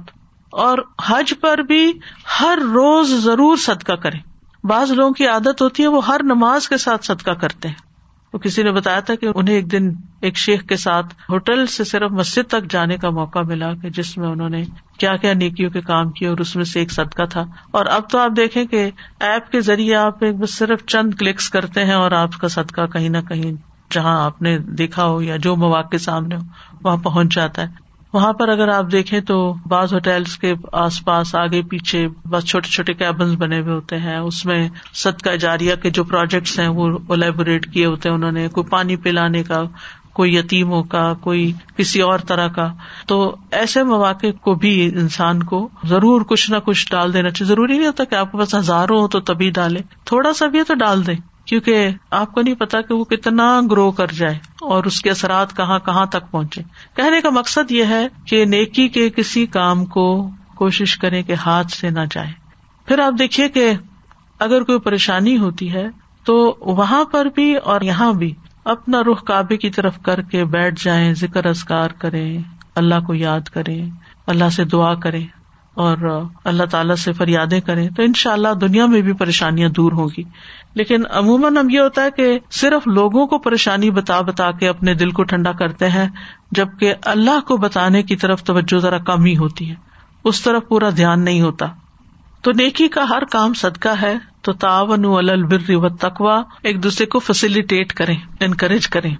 اور 0.51 0.77
حج 1.05 1.33
پر 1.41 1.57
بھی 1.57 1.93
ہر 2.39 2.57
روز 2.61 3.09
ضرور 3.09 3.57
صدقہ 3.57 3.93
کریں۔ 3.93 4.19
بعض 4.63 4.91
لوگوں 4.91 5.13
کی 5.13 5.27
عادت 5.27 5.61
ہوتی 5.61 5.83
ہے 5.83 5.87
وہ 5.87 6.05
ہر 6.05 6.21
نماز 6.23 6.69
کے 6.69 6.77
ساتھ 6.77 7.05
صدقہ 7.05 7.31
کرتے 7.31 7.67
ہیں۔ 7.67 7.94
وہ 8.35 8.39
کسی 8.39 8.63
نے 8.63 8.71
بتایا 8.71 8.99
تھا 8.99 9.15
کہ 9.15 9.27
انہیں 9.35 9.55
ایک 9.55 9.71
دن 9.71 9.91
ایک 10.21 10.37
شیخ 10.37 10.63
کے 10.63 10.75
ساتھ 10.75 11.13
ہوٹل 11.29 11.65
سے 11.67 11.83
صرف 11.83 12.11
مسجد 12.11 12.49
تک 12.49 12.71
جانے 12.71 12.97
کا 12.97 13.09
موقع 13.09 13.39
ملا 13.39 13.73
کہ 13.73 13.89
جس 13.89 14.17
میں 14.17 14.27
انہوں 14.27 14.49
نے 14.49 14.63
کیا 14.97 15.15
کیا 15.15 15.33
نیکیوں 15.33 15.69
کے 15.69 15.81
کام 15.81 16.11
کیے 16.11 16.27
اور 16.27 16.37
اس 16.37 16.55
میں 16.55 16.63
سے 16.63 16.79
ایک 16.79 16.91
صدقہ 16.91 17.23
تھا۔ 17.23 17.43
اور 17.71 17.85
اب 17.85 18.09
تو 18.09 18.19
آپ 18.19 18.31
دیکھیں 18.37 18.65
کہ 18.65 18.89
ایپ 19.19 19.51
کے 19.51 19.61
ذریعے 19.61 19.95
آپ 19.95 20.23
ایک 20.23 20.35
صرف 20.49 20.85
چند 20.85 21.13
کلکس 21.13 21.49
کرتے 21.49 21.85
ہیں 21.85 21.93
اور 21.93 22.11
آپ 22.11 22.29
کا 22.41 22.47
صدقہ 22.47 22.85
کہیں 22.85 23.09
نہ 23.09 23.17
کہیں 23.29 23.51
جہاں 23.91 24.25
آپ 24.25 24.41
نے 24.41 24.57
دیکھا 24.57 25.05
ہو 25.05 25.21
یا 25.21 25.35
جو 25.35 25.55
مواقع 25.55 25.97
سامنے 25.97 26.35
ہو، 26.35 26.41
وہاں 26.83 26.97
پہنچ 26.97 27.35
جاتا 27.35 27.61
ہے۔ 27.61 27.84
وہاں 28.15 28.33
پر 28.33 28.49
اگر 28.49 28.67
آپ 28.67 28.85
دیکھیں 28.91 29.19
تو 29.19 29.55
بعض 29.65 29.93
ہوٹلس 29.93 30.37
کے 30.37 30.53
آس 30.71 31.05
پاس 31.05 31.35
آگے 31.35 31.61
پیچھے 31.61 32.07
بس 32.25 32.45
چھوٹے 32.45 32.67
چھوٹے 32.67 32.93
کیبنس 32.93 33.37
بنے 33.37 33.59
ہوئے 33.59 33.73
ہوتے 33.73 33.97
ہیں۔ 33.97 34.17
اس 34.17 34.45
میں 34.45 34.69
صدقہ 34.93 35.35
جاریہ 35.35 35.75
کے 35.75 35.89
جو 35.89 36.03
پروجیکٹس 36.03 36.59
ہیں 36.59 36.67
وہ 36.67 36.97
الیبوریٹ 37.09 37.73
کیے 37.73 37.85
ہوتے 37.85 38.09
ہیں 38.09 38.15
انہوں 38.15 38.31
نے۔ 38.31 38.47
کوئی 38.47 38.67
پانی 38.67 38.95
پلانے 38.95 39.43
کا، 39.43 39.63
کوئی 40.13 40.35
یتیموں 40.35 40.83
کا، 40.83 41.13
کوئی 41.13 41.51
کسی 41.77 42.01
اور 42.01 42.19
طرح 42.19 42.47
کا۔ 42.47 42.73
تو 43.07 43.35
ایسے 43.51 43.83
مواقع 43.83 44.27
کو 44.41 44.55
بھی 44.55 44.85
انسان 44.85 45.43
کو 45.43 45.69
ضرور 45.83 46.21
کچھ 46.21 46.51
نہ 46.51 46.57
کچھ 46.65 46.91
ڈال 46.91 47.13
دینا 47.13 47.29
چاہیے۔ 47.29 47.47
ضروری 47.47 47.77
نہیں 47.77 47.87
ہوتا 47.87 48.03
کہ 48.03 48.15
آپ 48.15 48.31
کے 48.31 48.37
پاس 48.37 48.55
ہزاروں 48.55 49.01
ہو 49.01 49.07
تو 49.07 49.19
تبھی 49.19 49.49
ڈالے 49.49 49.79
تھوڑا 50.05 50.33
سا 50.33 50.47
بھی 50.47 50.63
تو 50.63 50.73
ڈال 50.73 51.07
دیں۔ 51.07 51.34
کیونکہ 51.45 51.89
آپ 52.11 52.31
کو 52.31 52.41
نہیں 52.41 52.55
پتا 52.55 52.81
کہ 52.81 52.93
وہ 52.93 53.03
کتنا 53.03 53.61
گرو 53.71 53.91
کر 53.91 54.07
جائے 54.07 54.33
اور 54.61 54.83
اس 54.83 55.01
کے 55.01 55.09
اثرات 55.09 55.57
کہاں 55.57 55.79
کہاں 55.79 56.05
تک 56.05 56.31
پہنچے۔ 56.31 56.61
کہنے 56.95 57.21
کا 57.21 57.29
مقصد 57.29 57.71
یہ 57.71 57.83
ہے 57.83 58.07
کہ 58.25 58.45
نیکی 58.45 58.87
کے 58.87 59.09
کسی 59.09 59.45
کام 59.45 59.85
کو 59.85 60.29
کوشش 60.55 60.97
کرے 60.97 61.23
کہ 61.23 61.33
ہاتھ 61.33 61.71
سے 61.71 61.89
نہ 61.89 61.99
جائے۔ 62.11 62.31
پھر 62.85 62.99
آپ 62.99 63.13
دیکھیے 63.19 63.49
کہ 63.49 63.73
اگر 64.39 64.63
کوئی 64.63 64.79
پریشانی 64.79 65.37
ہوتی 65.37 65.73
ہے 65.73 65.87
تو 66.25 66.57
وہاں 66.61 67.03
پر 67.03 67.25
بھی 67.25 67.55
اور 67.55 67.81
یہاں 67.81 68.13
بھی 68.13 68.33
اپنا 68.63 69.01
رخ 69.03 69.23
کعبے 69.23 69.57
کی 69.57 69.69
طرف 69.69 69.99
کر 70.01 70.21
کے 70.21 70.45
بیٹھ 70.45 70.83
جائیں، 70.83 71.13
ذکر 71.13 71.45
ازکار 71.45 71.89
کرے 71.89 72.37
اللہ 72.75 72.99
کو 73.07 73.13
یاد 73.13 73.49
کرے 73.53 73.81
اللہ 74.27 74.49
سے 74.49 74.63
دعا 74.63 74.95
کرے 74.95 75.19
اور 75.75 76.21
اللہ 76.43 76.63
تعالیٰ 76.63 76.95
سے 76.95 77.13
فریادیں 77.13 77.61
کریں 77.61 77.89
تو 77.89 78.03
ان 78.03 78.13
شاء 78.13 78.31
اللہ 78.31 78.53
دنیا 78.61 78.85
میں 78.85 79.01
بھی 79.01 79.13
پریشانیاں 79.13 79.69
دور 79.69 79.91
ہوگی 79.91 80.23
لیکن 80.73 81.03
عموماً 81.09 81.57
اب 81.57 81.71
یہ 81.71 81.79
ہوتا 81.79 82.03
ہے 82.03 82.11
کہ 82.11 82.39
صرف 82.51 82.87
لوگوں 82.87 83.27
کو 83.27 83.37
پریشانی 83.37 83.91
بتا 83.91 84.21
بتا 84.21 84.51
کے 84.51 84.67
اپنے 84.67 84.93
دل 84.93 85.11
کو 85.11 85.23
ٹھنڈا 85.23 85.51
کرتے 85.51 85.89
ہیں، 85.89 86.09
جبکہ 86.51 86.93
اللہ 87.01 87.39
کو 87.47 87.57
بتانے 87.57 88.03
کی 88.03 88.15
طرف 88.15 88.43
توجہ 88.43 88.77
ذرا 88.77 88.97
کم 88.97 89.23
ہی 89.25 89.37
ہوتی 89.37 89.69
ہے۔ 89.69 89.75
اس 90.23 90.41
طرف 90.41 90.63
پورا 90.67 90.89
دھیان 90.89 91.21
نہیں 91.21 91.41
ہوتا۔ 91.41 91.65
تو 92.41 92.51
نیکی 92.51 92.87
کا 92.87 93.09
ہر 93.09 93.23
کام 93.31 93.53
صدقہ 93.53 93.89
ہے۔ 94.01 94.17
تو 94.41 94.53
تعاون 94.53 95.05
البر 95.05 95.75
و 95.75 95.89
تقوا 95.89 96.43
ایک 96.61 96.83
دوسرے 96.83 97.05
کو 97.05 97.19
فیسلٹیٹ 97.19 97.93
کریں 97.93 98.15
انکریج 98.39 98.87
کریں۔ 98.87 99.15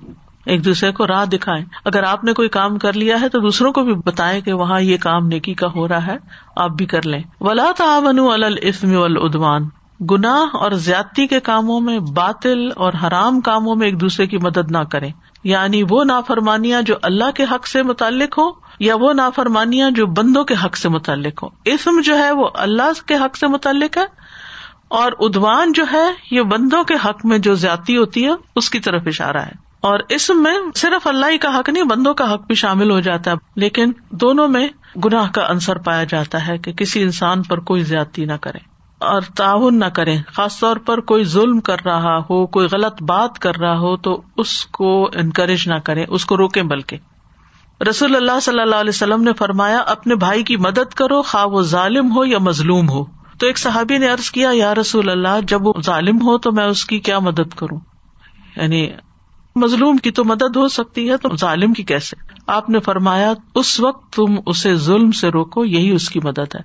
ایک 0.45 0.65
دوسرے 0.65 0.91
کو 0.91 1.07
راہ 1.07 1.25
دکھائے 1.25 1.63
اگر 1.85 2.03
آپ 2.03 2.23
نے 2.23 2.33
کوئی 2.33 2.49
کام 2.49 2.77
کر 2.77 2.93
لیا 2.93 3.21
ہے 3.21 3.29
تو 3.29 3.39
دوسروں 3.39 3.71
کو 3.73 3.83
بھی 3.83 3.93
بتائیں 3.93 4.41
کہ 4.41 4.53
وہاں 4.53 4.81
یہ 4.81 4.97
کام 4.97 5.27
نیکی 5.27 5.53
کا 5.53 5.67
ہو 5.75 5.87
رہا 5.87 6.05
ہے، 6.05 6.17
آپ 6.55 6.71
بھی 6.71 6.85
کر 6.85 7.05
لیں۔ 7.05 7.21
ولا 7.41 7.71
تعاون 7.77 8.19
السم 8.19 8.95
ودوان 8.95 9.69
گناہ 10.11 10.55
اور 10.55 10.71
زیادتی 10.71 11.27
کے 11.27 11.39
کاموں 11.39 11.79
میں، 11.81 11.99
باطل 11.99 12.67
اور 12.75 12.93
حرام 13.03 13.39
کاموں 13.41 13.75
میں 13.75 13.87
ایک 13.87 14.01
دوسرے 14.01 14.27
کی 14.27 14.37
مدد 14.37 14.71
نہ 14.71 14.83
کریں۔ 14.91 15.11
یعنی 15.43 15.83
وہ 15.89 16.03
نافرمانیاں 16.03 16.81
جو 16.81 16.95
اللہ 17.01 17.31
کے 17.35 17.43
حق 17.51 17.67
سے 17.67 17.83
متعلق 17.83 18.37
ہو 18.37 18.51
یا 18.79 18.95
وہ 18.95 19.13
نافرمانیاں 19.13 19.91
جو 19.91 20.05
بندوں 20.05 20.43
کے 20.43 20.55
حق 20.65 20.77
سے 20.77 20.89
متعلق 20.89 21.43
ہو 21.43 21.49
اسم 21.65 22.01
جو 22.03 22.17
ہے 22.17 22.31
وہ 22.31 22.49
اللہ 22.53 23.07
کے 23.07 23.15
حق 23.15 23.37
سے 23.37 23.47
متعلق 23.47 23.97
ہے، 23.97 24.05
اور 24.87 25.11
ادوان 25.19 25.71
جو 25.71 25.83
ہے 25.91 26.07
یہ 26.31 26.41
بندوں 26.41 26.83
کے 26.83 26.93
حق 27.05 27.25
میں 27.25 27.37
جو 27.37 27.53
زیادتی 27.55 27.97
ہوتی 27.97 28.25
ہے، 28.25 28.31
اس 28.55 28.69
کی 28.69 28.79
طرف 28.79 29.01
اشارہ 29.05 29.37
ہے۔ 29.37 29.64
اور 29.85 29.99
اس 30.09 30.29
میں 30.29 30.57
صرف 30.75 31.07
اللہ 31.07 31.25
ہی 31.25 31.37
کا 31.37 31.59
حق 31.59 31.69
نہیں، 31.69 31.83
بندوں 31.83 32.13
کا 32.13 32.33
حق 32.33 32.47
بھی 32.47 32.55
شامل 32.55 32.91
ہو 32.91 32.99
جاتا 32.99 33.31
ہے۔ 33.31 33.35
لیکن 33.55 33.91
دونوں 34.11 34.47
میں 34.47 34.67
گناہ 35.05 35.31
کا 35.31 35.41
انصر 35.41 35.75
پایا 35.75 36.03
جاتا 36.03 36.47
ہے 36.47 36.57
کہ 36.57 36.73
کسی 36.73 37.03
انسان 37.03 37.43
پر 37.43 37.59
کوئی 37.59 37.81
زیادتی 37.81 38.25
نہ 38.25 38.33
کرے 38.41 38.57
اور 38.99 39.21
تعاون 39.21 39.79
نہ 39.79 39.85
کریں 39.85 40.21
خاص 40.27 40.59
طور 40.59 40.77
پر 40.77 40.99
کوئی 40.99 41.23
ظلم 41.23 41.59
کر 41.59 41.75
رہا 41.85 42.17
ہو، 42.17 42.47
کوئی 42.47 42.67
غلط 42.71 43.03
بات 43.03 43.39
کر 43.39 43.55
رہا 43.55 43.77
ہو 43.77 43.97
تو 43.97 44.21
اس 44.37 44.65
کو 44.65 45.09
انکریج 45.13 45.67
نہ 45.67 45.75
کریں 45.75 46.05
اس 46.09 46.25
کو 46.25 46.37
روکیں 46.37 46.63
بلکہ۔ 46.63 46.97
رسول 47.89 48.15
اللہ 48.15 48.39
صلی 48.41 48.59
اللہ 48.59 48.75
علیہ 48.75 48.89
وسلم 48.89 49.23
نے 49.23 49.33
فرمایا، 49.33 49.77
اپنے 49.77 50.15
بھائی 50.15 50.43
کی 50.43 50.57
مدد 50.57 50.93
کرو، 50.93 51.21
خواہ 51.21 51.45
وہ 51.45 51.61
ظالم 51.61 52.15
ہو 52.15 52.25
یا 52.25 52.37
مظلوم 52.39 52.89
ہو۔ 52.89 53.05
تو 53.39 53.45
ایک 53.45 53.57
صحابی 53.57 53.97
نے 53.97 54.11
ارض 54.11 54.31
کیا، 54.31 54.49
یا 54.53 54.75
رسول 54.75 55.09
اللہ، 55.09 55.39
جب 55.47 55.67
وہ 55.67 55.73
ظالم 55.85 56.17
ہو 56.17 56.37
تو 56.37 56.51
میں 56.51 56.65
اس 56.65 56.85
کی 56.85 56.99
کیا 56.99 57.19
مدد 57.19 57.53
کروں؟ 57.55 57.79
یعنی 58.55 58.89
مظلوم 59.57 59.97
کی 59.97 60.11
تو 60.11 60.25
مدد 60.25 60.55
ہو 60.55 60.67
سکتی 60.67 61.09
ہے، 61.09 61.17
تو 61.17 61.35
ظالم 61.35 61.73
کی 61.73 61.83
کیسے؟ 61.83 62.15
آپ 62.47 62.69
نے 62.69 62.79
فرمایا، 62.79 63.33
اس 63.55 63.79
وقت 63.79 64.13
تم 64.13 64.25
اسے 64.45 64.75
ظلم 64.75 65.11
سے 65.11 65.29
روکو، 65.29 65.65
یہی 65.65 65.91
اس 65.91 66.09
کی 66.09 66.19
مدد 66.23 66.55
ہے۔ 66.55 66.59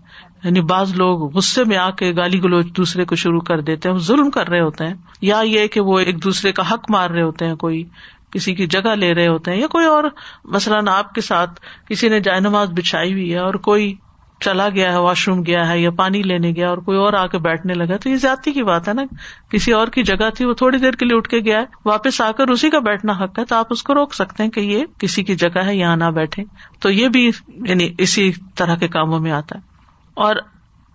یعنی 0.45 0.61
بعض 0.61 0.95
لوگ 0.95 1.37
غصے 1.37 1.65
میں 1.65 1.77
آ 1.77 1.91
کے 1.91 2.13
گالی 2.17 2.43
گلوچ 2.43 2.67
دوسرے 2.77 3.05
کو 3.05 3.15
شروع 3.15 3.41
کر 3.41 3.61
دیتے 3.61 3.91
ہیں، 3.91 3.97
ظلم 3.97 4.31
کر 4.31 4.49
رہے 4.49 4.61
ہوتے 4.61 4.87
ہیں۔ 4.87 4.95
یا 5.23 5.41
یہ 5.45 5.67
کہ 5.67 5.81
وہ 5.81 5.99
ایک 5.99 6.25
دوسرے 6.25 6.53
کا 6.53 6.71
حق 6.71 6.91
مار 6.91 7.11
رہے 7.11 7.23
ہوتے 7.23 7.47
ہیں، 7.47 7.55
کوئی 7.55 7.85
کسی 8.31 8.55
کی 8.55 8.67
جگہ 8.67 8.95
لے 8.95 9.15
رہے 9.15 9.29
ہوتے 9.29 9.51
ہیں، 9.51 9.61
یا 9.61 9.67
کوئی 9.67 9.87
اور، 9.87 10.05
مثلاً 10.45 10.89
آپ 10.89 11.15
کے 11.15 11.21
ساتھ 11.21 11.61
کسی 11.89 12.09
نے 12.09 12.21
جائے 12.21 12.41
نماز 12.41 12.71
بچھائی 12.71 13.13
ہوئی 13.13 13.33
ہے 13.33 13.39
اور 13.39 13.55
کوئی 13.55 13.95
چلا 14.41 14.69
گیا 14.69 14.93
ہے، 14.93 14.99
واش 14.99 15.29
روم 15.29 15.43
گیا 15.47 15.69
ہے 15.69 15.81
یا 15.81 15.91
پانی 15.91 16.23
لینے 16.23 16.51
گیا 16.51 16.69
اور 16.69 16.79
کوئی 16.79 16.99
اور 16.99 17.13
آ 17.13 17.27
کے 17.27 17.39
بیٹھنے 17.39 17.75
لگا، 17.75 17.97
تو 17.97 18.09
یہ 18.09 18.17
زیادتی 18.17 18.53
کی 18.53 18.63
بات 18.63 18.89
ہے 18.89 18.95
نا۔ 18.95 19.03
کسی 19.51 19.73
اور 19.73 19.89
کی 19.89 20.03
جگہ 20.03 20.31
تھی، 20.31 20.45
وہ 20.45 20.55
تھوڑی 20.55 20.79
دیر 20.79 20.93
کے 20.93 21.05
لیے 21.05 21.17
اٹھ 21.17 21.29
کے 21.29 21.39
گیا 21.39 21.59
ہے، 21.59 21.65
واپس 21.85 22.21
آ 22.21 22.31
کر 22.31 22.49
اسی 22.49 22.71
کا 22.71 22.79
بیٹھنا 22.79 23.13
حق 23.13 23.39
ہے، 23.39 23.45
تو 23.45 23.57
آپ 23.57 23.67
اس 23.71 23.83
کو 23.83 23.95
روک 23.95 24.15
سکتے 24.15 24.43
ہیں 24.43 24.51
کہ 24.51 24.61
یہ 24.61 24.85
کسی 24.99 25.25
کی 25.25 25.35
جگہ 25.35 25.65
ہے، 25.65 25.77
یہاں 25.77 25.97
نہ 25.97 26.05
بیٹھے۔ 26.05 26.45
تو 26.81 26.91
یہ 26.91 27.09
بھی 27.09 27.31
یعنی 27.49 27.95
اسی 27.99 28.33
طرح 28.55 28.75
کے 28.75 28.89
کاموں 28.89 29.21
میں 29.21 29.33
آتا 29.33 29.59
ہے۔ 29.59 29.63
اور 30.15 30.37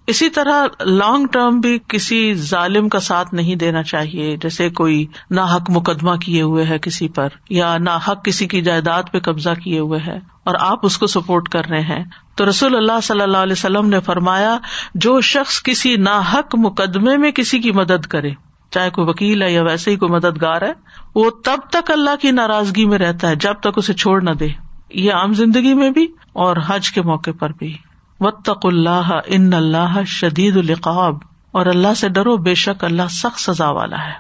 اسی 0.07 0.29
طرح 0.29 0.65
لانگ 0.85 1.27
ٹرم 1.27 1.59
بھی 1.59 1.79
کسی 1.87 2.33
ظالم 2.33 2.89
کا 2.89 2.99
ساتھ 2.99 3.33
نہیں 3.33 3.55
دینا 3.55 3.83
چاہیے، 3.83 4.37
جیسے 4.37 4.69
کوئی 4.69 5.05
نا 5.31 5.45
حق 5.55 5.69
مقدمہ 5.69 6.15
کیے 6.15 6.41
ہوئے 6.41 6.65
ہے 6.65 6.79
کسی 6.79 7.07
پر، 7.07 7.27
یا 7.49 7.77
نا 7.77 7.97
حق 8.07 8.25
کسی 8.25 8.47
کی 8.47 8.61
جائیداد 8.61 9.03
پہ 9.11 9.19
قبضہ 9.19 9.49
کیے 9.63 9.79
ہوئے 9.79 9.99
ہے، 10.07 10.19
اور 10.43 10.55
آپ 10.59 10.85
اس 10.85 10.97
کو 10.97 11.07
سپورٹ 11.07 11.49
کر 11.49 11.65
رہے 11.65 11.81
ہیں۔ 11.81 12.03
تو 12.35 12.49
رسول 12.49 12.75
اللہ 12.75 12.99
صلی 13.03 13.21
اللہ 13.21 13.37
علیہ 13.37 13.53
وسلم 13.53 13.89
نے 13.89 13.99
فرمایا، 13.99 14.57
جو 14.95 15.21
شخص 15.21 15.63
کسی 15.63 15.95
نا 15.95 16.21
حق 16.33 16.55
مقدمے 16.55 17.17
میں 17.17 17.31
کسی 17.31 17.59
کی 17.59 17.71
مدد 17.71 18.05
کرے، 18.05 18.31
چاہے 18.71 18.89
کوئی 18.89 19.09
وکیل 19.09 19.41
ہے 19.41 19.51
یا 19.51 19.63
ویسے 19.63 19.91
ہی 19.91 19.95
کوئی 19.95 20.11
مددگار 20.11 20.61
ہے، 20.61 20.73
وہ 21.15 21.29
تب 21.29 21.69
تک 21.69 21.91
اللہ 21.91 22.15
کی 22.21 22.31
ناراضگی 22.31 22.85
میں 22.85 22.97
رہتا 22.97 23.29
ہے، 23.29 23.35
جب 23.35 23.53
تک 23.53 23.67
اسے 23.75 23.93
چھوڑ 23.93 24.21
نہ 24.21 24.29
دے۔ 24.29 24.47
یہ 24.89 25.13
عام 25.13 25.33
زندگی 25.33 25.73
میں 25.73 25.91
بھی 25.91 26.07
اور 26.33 26.57
حج 26.67 26.91
کے 26.91 27.01
موقع 27.01 27.31
پر 27.39 27.49
بھی۔ 27.49 27.77
وطق 28.19 28.65
اللہ 28.65 29.19
ان 29.25 29.53
اللہ 29.53 30.03
شدید 30.05 30.57
القاب 30.57 31.15
اور 31.51 31.65
اللہ 31.65 31.93
سے 31.93 32.09
ڈرو، 32.09 32.37
بے 32.37 32.55
شک 32.55 32.83
اللہ 32.83 33.07
سخت 33.09 33.39
سزا 33.39 33.69
والا 33.69 33.97
ہے۔ 33.97 34.13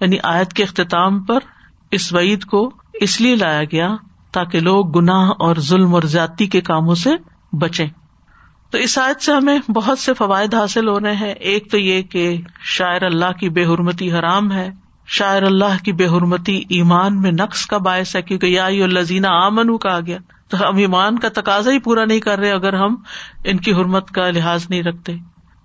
یعنی 0.00 0.16
آیت 0.22 0.52
کے 0.52 0.62
اختتام 0.62 1.22
پر 1.22 1.38
اس 1.90 2.12
وعید 2.12 2.44
کو 2.44 2.70
اس 2.92 3.20
لیے 3.20 3.36
لایا 3.36 3.64
گیا 3.64 3.96
تاکہ 4.32 4.60
لوگ 4.60 4.90
گناہ 4.90 5.30
اور 5.38 5.56
ظلم 5.56 5.94
اور 5.94 6.02
زیادتی 6.02 6.46
کے 6.46 6.60
کاموں 6.60 6.94
سے 6.94 7.10
بچیں۔ 7.54 7.86
تو 8.70 8.78
اس 8.78 8.98
آیت 8.98 9.22
سے 9.22 9.32
ہمیں 9.32 9.58
بہت 9.70 9.98
سے 9.98 10.14
فوائد 10.14 10.54
حاصل 10.54 10.88
ہو 10.88 11.00
رہے 11.00 11.16
ہیں۔ 11.16 11.32
ایک 11.32 11.70
تو 11.70 11.78
یہ 11.78 12.02
کہ 12.02 12.40
شاعر 12.60 13.02
اللہ 13.02 13.32
کی 13.40 13.48
بے 13.48 13.64
حرمتی 13.64 14.12
حرام 14.12 14.52
ہے۔ 14.52 14.70
شاعر 15.06 15.42
اللہ 15.42 15.84
کی 15.84 15.92
بے 15.92 16.06
حرمتی 16.06 16.62
ایمان 16.68 17.20
میں 17.20 17.32
نقص 17.32 17.66
کا 17.66 17.78
باعث 17.78 18.16
ہے، 18.16 18.22
کیونکہ 18.22 18.46
یا 18.46 18.68
لذینہ 18.68 19.26
آمن 19.26 19.78
کہا 19.78 20.00
گیا۔ 20.06 20.18
تو 20.48 20.68
ہم 20.68 20.76
ایمان 20.76 21.18
کا 21.18 21.28
تقاضا 21.28 21.70
ہی 21.70 21.78
پورا 21.78 22.04
نہیں 22.04 22.20
کر 22.20 22.38
رہے 22.38 22.50
اگر 22.50 22.72
ہم 22.72 22.96
ان 23.44 23.56
کی 23.56 23.72
حرمت 23.72 24.10
کا 24.10 24.30
لحاظ 24.30 24.66
نہیں 24.70 24.82
رکھتے۔ 24.82 25.16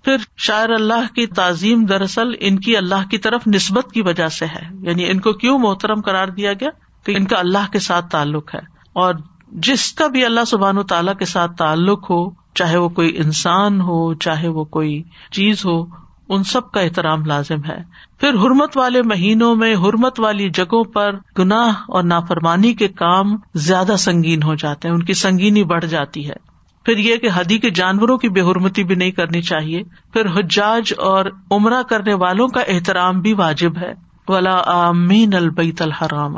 پھر 0.04 0.16
شاعر 0.36 0.68
اللہ 0.68 1.14
کی 1.14 1.26
تعظیم 1.26 1.84
دراصل 1.84 2.28
ان 2.40 2.58
کی 2.58 2.76
اللہ 2.76 3.08
کی 3.10 3.18
طرف 3.18 3.42
نسبت 3.46 3.92
کی 3.92 4.02
وجہ 4.02 4.28
سے 4.28 4.46
ہے۔ 4.46 4.66
یعنی 4.80 5.10
ان 5.10 5.20
کو 5.20 5.32
کیوں 5.32 5.58
محترم 5.58 6.00
قرار 6.00 6.28
دیا 6.28 6.52
گیا؟ 6.52 6.68
کہ 7.04 7.16
ان 7.16 7.26
کا 7.26 7.38
اللہ 7.38 7.72
کے 7.72 7.78
ساتھ 7.78 8.06
تعلق 8.10 8.54
ہے۔ 8.54 8.60
اور 8.92 9.14
جس 9.50 9.92
کا 9.92 10.06
بھی 10.06 10.24
اللہ 10.24 10.44
سبحان 10.46 10.78
و 10.78 10.82
تعالیٰ 10.82 11.16
کے 11.16 11.24
ساتھ 11.24 11.56
تعلق 11.56 12.10
ہو، 12.10 12.30
چاہے 12.54 12.78
وہ 12.78 12.88
کوئی 12.88 13.16
انسان 13.16 13.80
ہو، 13.80 14.14
چاہے 14.14 14.48
وہ 14.48 14.64
کوئی 14.64 15.02
چیز 15.30 15.66
ہو، 15.66 15.84
ان 16.28 16.42
سب 16.42 16.70
کا 16.70 16.80
احترام 16.80 17.24
لازم 17.24 17.64
ہے۔ 17.68 17.82
پھر 18.20 18.28
حرمت 18.28 18.76
والے 18.76 19.02
مہینوں 19.02 19.56
میں، 19.56 19.74
حرمت 19.74 20.20
والی 20.20 20.50
جگہوں 20.50 20.84
پر 20.84 21.14
گناہ 21.38 21.72
اور 21.88 22.02
نافرمانی 22.02 22.74
کے 22.74 22.88
کام 22.88 23.36
زیادہ 23.54 23.94
سنگین 23.98 24.42
ہو 24.42 24.54
جاتے 24.54 24.88
ہیں، 24.88 24.94
ان 24.94 25.02
کی 25.02 25.14
سنگینی 25.14 25.64
بڑھ 25.64 25.84
جاتی 25.84 26.28
ہے۔ 26.28 26.50
پھر 26.84 26.98
یہ 26.98 27.16
کہ 27.16 27.28
حدی 27.34 27.58
کے 27.58 27.70
جانوروں 27.70 28.18
کی 28.18 28.28
بے 28.28 28.40
حرمتی 28.40 28.84
بھی 28.84 28.94
نہیں 28.94 29.10
کرنی 29.10 29.42
چاہیے۔ 29.42 29.82
پھر 30.12 30.26
حجاج 30.26 30.92
اور 30.98 31.24
عمرہ 31.50 31.82
کرنے 31.82 32.14
والوں 32.14 32.48
کا 32.48 32.60
احترام 32.60 33.20
بھی 33.20 33.32
واجب 33.32 33.78
ہے۔ 33.78 33.92
ولا 34.28 34.62
آمین 34.66 35.34
البیت 35.34 35.82
الحرام۔ 35.82 36.36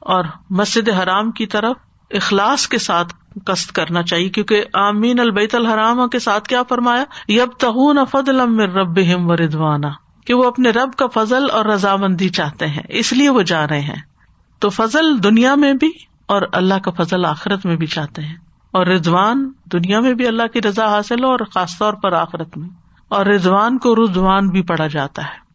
اور 0.00 0.24
مسجد 0.50 0.88
حرام 0.88 1.30
کی 1.30 1.46
طرف 1.46 1.76
اخلاص 2.10 2.68
کے 2.68 2.78
ساتھ 2.78 3.14
کست 3.46 3.72
کرنا 3.72 4.02
چاہیے، 4.02 4.28
کیونکہ 4.28 4.64
آمین 4.74 5.20
البیت 5.20 5.54
الحرام 5.54 6.08
کے 6.08 6.18
ساتھ 6.18 6.48
کیا 6.48 6.62
فرمایا؟ 6.62 7.04
یب 7.28 7.48
تہون 7.58 7.98
فضل 8.10 8.60
رب 8.60 8.98
و 9.28 9.36
ردوانا 9.36 9.88
کہ 10.24 10.34
وہ 10.34 10.44
اپنے 10.44 10.70
رب 10.70 10.92
کا 10.92 11.06
فضل 11.06 11.50
اور 11.50 11.64
رضامندی 11.64 12.28
چاہتے 12.28 12.66
ہیں، 12.66 12.82
اس 12.88 13.12
لیے 13.12 13.30
وہ 13.30 13.42
جا 13.42 13.68
رہے 13.68 13.80
ہیں۔ 13.80 14.02
تو 14.58 14.68
فضل 14.68 15.22
دنیا 15.24 15.54
میں 15.54 15.72
بھی 15.72 15.90
اور 16.26 16.42
اللہ 16.52 16.74
کا 16.74 16.90
فضل 16.90 17.24
آخرت 17.24 17.66
میں 17.66 17.76
بھی 17.76 17.86
چاہتے 17.86 18.22
ہیں۔ 18.22 18.34
اور 18.70 18.86
رضوان 18.86 19.52
دنیا 19.72 20.00
میں 20.00 20.14
بھی 20.14 20.26
اللہ 20.26 20.46
کی 20.52 20.62
رضا 20.62 20.86
حاصل 20.88 21.24
ہو 21.24 21.30
اور 21.30 21.38
خاص 21.54 21.78
طور 21.78 21.92
پر 21.92 22.12
آخرت 22.12 22.56
میں۔ 22.56 22.68
اور 23.08 23.26
رضوان 23.26 23.78
کو 23.78 23.94
رضوان 23.94 24.48
بھی 24.48 24.62
پڑا 24.62 24.86
جاتا 24.86 25.22
ہے۔ 25.22 25.50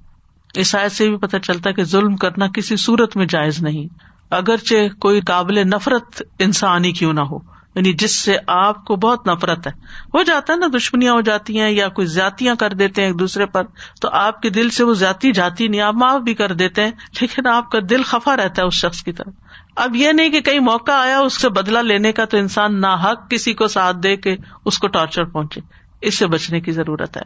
اس 0.59 0.75
آیت 0.75 0.91
سے 0.91 1.09
بھی 1.09 1.17
پتہ 1.17 1.37
چلتا 1.37 1.69
ہے 1.69 1.73
کہ 1.73 1.83
ظلم 1.83 2.15
کرنا 2.15 2.47
کسی 2.47 2.75
صورت 2.75 3.17
میں 3.17 3.25
جائز 3.25 3.63
نہیں۔ 3.63 4.14
اگرچہ 4.35 4.95
کوئی 4.99 5.21
قابل 5.21 5.67
نفرت 5.67 6.21
انسانی 6.39 6.91
کیوں 6.91 7.13
نہ 7.13 7.19
ہو 7.19 7.55
یعنی 7.75 7.93
جس 7.93 8.15
سے 8.19 8.37
آپ 8.47 8.85
کو 8.85 8.95
بہت 8.95 9.27
نفرت 9.27 9.67
ہے۔ 9.67 9.71
ہو 10.13 10.23
جاتا 10.23 10.53
ہے 10.53 10.57
نا، 10.57 10.67
دشمنیاں 10.77 11.13
ہو 11.13 11.21
جاتی 11.21 11.59
ہیں 11.59 11.71
یا 11.71 11.87
کوئی 11.87 12.07
زیاتیاں 12.07 12.55
کر 12.55 12.69
دیتے 12.69 13.01
ہیں 13.01 13.09
ایک 13.09 13.19
دوسرے 13.19 13.45
پر، 13.45 13.63
تو 14.01 14.09
آپ 14.11 14.41
کے 14.41 14.49
دل 14.49 14.69
سے 14.69 14.83
وہ 14.83 14.93
زیادتی 14.93 15.31
جاتی 15.31 15.67
نہیں، 15.67 15.81
آپ 15.81 15.93
معاف 15.93 16.21
بھی 16.21 16.33
کر 16.33 16.51
دیتے 16.53 16.83
ہیں، 16.83 16.91
لیکن 17.21 17.47
آپ 17.47 17.71
کا 17.71 17.79
دل 17.89 18.03
خفا 18.03 18.37
رہتا 18.37 18.61
ہے 18.61 18.67
اس 18.67 18.73
شخص 18.73 19.03
کی 19.03 19.11
طرف۔ 19.11 19.33
اب 19.75 19.95
یہ 19.95 20.11
نہیں 20.11 20.29
کہ 20.29 20.41
کئی 20.41 20.59
موقع 20.59 20.91
آیا 20.91 21.19
اس 21.19 21.41
سے 21.41 21.49
بدلا 21.49 21.81
لینے 21.81 22.11
کا 22.11 22.25
تو 22.25 22.37
انسان 22.37 22.81
نہ 22.81 22.87
حق 22.87 23.29
کسی 23.29 23.53
کو 23.53 23.67
ساتھ 23.67 23.97
دے 23.97 24.15
کے 24.15 24.35
اس 24.65 24.77
کو 24.77 24.87
ٹارچر 24.87 25.23
پہنچے۔ 25.23 25.61
اس 26.01 26.17
سے 26.17 26.27
بچنے 26.27 26.59
کی 26.59 26.71
ضرورت 26.71 27.17
ہے۔ 27.17 27.21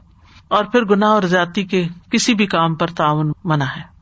اور 0.48 0.64
پھر 0.64 0.86
گناہ 0.86 1.10
اور 1.10 1.24
زیادتی 1.24 1.64
کے 1.64 1.88
کسی 2.12 2.34
بھی 2.34 2.46
کام 2.46 2.76
پر 2.76 2.88
تعاون 2.88 3.32
منع 3.44 3.66
ہے۔ 3.66 3.99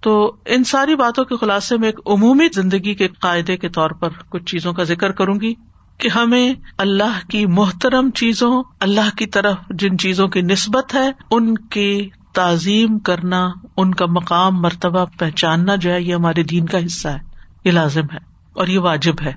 تو 0.00 0.36
ان 0.46 0.64
ساری 0.64 0.96
باتوں 0.96 1.24
کے 1.24 1.36
خلاصے 1.36 1.76
میں 1.76 1.88
ایک 1.88 2.00
عمومی 2.06 2.46
زندگی 2.54 2.94
کے 2.94 3.08
قاعدے 3.08 3.56
کے 3.56 3.68
طور 3.68 3.90
پر 3.90 4.08
کچھ 4.28 4.44
چیزوں 4.44 4.72
کا 4.72 4.82
ذکر 4.82 5.12
کروں 5.12 5.40
گی 5.40 5.54
کہ 5.98 6.08
ہمیں 6.08 6.54
اللہ 6.78 7.28
کی 7.28 7.46
محترم 7.46 8.10
چیزوں، 8.10 8.62
اللہ 8.80 9.16
کی 9.16 9.26
طرف 9.26 9.56
جن 9.70 9.98
چیزوں 9.98 10.28
کی 10.28 10.40
نسبت 10.40 10.94
ہے، 10.94 11.10
ان 11.30 11.54
کی 11.54 12.08
تعظیم 12.34 12.98
کرنا، 12.98 13.48
ان 13.76 13.94
کا 13.94 14.06
مقام، 14.06 14.60
مرتبہ 14.60 15.04
پہچاننا 15.18 15.74
جو 15.74 15.92
ہے، 15.92 16.02
یہ 16.02 16.14
ہمارے 16.14 16.42
دین 16.42 16.66
کا 16.66 16.86
حصہ 16.86 17.08
ہے، 17.08 17.18
یہ 17.64 17.70
لازم 17.70 18.04
ہے 18.12 18.18
اور 18.52 18.66
یہ 18.66 18.78
واجب 18.78 19.14
ہے۔ 19.22 19.32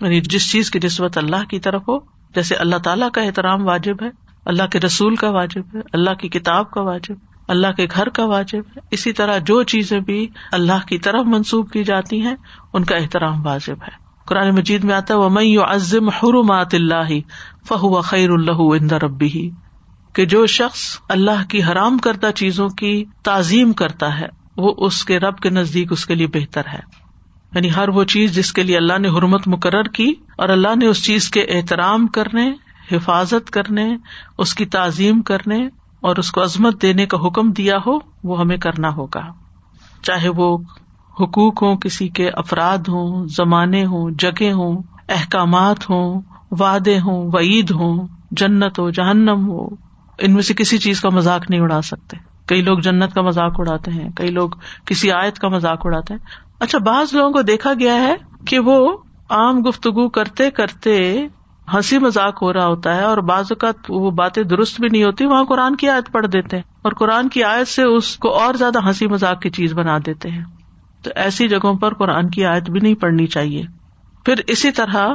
یعنی 0.00 0.20
جس 0.20 0.52
چیز 0.52 0.70
کی 0.70 0.78
نسبت 0.84 1.18
اللہ 1.18 1.44
کی 1.50 1.60
طرف 1.60 1.82
ہو، 1.88 1.98
جیسے 2.34 2.54
اللہ 2.54 2.76
تعالیٰ 2.76 3.10
کا 3.10 3.20
احترام 3.20 3.66
واجب 3.66 4.02
ہے، 4.02 4.08
اللہ 4.44 4.66
کے 4.66 4.80
رسول 4.80 5.16
کا 5.16 5.30
واجب 5.30 5.76
ہے، 5.76 5.80
اللہ 5.92 6.10
کی 6.10 6.28
کتاب 6.28 6.70
کا 6.70 6.80
واجب 6.80 7.14
ہے 7.14 7.33
اللہ 7.48 7.72
کے 7.76 7.86
گھر 7.94 8.08
کا 8.08 8.24
واجب 8.24 8.58
ہے۔ 8.58 8.80
اسی 8.90 9.12
طرح 9.12 9.38
جو 9.38 9.62
چیزیں 9.62 10.00
بھی 10.00 10.28
اللہ 10.52 10.86
کی 10.88 10.98
طرف 10.98 11.26
منسوخ 11.26 11.70
کی 11.70 11.84
جاتی 11.84 12.20
ہیں، 12.20 12.36
ان 12.72 12.84
کا 12.84 12.96
احترام 12.96 13.46
واجب 13.46 13.82
ہے۔ 13.82 14.04
قرآن 14.26 14.50
مجید 14.50 14.84
میں 14.84 14.94
آتا 14.94 15.14
ہے 15.14 15.18
وہ 15.18 15.64
عزم 15.64 16.08
حرمات 16.08 16.74
اللہ 16.74 17.20
فہو 17.68 18.00
خیر 18.00 18.30
اللہ 18.30 18.56
اند 18.58 18.92
ربی 18.92 19.26
ہی 19.26 19.50
کہ 20.12 20.24
جو 20.24 20.46
شخص 20.46 20.98
اللہ 21.08 21.44
کی 21.48 21.62
حرام 21.62 21.98
کردہ 21.98 22.30
چیزوں 22.34 22.68
کی 22.68 23.04
تعظیم 23.22 23.72
کرتا 23.72 24.20
ہے، 24.20 24.26
وہ 24.56 24.74
اس 24.78 25.04
کے 25.04 25.20
رب 25.20 25.38
کے 25.38 25.50
نزدیک 25.50 25.92
اس 25.92 26.06
کے 26.06 26.14
لیے 26.14 26.26
بہتر 26.26 26.62
ہے۔ 26.72 26.80
یعنی 27.54 27.74
ہر 27.76 27.88
وہ 27.88 28.04
چیز 28.04 28.34
جس 28.34 28.52
کے 28.52 28.62
لیے 28.62 28.76
اللہ 28.76 28.98
نے 28.98 29.08
حرمت 29.08 29.48
مقرر 29.48 29.82
کی 29.82 30.14
اور 30.38 30.48
اللہ 30.48 30.76
نے 30.76 30.86
اس 30.86 31.04
چیز 31.04 31.30
کے 31.30 31.40
احترام 31.40 32.06
کرنے، 32.06 32.52
حفاظت 32.92 33.50
کرنے، 33.50 33.96
اس 34.38 34.54
کی 34.54 34.66
تعظیم 34.66 35.22
کرنے 35.22 35.68
اور 36.04 36.16
اس 36.16 36.32
کو 36.32 36.42
عظمت 36.42 36.82
دینے 36.82 37.06
کا 37.06 37.16
حکم 37.26 37.52
دیا 37.52 37.76
ہو، 37.86 37.98
وہ 38.24 38.40
ہمیں 38.40 38.56
کرنا 38.56 38.94
ہوگا۔ 38.96 39.20
چاہے 40.02 40.28
وہ 40.28 40.58
حقوق 41.20 41.62
ہوں 41.62 41.76
کسی 41.76 42.08
کے 42.08 42.28
افراد 42.28 42.78
ہوں، 42.78 43.26
زمانے 43.26 43.86
ہوں، 43.86 44.10
جگہ 44.10 44.52
ہوں، 44.52 44.82
احکامات 45.08 45.90
ہوں، 45.90 46.20
وعدے 46.50 46.98
ہوں، 46.98 47.30
وعید 47.32 47.70
ہوں، 47.70 48.06
جنت 48.30 48.78
ہو، 48.78 48.90
جہنم 48.90 49.48
ہو، 49.48 49.68
ان 50.18 50.32
میں 50.32 50.42
سے 50.42 50.54
کسی 50.54 50.78
چیز 50.78 51.00
کا 51.00 51.08
مذاق 51.08 51.50
نہیں 51.50 51.60
اڑا 51.60 51.82
سکتے۔ 51.82 52.16
کئی 52.46 52.62
لوگ 52.62 52.78
جنت 52.78 53.14
کا 53.14 53.22
مذاق 53.22 53.52
اڑاتے 53.58 53.90
ہیں، 53.90 54.08
کئی 54.16 54.30
لوگ 54.30 54.50
کسی 54.84 55.12
آیت 55.12 55.38
کا 55.38 55.48
مذاق 55.48 55.80
اڑاتے 55.84 56.14
ہیں۔ 56.14 56.20
اچھا 56.60 56.78
بعض 56.78 57.14
لوگوں 57.14 57.32
کو 57.32 57.42
دیکھا 57.42 57.72
گیا 57.78 57.94
ہے 57.94 58.14
کہ 58.46 58.58
وہ 58.58 58.96
عام 59.30 59.60
گفتگو 59.68 60.08
کرتے 60.08 60.50
کرتے 60.50 61.26
ہنسی 61.72 61.98
مذاق 61.98 62.42
ہو 62.42 62.52
رہا 62.52 62.66
ہوتا 62.66 62.96
ہے 62.96 63.02
اور 63.02 63.18
بعض 63.18 63.44
اوقات 63.50 63.74
وہ 63.88 64.10
باتیں 64.10 64.42
درست 64.42 64.80
بھی 64.80 64.88
نہیں 64.88 65.04
ہوتی، 65.04 65.26
وہاں 65.26 65.44
قرآن 65.44 65.76
کی 65.76 65.88
آیت 65.88 66.12
پڑھ 66.12 66.26
دیتے 66.26 66.56
ہیں 66.56 66.62
اور 66.82 66.92
قرآن 66.92 67.28
کی 67.28 67.42
آیت 67.42 67.68
سے 67.68 67.82
اس 67.82 68.16
کو 68.16 68.30
اور 68.30 68.54
زیادہ 68.54 68.86
ہنسی 68.86 69.06
مذاق 69.06 69.40
کی 69.40 69.50
چیز 69.50 69.72
بنا 69.72 69.98
دیتے 70.06 70.30
ہیں۔ 70.30 70.44
تو 71.02 71.10
ایسی 71.14 71.48
جگہوں 71.48 71.74
پر 71.74 71.94
قرآن 71.94 72.30
کی 72.30 72.44
آیت 72.44 72.70
بھی 72.70 72.80
نہیں 72.80 72.94
پڑھنی 72.94 73.26
چاہیے۔ 73.26 73.62
پھر 74.24 74.34
اسی 74.46 74.70
طرح 74.70 75.06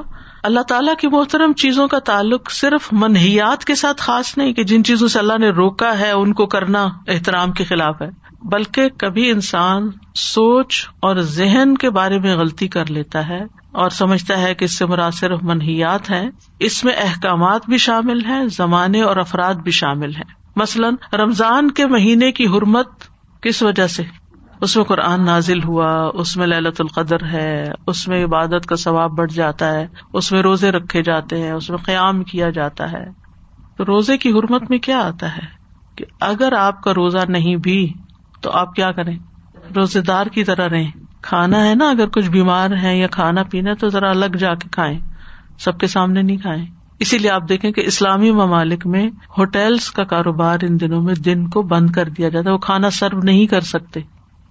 اللہ 0.44 0.60
تعالیٰ 0.60 0.96
کی 0.96 1.08
محترم 1.08 1.54
چیزوں 1.54 1.88
کا 1.88 2.00
تعلق 2.00 2.52
صرف 2.52 2.90
منحیات 2.92 3.66
کے 3.66 3.76
ساتھ 3.76 4.02
خاص 4.02 4.38
نہیں 4.38 4.54
کہ 4.54 4.64
جن 4.64 4.84
چیزوں 4.84 5.08
سے 5.08 5.20
اللہ 5.20 5.38
نے 5.38 5.50
روکا 5.50 6.00
ہے، 6.00 6.12
ان 6.12 6.34
کو 6.34 6.46
کرنا 6.46 6.88
احترام 7.08 7.52
کے 7.52 7.64
خلاف 7.64 8.02
ہے، 8.02 8.10
بلکہ 8.44 8.90
کبھی 8.98 9.32
انسان 9.32 9.90
سوچ 10.16 10.88
اور 11.00 11.16
ذہن 11.16 11.78
کے 11.78 11.90
بارے 11.90 12.20
میں 12.20 12.36
غلطی 12.36 12.68
کر 12.68 12.92
لیتا 12.92 13.28
ہے۔ 13.28 13.59
اور 13.72 13.90
سمجھتا 13.90 14.42
ہے 14.42 14.56
کہ 14.56 14.66
اس 14.66 14.78
سے 14.78 14.86
مراد 14.86 15.12
صرف 15.12 15.40
منحیات 15.42 16.12
ہیں۔ 16.12 16.30
اس 16.60 16.84
میں 16.84 16.94
احکامات 16.94 17.62
بھی 17.66 17.78
شامل 17.78 18.26
ہیں، 18.26 18.46
زمانے 18.46 19.02
اور 19.02 19.18
افراد 19.18 19.54
بھی 19.54 19.72
شامل 19.72 20.16
ہیں۔ 20.16 20.34
مثلاً، 20.56 20.96
رمضان 21.14 21.72
کے 21.72 21.86
مہینے 21.86 22.32
کی 22.32 22.46
حرمت 22.48 22.88
کس 23.42 23.64
وجہ 23.64 23.88
سے؟ 23.88 24.04
اس 24.62 24.78
میں 24.78 24.86
قرآن 24.86 25.26
نازل 25.26 25.64
ہوا، 25.64 26.12
اس 26.14 26.38
میں 26.38 26.48
للت 26.48 26.82
القدر 26.82 27.24
ہے، 27.24 27.64
اس 27.88 28.08
میں 28.08 28.26
عبادت 28.26 28.66
کا 28.66 28.76
ثواب 28.76 29.12
بڑھ 29.12 29.32
جاتا 29.32 29.74
ہے، 29.74 29.88
اس 30.14 30.32
میں 30.32 30.42
روزے 30.42 30.72
رکھے 30.72 31.04
جاتے 31.04 31.42
ہیں، 31.42 31.52
اس 31.52 31.70
میں 31.70 31.78
قیام 31.78 32.24
کیا 32.24 32.50
جاتا 32.50 32.92
ہے۔ 32.92 33.06
تو 33.78 33.86
روزے 33.86 34.18
کی 34.18 34.30
حرمت 34.30 34.70
میں 34.70 34.78
کیا 34.78 35.00
آتا 35.00 35.36
ہے؟ 35.36 35.42
کہ 35.96 36.06
اگر 36.22 36.54
آپ 36.54 36.82
کا 36.82 36.92
روزہ 36.92 37.26
نہیں 37.28 37.56
بھی، 37.56 37.94
تو 38.42 38.52
آپ 38.52 38.76
کیا 38.76 38.92
کریں؟ 38.92 39.18
روزے 39.76 40.02
دار 40.02 40.26
کی 40.26 40.44
طرح 40.44 40.70
رہیں۔ 40.70 40.92
کھانا 41.30 41.70
ہے 41.70 41.76
نا، 41.76 41.90
اگر 41.90 42.08
کچھ 42.08 42.30
بیمار 42.30 42.70
ہے 42.84 42.98
یا 42.98 43.08
کھانا 43.08 43.44
پینا 43.44 43.74
تو 43.74 43.90
ذرا 43.90 44.10
الگ 44.10 44.36
جا 44.40 44.56
کے 44.56 44.70
کھائیں۔ 44.72 45.00
سب 45.60 45.80
کے 45.80 45.88
سامنے 45.88 46.22
نہیں 46.22 46.38
کھائیں۔ 46.38 46.66
اسی 47.00 47.18
لیے 47.18 47.32
آپ 47.32 47.50
دیکھیں 47.50 47.72
کہ 47.72 47.82
اسلامی 47.82 48.32
ممالک 48.32 48.88
میں 48.88 49.10
ہوٹلس 49.38 49.92
کا 49.92 50.04
کاروبار 50.04 50.58
ان 50.62 50.80
دنوں 50.80 51.02
میں 51.02 51.16
دن 51.16 51.48
کو 51.48 51.62
بند 51.62 51.90
کر 51.90 52.10
دیا 52.10 52.30
جاتا 52.30 52.50
ہے۔ 52.50 52.54
وہ 52.54 52.60
کھانا 52.60 52.90
سرو 52.90 53.20
نہیں 53.20 53.48
کر 53.48 53.62
سکتے۔ 53.62 54.00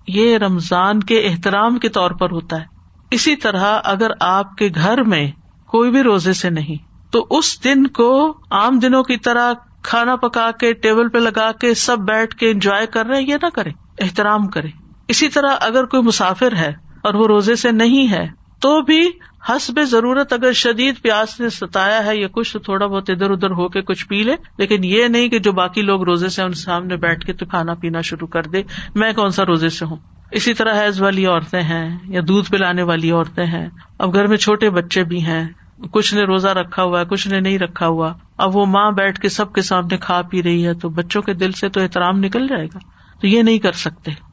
یہ 0.08 0.38
رمضان 0.38 1.00
کے 1.00 1.18
احترام 1.18 1.78
کے 1.78 1.88
طور 1.88 2.10
پر 2.10 2.30
ہوتا 2.30 2.60
ہے۔ 2.60 2.64
اسی 3.10 3.36
طرح 3.36 3.80
اگر 3.84 4.10
آپ 4.20 4.56
کے 4.56 4.68
گھر 4.74 5.02
میں 5.02 5.30
کوئی 5.66 5.90
بھی 5.90 6.02
روزے 6.02 6.32
سے 6.32 6.50
نہیں، 6.50 7.12
تو 7.12 7.26
اس 7.30 7.64
دن 7.64 7.86
کو 7.86 8.38
عام 8.50 8.78
دنوں 8.78 9.02
کی 9.02 9.16
طرح 9.16 9.52
کھانا 9.82 10.16
پکا 10.16 10.50
کے، 10.50 10.72
ٹیبل 10.72 11.08
پہ 11.08 11.18
لگا 11.18 11.52
کے، 11.52 11.74
سب 11.74 11.98
بیٹھ 11.98 12.36
کے 12.36 12.50
انجوائے 12.50 12.86
کر 12.86 13.06
رہے 13.06 13.22
یہ 13.22 13.36
نہ 13.42 13.48
کرے 13.54 13.70
احترام 13.98 14.46
کرے 14.46 14.87
اسی 15.08 15.28
طرح 15.28 15.50
اگر 15.60 15.84
کوئی 15.84 16.02
مسافر 16.02 16.56
ہے 16.56 16.72
اور 17.02 17.14
وہ 17.14 17.26
روزے 17.26 17.54
سے 17.54 17.72
نہیں 17.72 18.10
ہے، 18.12 18.26
تو 18.60 18.82
بھی 18.82 19.10
حسب 19.48 19.80
ضرورت 19.82 20.32
اگر 20.32 20.52
شدید 20.52 20.94
پیاس 21.02 21.40
نے 21.40 21.48
ستایا 21.48 22.06
ہے 22.06 22.16
یا 22.16 22.28
کچھ 22.32 22.56
تھوڑا 22.64 22.86
بہت 22.86 23.10
ادھر 23.10 23.30
ادھر 23.30 23.50
ہو 23.50 23.68
کے 23.68 23.82
کچھ 23.82 24.06
پی 24.06 24.22
لے۔ 24.22 24.34
لیکن 24.58 24.84
یہ 24.84 25.08
نہیں 25.08 25.28
کہ 25.28 25.38
جو 25.38 25.52
باقی 25.52 25.82
لوگ 25.82 26.02
روزے 26.02 26.28
سے 26.28 26.42
ان 26.42 26.52
سامنے 26.52 26.96
بیٹھ 26.96 27.26
کے 27.26 27.32
تو 27.32 27.46
کھانا 27.46 27.74
پینا 27.74 28.00
شروع 28.00 28.26
کر 28.26 28.42
دے۔ 28.42 28.62
میں 28.94 29.12
کون 29.12 29.30
سا 29.30 29.46
روزے 29.46 29.68
سے 29.68 29.84
ہوں؟ 29.84 29.96
اسی 30.30 30.54
طرح 30.54 30.82
حیض 30.82 31.02
والی 31.02 31.26
عورتیں 31.26 31.62
ہیں 31.62 31.98
یا 32.04 32.20
دودھ 32.28 32.50
پلانے 32.50 32.82
والی 32.82 33.10
عورتیں 33.10 33.46
ہیں۔ 33.46 33.68
اب 33.98 34.14
گھر 34.14 34.26
میں 34.26 34.36
چھوٹے 34.36 34.70
بچے 34.70 35.04
بھی 35.04 35.24
ہیں۔ 35.24 35.48
کچھ 35.90 36.14
نے 36.14 36.22
روزہ 36.22 36.48
رکھا 36.48 36.82
ہوا 36.82 37.00
ہے، 37.00 37.04
کچھ 37.04 37.28
نے 37.28 37.40
نہیں 37.40 37.58
رکھا 37.58 37.86
ہوا۔ 37.86 38.12
اب 38.38 38.56
وہ 38.56 38.66
ماں 38.66 38.92
بیٹھ 38.92 39.20
کے 39.20 39.28
سب 39.28 39.52
کے 39.52 39.62
سامنے 39.62 39.96
کھا 39.96 40.22
پی 40.22 40.42
رہی 40.42 40.66
ہے 40.66 40.74
تو 40.74 40.88
بچوں 40.88 41.22
کے 41.22 41.34
دل 41.34 41.52
سے 41.52 41.68
تو 41.68 41.80
احترام 41.80 42.18
نکل 42.18 42.46
جائے 42.46 42.66
گا۔ 42.66 42.78
تو 43.20 43.26
یہ 43.26 43.42
نہیں 43.42 43.58
کر 43.58 43.72
سکتے۔ 43.72 44.27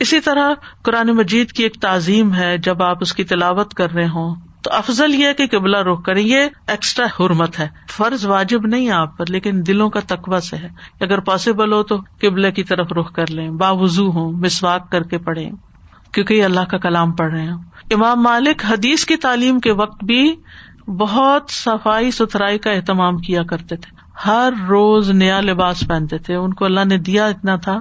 اسی 0.00 0.20
طرح 0.20 0.50
قرآن 0.82 1.06
مجید 1.06 1.52
کی 1.52 1.62
ایک 1.62 1.80
تعظیم 1.80 2.34
ہے، 2.34 2.58
جب 2.58 2.82
آپ 2.82 2.98
اس 3.00 3.14
کی 3.14 3.24
تلاوت 3.24 3.74
کر 3.74 3.90
رہے 3.90 4.08
ہوں، 4.08 4.34
تو 4.62 4.70
افضل 4.72 5.14
یہ 5.14 5.32
کہ 5.32 5.46
قبلہ 5.46 5.78
رخ 5.78 6.02
کریں، 6.02 6.22
یہ 6.22 6.40
ایکسٹرا 6.66 7.06
حرمت 7.06 7.58
ہے۔ 7.58 7.68
فرض 7.90 8.26
واجب 8.26 8.66
نہیں 8.66 8.90
آپ 8.90 9.18
پر، 9.18 9.24
لیکن 9.28 9.62
دلوں 9.66 9.90
کا 9.90 10.00
تقوی 10.06 10.40
سے 10.40 10.56
ہے۔ 10.56 10.68
اگر 11.00 11.20
پاسبل 11.20 11.72
ہو 11.72 11.82
تو 11.82 11.96
قبل 12.20 12.50
کی 12.50 12.64
طرف 12.64 12.92
رخ 12.92 13.12
کر 13.12 13.30
لیں، 13.30 13.50
باوضو 13.50 14.10
ہوں، 14.10 14.32
مسواک 14.32 14.90
کر 14.92 15.02
کے 15.02 15.18
پڑھے 15.18 15.50
کیونکہ 16.12 16.34
یہ 16.34 16.44
اللہ 16.44 16.60
کا 16.60 16.78
کلام 16.78 17.12
پڑھ 17.12 17.32
رہے 17.32 17.42
ہیں 17.42 17.56
امام 17.90 18.22
مالک 18.22 18.64
حدیث 18.64 19.04
کی 19.04 19.16
تعلیم 19.16 19.60
کے 19.60 19.72
وقت 19.72 20.04
بھی 20.04 20.34
بہت 20.86 21.50
صفائی 21.50 22.10
ستھرائی 22.10 22.58
کا 22.58 22.70
اہتمام 22.70 23.18
کیا 23.18 23.42
کرتے 23.42 23.76
تھے۔ 23.76 23.96
ہر 24.26 24.52
روز 24.68 25.10
نیا 25.10 25.40
لباس 25.40 25.84
پہنتے 25.88 26.18
تھے، 26.18 26.34
ان 26.34 26.54
کو 26.54 26.64
اللہ 26.64 26.84
نے 26.84 26.98
دیا 26.98 27.26
اتنا 27.26 27.56
تھا 27.56 27.80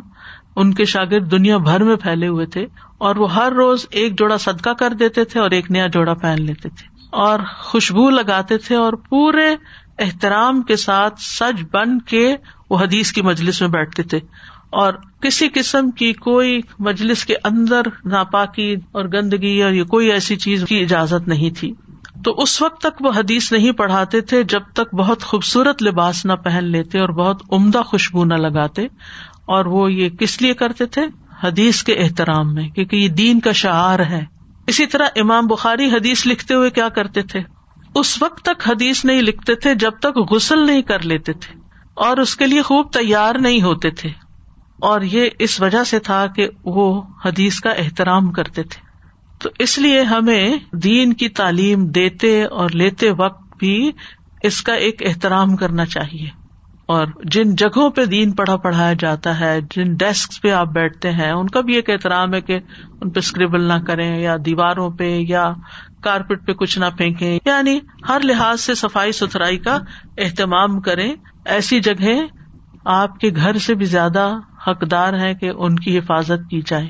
ان 0.57 0.73
کے 0.73 0.85
شاگرد 0.85 1.31
دنیا 1.31 1.57
بھر 1.57 1.83
میں 1.83 1.95
پھیلے 1.95 2.27
ہوئے 2.27 2.45
تھے 2.45 2.65
اور 2.97 3.15
وہ 3.15 3.33
ہر 3.35 3.51
روز 3.51 3.85
ایک 3.91 4.19
جوڑا 4.19 4.37
صدقہ 4.37 4.69
کر 4.69 4.93
دیتے 4.93 5.23
تھے 5.23 5.39
اور 5.39 5.51
ایک 5.51 5.71
نیا 5.71 5.87
جوڑا 5.87 6.13
پہن 6.13 6.41
لیتے 6.41 6.69
تھے 6.69 6.87
اور 7.09 7.39
خوشبو 7.59 8.09
لگاتے 8.09 8.57
تھے 8.57 8.75
اور 8.75 8.93
پورے 8.93 9.55
احترام 9.99 10.61
کے 10.61 10.75
ساتھ 10.75 11.21
سج 11.21 11.63
بن 11.71 11.99
کے 11.99 12.35
وہ 12.69 12.77
حدیث 12.77 13.11
کی 13.11 13.21
مجلس 13.21 13.61
میں 13.61 13.69
بیٹھتے 13.69 14.03
تھے 14.03 14.19
اور 14.69 14.93
کسی 15.21 15.47
قسم 15.53 15.91
کی 15.91 16.13
کوئی 16.13 16.61
مجلس 16.79 17.25
کے 17.25 17.35
اندر 17.43 17.81
ناپاکی 18.05 18.75
اور 18.91 19.05
گندگی 19.05 19.61
اور 19.63 19.71
یہ 19.71 19.83
کوئی 19.83 20.11
ایسی 20.11 20.35
چیز 20.35 20.65
کی 20.69 20.79
اجازت 20.79 21.27
نہیں 21.27 21.49
تھی۔ 21.59 21.73
تو 22.23 22.31
اس 22.41 22.61
وقت 22.61 22.81
تک 22.81 23.01
وہ 23.01 23.11
حدیث 23.15 23.51
نہیں 23.51 23.71
پڑھاتے 23.71 24.21
تھے 24.21 24.43
جب 24.43 24.61
تک 24.73 24.95
بہت 24.95 25.23
خوبصورت 25.23 25.83
لباس 25.83 26.25
نہ 26.25 26.33
پہن 26.33 26.63
لیتے 26.63 26.99
اور 26.99 27.09
بہت 27.09 27.41
عمدہ 27.51 27.81
خوشبو 27.81 28.25
نہ 28.25 28.33
لگاتے 28.33 28.87
اور 29.47 29.65
وہ 29.65 29.91
یہ 29.93 30.09
کس 30.09 30.41
لیے 30.41 30.53
کرتے 30.53 30.85
تھے؟ 30.85 31.01
حدیث 31.43 31.83
کے 31.83 31.93
احترام 31.93 32.53
میں، 32.53 32.69
کیونکہ 32.69 32.95
یہ 32.95 33.07
دین 33.07 33.39
کا 33.39 33.51
شعار 33.51 33.99
ہے۔ 33.99 34.25
اسی 34.67 34.85
طرح 34.85 35.07
امام 35.15 35.47
بخاری 35.47 35.85
حدیث 35.85 36.25
لکھتے 36.27 36.53
ہوئے 36.53 36.69
کیا 36.69 36.89
کرتے 36.89 37.21
تھے؟ 37.21 37.39
اس 37.95 38.21
وقت 38.21 38.45
تک 38.45 38.67
حدیث 38.67 39.05
نہیں 39.05 39.21
لکھتے 39.21 39.55
تھے 39.55 39.75
جب 39.75 39.91
تک 39.99 40.17
غسل 40.31 40.65
نہیں 40.65 40.81
کر 40.81 41.05
لیتے 41.05 41.33
تھے، 41.33 41.59
اور 41.93 42.17
اس 42.17 42.35
کے 42.35 42.47
لیے 42.47 42.61
خوب 42.61 42.91
تیار 42.91 43.35
نہیں 43.35 43.61
ہوتے 43.61 43.89
تھے۔ 43.89 44.09
اور 44.81 45.01
یہ 45.01 45.29
اس 45.39 45.61
وجہ 45.61 45.83
سے 45.83 45.99
تھا 45.99 46.27
کہ 46.27 46.47
وہ 46.65 47.01
حدیث 47.25 47.59
کا 47.59 47.69
احترام 47.69 48.31
کرتے 48.31 48.63
تھے۔ 48.63 48.81
تو 49.39 49.49
اس 49.59 49.77
لیے 49.77 50.01
ہمیں 50.01 50.55
دین 50.73 51.13
کی 51.13 51.29
تعلیم 51.29 51.87
دیتے 51.87 52.43
اور 52.43 52.69
لیتے 52.69 53.11
وقت 53.11 53.57
بھی 53.57 53.91
اس 54.43 54.61
کا 54.61 54.73
ایک 54.73 55.03
احترام 55.05 55.55
کرنا 55.55 55.85
چاہیے۔ 55.85 56.46
اور 56.87 57.07
جن 57.23 57.55
جگہوں 57.55 57.89
پہ 57.89 58.05
دین 58.05 58.31
پڑھا 58.31 58.57
پڑھایا 58.57 58.93
جاتا 58.99 59.39
ہے، 59.39 59.59
جن 59.61 59.93
ڈیسک 59.93 60.41
پہ 60.41 60.51
آپ 60.51 60.67
بیٹھتے 60.67 61.11
ہیں، 61.11 61.31
ان 61.31 61.47
کا 61.47 61.61
بھی 61.61 61.75
ایک 61.75 61.89
احترام 61.89 62.33
ہے 62.33 62.41
کہ 62.41 62.59
ان 63.01 63.09
پہ 63.09 63.19
اسکریبل 63.19 63.63
نہ 63.63 63.73
کریں 63.87 64.19
یا 64.19 64.35
دیواروں 64.45 64.89
پہ 64.89 65.17
یا 65.19 65.53
کارپیٹ 66.01 66.47
پہ 66.47 66.53
کچھ 66.53 66.79
نہ 66.79 66.85
پھینکیں۔ 66.97 67.39
یعنی 67.45 67.79
ہر 68.09 68.21
لحاظ 68.23 68.61
سے 68.61 68.75
صفائی 68.75 69.11
ستھرائی 69.11 69.57
کا 69.57 69.79
اہتمام 70.17 70.81
کریں۔ 70.81 71.13
ایسی 71.45 71.79
جگہ 71.79 72.09
آپ 72.85 73.19
کے 73.19 73.29
گھر 73.35 73.57
سے 73.57 73.75
بھی 73.75 73.85
زیادہ 73.85 74.37
حقدار 74.67 75.13
ہے 75.13 75.35
کہ 75.35 75.51
ان 75.57 75.75
کی 75.75 75.97
حفاظت 75.97 76.49
کی 76.49 76.61
جائے۔ 76.65 76.87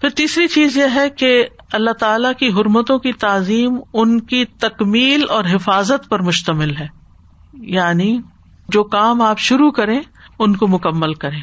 پھر 0.00 0.08
تیسری 0.08 0.48
چیز 0.48 0.76
یہ 0.76 0.84
ہے 0.94 1.10
کہ 1.10 1.46
اللہ 1.72 1.90
تعالی 1.90 2.28
کی 2.38 2.60
حرمتوں 2.60 2.98
کی 2.98 3.12
تعظیم 3.12 3.78
ان 3.92 4.20
کی 4.20 4.44
تکمیل 4.44 5.24
اور 5.28 5.44
حفاظت 5.44 6.08
پر 6.08 6.20
مشتمل 6.20 6.76
ہے۔ 6.76 6.86
یعنی 7.54 8.20
جو 8.74 8.84
کام 8.84 9.22
آپ 9.22 9.38
شروع 9.38 9.70
کریں، 9.70 10.00
ان 10.38 10.56
کو 10.56 10.68
مکمل 10.68 11.14
کریں۔ 11.14 11.42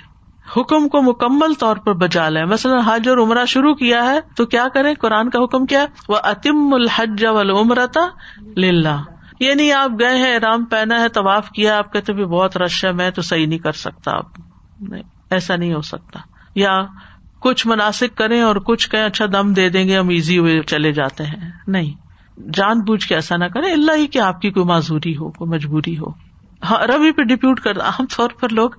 حکم 0.58 0.90
کو 0.90 1.02
مکمل 1.02 1.54
طور 1.54 1.78
پر 1.78 1.94
بجا 1.94 2.30
لیں۔ 2.30 2.46
مثلاً 2.46 2.80
حج 2.86 3.10
اور 3.10 3.18
عمرہ 3.18 3.46
شروع 3.46 3.74
کیا 3.74 4.06
ہے، 4.06 4.20
تو 4.36 4.46
کیا 4.46 4.68
کریں؟ 4.74 4.94
قرآن 4.94 5.30
کا 5.30 5.44
حکم 5.44 5.66
کیا 5.66 5.86
وہ 6.10 6.18
اتم 6.24 6.74
الحج 6.74 7.26
والعمرتا 7.26 8.02
للہ 8.58 9.02
یعنی 9.40 9.72
آپ 9.72 9.92
گئے 10.00 10.18
ہیں 10.18 10.40
رام 10.40 10.66
پہنا 10.66 11.00
ہے، 11.00 11.10
طواف 11.10 11.50
کیا 11.50 11.78
آپ 11.78 11.94
کہتے 11.94 12.14
بھی 12.14 12.26
بہت 12.26 12.58
رش 12.58 12.86
ہے، 12.86 12.92
میں 12.92 13.12
تو 13.12 13.22
صحیح 13.22 13.48
نہیں 13.48 13.60
کر 13.60 13.72
سکتا۔ 13.72 14.12
آپ 14.12 14.26
ایسا 15.30 15.56
نہیں 15.56 15.74
ہو 15.74 15.82
سکتا۔ 15.82 16.20
یا 16.56 16.80
کچھ 17.40 17.68
مناسب 17.68 18.18
کریں 18.18 18.42
اور 18.42 18.56
کچھ 18.56 18.90
کہ 18.90 18.98
اچھا 18.98 19.26
دم 19.34 19.54
دے 19.54 19.70
دیں 19.70 19.88
گے، 19.88 19.98
ہم 19.98 20.10
ایزی 20.10 20.38
ہوئے، 20.38 20.62
چلے 20.62 20.92
جاتے 20.92 21.24
ہیں۔ 21.24 21.52
نہیں، 21.68 21.94
جان 22.54 22.80
بوجھ 22.80 23.08
کے 23.08 23.16
ایسا 23.16 23.38
نہ 23.38 23.46
کریں۔ 23.46 23.74
اللہ 23.74 23.92
ہی 23.96 24.08
کہ 24.08 24.20
آپ 24.20 24.42
کی 24.42 24.52
کوئی 24.52 24.66
معذوری 24.66 25.18
ہو، 25.18 25.32
کوئی 25.32 25.50
مجبوری 25.50 25.98
ہو۔ 25.98 26.31
ہاں 26.64 26.88
رمی 26.88 27.12
پہ 27.12 27.22
ڈپیوٹ 27.22 27.60
کر، 27.60 27.80
عام 27.80 28.06
طور 28.06 28.30
پر 28.30 28.50
لوگ 28.50 28.70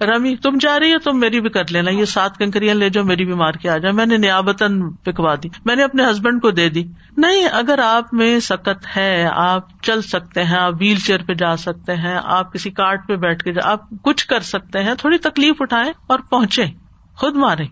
رمی 0.00 0.36
تم 0.36 0.58
جا 0.60 0.78
رہی 0.80 0.92
ہو 0.92 0.98
تم 0.98 1.18
میری 1.20 1.40
بھی 1.40 1.50
کر 1.50 1.62
لینا، 1.70 1.90
یہ 1.90 2.04
سات 2.04 2.36
کنکریاں 2.36 2.74
لے 2.74 2.88
جاؤ، 2.88 3.04
میری 3.04 3.24
بھی 3.24 3.34
مار 3.34 3.52
کے 3.52 3.68
آ 3.68 3.76
جائے 3.76 3.94
میں 3.94 4.06
نے 4.06 4.16
نیابتن 4.16 4.90
پکوا 4.90 5.34
دی، 5.42 5.48
میں 5.64 5.76
نے 5.76 5.82
اپنے 5.82 6.04
ہسبینڈ 6.10 6.42
کو 6.42 6.50
دے 6.50 6.68
دی۔ 6.68 6.84
نہیں، 7.16 7.48
اگر 7.52 7.78
آپ 7.78 8.14
میں 8.14 8.40
سکت 8.40 8.96
ہے، 8.96 9.28
آپ 9.32 9.82
چل 9.82 10.02
سکتے 10.02 10.44
ہیں، 10.44 10.58
آپ 10.58 10.72
ویل 10.80 10.96
چیئر 10.96 11.22
پہ 11.26 11.34
جا 11.34 11.56
سکتے 11.56 11.96
ہیں، 11.96 12.18
آپ 12.24 12.52
کسی 12.52 12.70
کارٹ 12.70 13.08
پہ 13.08 13.16
بیٹھ 13.16 13.44
کے 13.44 13.52
جا، 13.52 13.60
آپ 13.64 13.80
کچھ 14.02 14.26
کر 14.26 14.40
سکتے 14.40 14.82
ہیں، 14.82 14.94
تھوڑی 14.94 15.18
تکلیف 15.18 15.54
اٹھائیں 15.60 15.92
اور 16.06 16.18
پہنچے 16.18 16.64
خود 17.16 17.36
مارے 17.36 17.64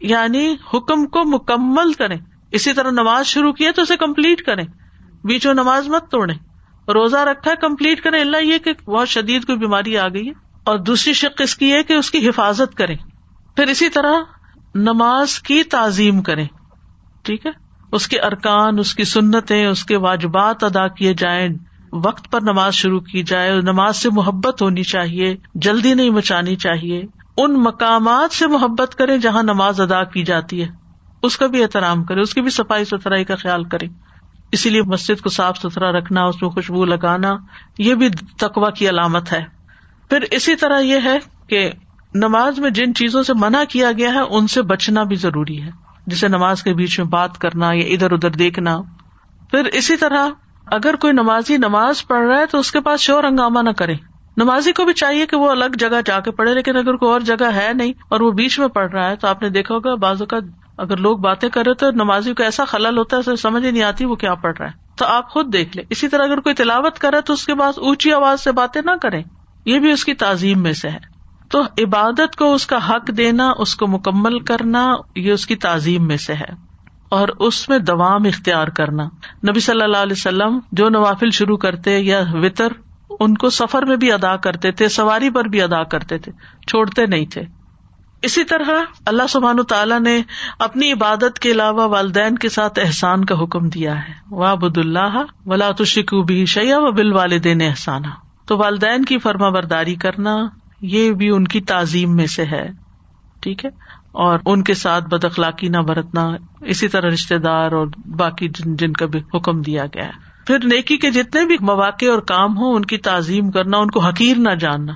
یعنی 0.00 0.54
حکم 0.74 1.06
کو 1.06 1.24
مکمل 1.24 1.92
کریں۔ 1.92 2.16
اسی 2.52 2.72
طرح 2.72 2.90
نماز 2.90 3.26
شروع 3.26 3.52
کی 3.52 3.70
تو 3.70 3.82
اسے 3.82 3.96
کمپلیٹ 3.96 4.42
کریں۔ 4.42 4.64
بیچو 5.24 5.52
نماز 5.52 5.88
مت 5.88 6.10
توڑے 6.10 6.34
روزہ 6.94 7.16
رکھا 7.16 7.50
ہے، 7.50 7.56
کمپلیٹ 7.56 8.00
کرے 8.00 8.20
اللہ 8.20 8.36
یہ 8.36 8.58
کہ 8.58 8.72
بہت 8.72 9.08
شدید 9.08 9.44
کوئی 9.44 9.58
بیماری 9.58 9.98
آ 9.98 10.08
گئی 10.08 10.28
ہے۔ 10.28 10.46
اور 10.64 10.78
دوسری 10.78 11.12
شک 11.12 11.42
اس 11.42 11.56
کی 11.56 11.72
ہے 11.72 11.82
کہ 11.82 11.92
اس 11.92 12.10
کی 12.10 12.28
حفاظت 12.28 12.74
کرے 12.74 12.94
پھر 13.56 13.66
اسی 13.66 13.88
طرح 13.88 14.12
نماز 14.74 15.38
کی 15.38 15.62
تعظیم 15.62 16.22
کرے 16.22 16.44
ٹھیک 17.22 17.46
ہے؟ 17.46 17.50
اس 17.92 18.08
کے 18.08 18.20
ارکان، 18.20 18.78
اس 18.78 18.94
کی 18.94 19.04
سنتیں، 19.04 19.66
اس 19.66 19.84
کے 19.84 19.96
واجبات 19.96 20.64
ادا 20.64 20.88
کیے 20.88 21.14
جائیں۔ 21.14 21.48
وقت 21.92 22.32
پر 22.32 22.40
نماز 22.40 22.74
شروع 22.74 23.00
کی 23.00 23.22
جائے۔ 23.22 23.60
نماز 23.60 23.96
سے 23.96 24.10
محبت 24.10 24.62
ہونی 24.62 24.82
چاہیے۔ 24.82 25.36
جلدی 25.54 25.94
نہیں 25.94 26.10
مچانی 26.10 26.56
چاہیے۔ 26.56 27.04
ان 27.36 27.54
مقامات 27.54 28.34
سے 28.34 28.46
محبت 28.46 28.94
کرے 28.94 29.18
جہاں 29.18 29.42
نماز 29.42 29.80
ادا 29.80 30.04
کی 30.04 30.24
جاتی 30.24 30.62
ہے۔ 30.62 30.68
اس 31.22 31.36
کا 31.36 31.46
بھی 31.46 31.62
احترام 31.62 32.04
کرے 32.04 32.20
اس 32.20 32.34
کی 32.34 32.40
بھی 32.40 32.50
صفائی 32.50 32.84
ستھرائی 32.84 33.24
کا 33.24 33.36
خیال 33.36 33.64
کرے 33.64 33.86
اسی 34.56 34.70
لیے 34.70 34.82
مسجد 34.82 35.20
کو 35.20 35.28
صاف 35.28 35.58
ستھرا 35.58 35.92
رکھنا، 35.92 36.24
اس 36.24 36.42
میں 36.42 36.50
خوشبو 36.50 36.84
لگانا، 36.84 37.36
یہ 37.78 37.94
بھی 37.94 38.08
تقوا 38.38 38.70
کی 38.70 38.88
علامت 38.88 39.32
ہے۔ 39.32 39.44
پھر 40.10 40.24
اسی 40.30 40.56
طرح 40.56 40.80
یہ 40.80 40.98
ہے 41.04 41.18
کہ 41.46 41.70
نماز 42.14 42.58
میں 42.58 42.70
جن 42.70 42.94
چیزوں 42.94 43.22
سے 43.22 43.32
منع 43.34 43.64
کیا 43.68 43.92
گیا 43.92 44.14
ہے، 44.14 44.20
ان 44.20 44.46
سے 44.46 44.62
بچنا 44.62 45.02
بھی 45.02 45.16
ضروری 45.16 45.62
ہے۔ 45.62 45.70
جسے 46.06 46.28
نماز 46.28 46.62
کے 46.62 46.74
بیچ 46.74 46.98
میں 47.00 47.06
بات 47.06 47.38
کرنا 47.38 47.72
یا 47.72 47.84
ادھر 47.86 48.12
ادھر 48.12 48.30
دیکھنا۔ 48.30 48.80
پھر 49.50 49.64
اسی 49.64 49.96
طرح 49.96 50.28
اگر 50.66 50.96
کوئی 50.96 51.12
نمازی 51.12 51.56
نماز 51.56 52.06
پڑھ 52.06 52.26
رہا 52.26 52.38
ہے 52.38 52.46
تو 52.46 52.58
اس 52.58 52.72
کے 52.72 52.80
پاس 52.80 53.00
شور 53.00 53.24
ہنگامہ 53.24 53.60
نہ 53.62 53.70
کرے۔ 53.70 53.94
نمازی 54.36 54.72
کو 54.72 54.84
بھی 54.84 54.92
چاہیے 54.92 55.26
کہ 55.26 55.36
وہ 55.36 55.50
الگ 55.50 55.76
جگہ 55.78 56.00
جا 56.04 56.20
کے 56.20 56.30
پڑھے، 56.30 56.54
لیکن 56.54 56.76
اگر 56.76 56.96
کوئی 56.96 57.12
اور 57.12 57.20
جگہ 57.20 57.50
ہے 57.54 57.70
نہیں 57.74 57.92
اور 58.08 58.20
وہ 58.20 58.30
بیچ 58.30 58.58
میں 58.58 58.68
پڑھ 58.68 58.90
رہا 58.92 59.10
ہے 59.10 59.16
تو 59.16 59.28
آپ 59.28 59.42
نے 59.42 59.48
دیکھا 59.48 59.74
ہوگا 59.74 59.94
بازو 59.94 60.26
کا 60.26 60.36
اگر 60.78 60.96
لوگ 60.96 61.18
باتیں 61.18 61.48
کرے 61.48 61.74
تو 61.74 61.90
نمازی 61.90 62.34
کو 62.34 62.42
ایسا 62.42 62.64
خلل 62.64 62.98
ہوتا 62.98 63.16
ہے 63.16 63.36
سمجھ 63.36 63.64
ہی 63.64 63.70
نہیں 63.70 63.82
آتی 63.82 64.04
وہ 64.04 64.14
کیا 64.14 64.34
پڑھ 64.34 64.56
رہا 64.58 64.66
ہے۔ 64.66 64.72
تو 64.96 65.04
آپ 65.04 65.30
خود 65.30 65.52
دیکھ 65.52 65.76
لیں۔ 65.76 65.84
اسی 65.90 66.08
طرح 66.08 66.24
اگر 66.24 66.40
کوئی 66.40 66.54
تلاوت 66.54 66.98
کرے 66.98 67.20
تو 67.20 67.32
اس 67.32 67.46
کے 67.46 67.54
بعد 67.54 67.72
اونچی 67.76 68.12
آواز 68.12 68.40
سے 68.40 68.52
باتیں 68.52 68.82
نہ 68.84 68.90
کریں۔ 69.02 69.22
یہ 69.64 69.78
بھی 69.78 69.90
اس 69.90 70.04
کی 70.04 70.14
تعظیم 70.14 70.62
میں 70.62 70.72
سے 70.72 70.88
ہے۔ 70.88 70.98
تو 71.50 71.60
عبادت 71.60 72.36
کو 72.36 72.54
اس 72.54 72.66
کا 72.66 72.90
حق 72.90 73.10
دینا، 73.16 73.52
اس 73.58 73.76
کو 73.76 73.86
مکمل 73.86 74.38
کرنا، 74.38 74.94
یہ 75.16 75.32
اس 75.32 75.46
کی 75.46 75.56
تعظیم 75.56 76.06
میں 76.06 76.16
سے 76.16 76.34
ہے۔ 76.34 76.66
اور 77.08 77.28
اس 77.28 77.68
میں 77.68 77.78
دوام 77.78 78.24
اختیار 78.24 78.68
کرنا۔ 78.68 79.04
نبی 79.50 79.60
صلی 79.60 79.82
اللہ 79.82 79.96
علیہ 79.96 80.16
وسلم 80.16 80.58
جو 80.72 80.88
نوافل 80.88 81.30
شروع 81.30 81.56
کرتے 81.56 81.98
یا 81.98 82.22
وطر، 82.32 82.68
ان 83.20 83.34
کو 83.34 83.50
سفر 83.50 83.82
میں 83.82 83.96
بھی 83.96 84.12
ادا 84.12 84.36
کرتے 84.36 84.70
تھے، 84.70 84.88
سواری 84.88 85.30
پر 85.30 85.44
بھی 85.44 85.62
ادا 85.62 85.82
کرتے 85.82 86.18
تھے، 86.18 86.32
چھوڑتے 86.66 87.06
نہیں 87.06 87.26
تھے۔ 87.26 87.42
اسی 88.26 88.44
طرح 88.44 88.70
اللہ 89.06 89.26
سبحان 89.28 89.62
تعالیٰ 89.62 90.00
نے 90.00 90.22
اپنی 90.58 90.92
عبادت 90.92 91.38
کے 91.38 91.50
علاوہ 91.50 91.86
والدین 91.86 92.38
کے 92.38 92.48
ساتھ 92.48 92.78
احسان 92.82 93.24
کا 93.24 93.42
حکم 93.42 93.68
دیا 93.68 94.08
ہے۔ 94.08 94.12
بد 94.56 94.78
اللہ 94.78 95.22
ولا 95.46 95.70
تشکو 95.78 96.22
بھی 96.22 96.46
شیا 96.46 96.78
و 96.78 96.92
بال 96.92 97.12
والدین 97.12 97.62
احسانہ 97.62 98.06
تو 98.46 98.58
والدین 98.58 99.04
کی 99.04 99.18
فرما 99.18 99.48
برداری 99.48 99.94
کرنا 99.94 100.36
یہ 100.80 101.10
بھی 101.10 101.30
ان 101.30 101.44
کی 101.44 101.60
تعظیم 101.60 102.16
میں 102.16 102.26
سے 102.26 102.44
ہے۔ 102.44 102.68
ٹھیک 103.40 103.64
ہے؟ 103.64 103.70
اور 104.12 104.38
ان 104.46 104.62
کے 104.62 104.74
ساتھ 104.74 105.04
بد 105.04 105.24
اخلاقی 105.24 105.68
نہ 105.68 105.78
برتنا، 105.78 106.28
اسی 106.60 106.88
طرح 106.88 107.08
رشتے 107.08 107.38
دار 107.38 107.72
اور 107.72 107.86
باقی 108.16 108.48
جن 108.48 108.76
جن 108.76 108.92
کا 108.92 109.06
بھی 109.06 109.20
حکم 109.34 109.62
دیا 109.62 109.86
گیا 109.86 110.04
ہے۔ 110.04 110.36
پھر 110.46 110.58
نیکی 110.64 110.96
کے 110.96 111.10
جتنے 111.10 111.46
بھی 111.46 111.56
مواقع 111.60 112.06
اور 112.10 112.18
کام 112.18 112.58
ہوں، 112.58 112.74
ان 112.74 112.84
کی 112.84 112.98
تعظیم 112.98 113.50
کرنا، 113.50 113.76
ان 113.76 113.90
کو 113.90 114.00
حقیر 114.00 114.36
نہ 114.36 114.54
جاننا۔ 114.54 114.92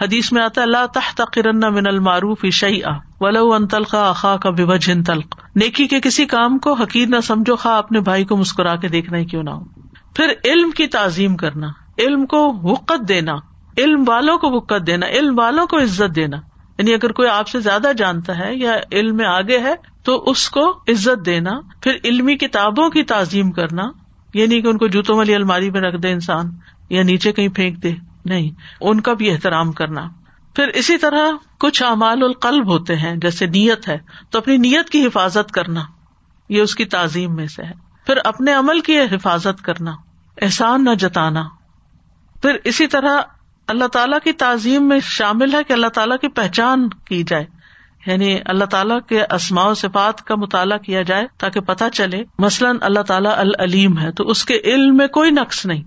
حدیث 0.00 0.32
میں 0.32 0.42
آتا 0.42 0.62
اللہ 0.62 0.86
تحت 0.94 1.22
کرن 1.32 1.60
من 1.60 1.86
المعروف 1.86 2.44
شعی 2.52 2.80
ولو 3.20 3.52
ان 3.52 3.68
تلقا 3.68 4.12
خا 4.12 4.36
کا 4.36 4.50
بجن 4.50 5.02
تلق۔ 5.02 5.40
نیکی 5.54 5.86
کے 5.86 6.00
کسی 6.00 6.26
کام 6.26 6.58
کو 6.58 6.72
حقیر 6.72 7.08
نہ 7.08 7.20
سمجھو 7.20 7.56
خا 7.56 7.78
اپنے 7.78 8.00
بھائی 8.00 8.24
کو 8.24 8.36
مسکرا 8.36 8.76
کے 8.76 8.88
دیکھنا 8.88 9.18
ہی 9.18 9.24
کیوں 9.24 9.42
نہ 9.42 9.50
ہو۔ 9.50 9.64
پھر 10.14 10.32
علم 10.44 10.70
کی 10.70 10.86
تعظیم 10.86 11.36
کرنا، 11.36 11.66
علم 11.98 12.26
کو 12.26 12.58
وقت 12.62 13.08
دینا، 13.08 13.32
علم 13.78 14.04
والوں 14.06 14.38
کو 14.38 14.50
وقت 14.50 14.86
دینا، 14.86 15.06
علم 15.06 15.38
والوں 15.38 15.66
کو 15.66 15.78
عزت 15.78 16.16
دینا۔ 16.16 16.36
یعنی 16.78 16.94
اگر 16.94 17.12
کوئی 17.12 17.28
آپ 17.28 17.48
سے 17.48 17.60
زیادہ 17.60 17.92
جانتا 17.96 18.38
ہے 18.38 18.54
یا 18.54 18.72
علم 18.92 19.16
میں 19.16 19.26
آگے 19.26 19.58
ہے، 19.58 19.74
تو 20.02 20.24
اس 20.26 20.50
کو 20.50 20.70
عزت 20.88 21.26
دینا، 21.26 21.50
پھر 21.82 21.92
علمی 22.04 22.36
کتابوں 22.36 22.90
کی 22.90 23.02
تعظیم 23.02 23.50
کرنا۔ 23.50 23.82
یہ 24.34 24.46
نہیں 24.46 24.60
کہ 24.60 24.68
ان 24.68 24.78
کو 24.78 24.86
جوتوں 24.86 25.16
والی 25.16 25.34
الماری 25.34 25.70
میں 25.70 25.80
رکھ 25.80 25.96
دے 25.96 26.12
انسان، 26.12 26.44
یا 26.90 27.02
نیچے 27.02 27.32
کہیں 27.32 27.48
پھینک 27.48 27.82
دے۔ 27.82 28.07
نہیں، 28.24 28.50
ان 28.80 29.00
کا 29.00 29.14
بھی 29.14 29.30
احترام 29.30 29.72
کرنا۔ 29.72 30.08
پھر 30.54 30.66
اسی 30.66 30.98
طرح 30.98 31.26
کچھ 31.60 31.82
اعمال 31.82 32.22
القلب 32.22 32.66
ہوتے 32.66 32.96
ہیں، 32.96 33.16
جیسے 33.16 33.46
نیت 33.46 33.88
ہے، 33.88 33.98
تو 34.30 34.38
اپنی 34.38 34.56
نیت 34.56 34.90
کی 34.90 35.06
حفاظت 35.06 35.52
کرنا، 35.52 35.80
یہ 36.48 36.62
اس 36.62 36.74
کی 36.74 36.84
تعظیم 36.84 37.34
میں 37.34 37.46
سے 37.46 37.62
ہے۔ 37.62 37.72
پھر 38.06 38.18
اپنے 38.24 38.52
عمل 38.52 38.80
کی 38.80 38.98
حفاظت 38.98 39.62
کرنا، 39.62 39.90
احسان 40.42 40.84
نہ 40.84 40.94
جتانا۔ 40.94 41.48
پھر 42.42 42.56
اسی 42.64 42.86
طرح 42.86 43.20
اللہ 43.66 43.86
تعالیٰ 43.86 44.18
کی 44.24 44.32
تعظیم 44.32 44.88
میں 44.88 45.00
شامل 45.02 45.54
ہے 45.54 45.64
کہ 45.64 45.72
اللہ 45.72 45.86
تعالیٰ 45.86 46.18
کی 46.18 46.28
پہچان 46.28 46.88
کی 46.88 47.22
جائے۔ 47.22 47.44
یعنی 48.06 48.38
اللہ 48.44 48.64
تعالیٰ 48.64 48.98
کے 49.08 49.22
اسماء 49.22 49.64
و 49.64 49.74
صفات 49.74 50.24
کا 50.24 50.34
مطالعہ 50.34 50.78
کیا 50.78 51.02
جائے 51.02 51.26
تاکہ 51.38 51.60
پتہ 51.60 51.84
چلے، 51.92 52.24
مثلاً 52.38 52.76
اللہ 52.80 53.00
تعالیٰ 53.00 53.38
العلیم 53.38 53.98
ہے، 53.98 54.12
تو 54.12 54.24
اس 54.24 54.44
کے 54.44 54.58
علم 54.64 54.96
میں 54.96 55.06
کوئی 55.06 55.30
نقص 55.30 55.66
نہیں۔ 55.66 55.82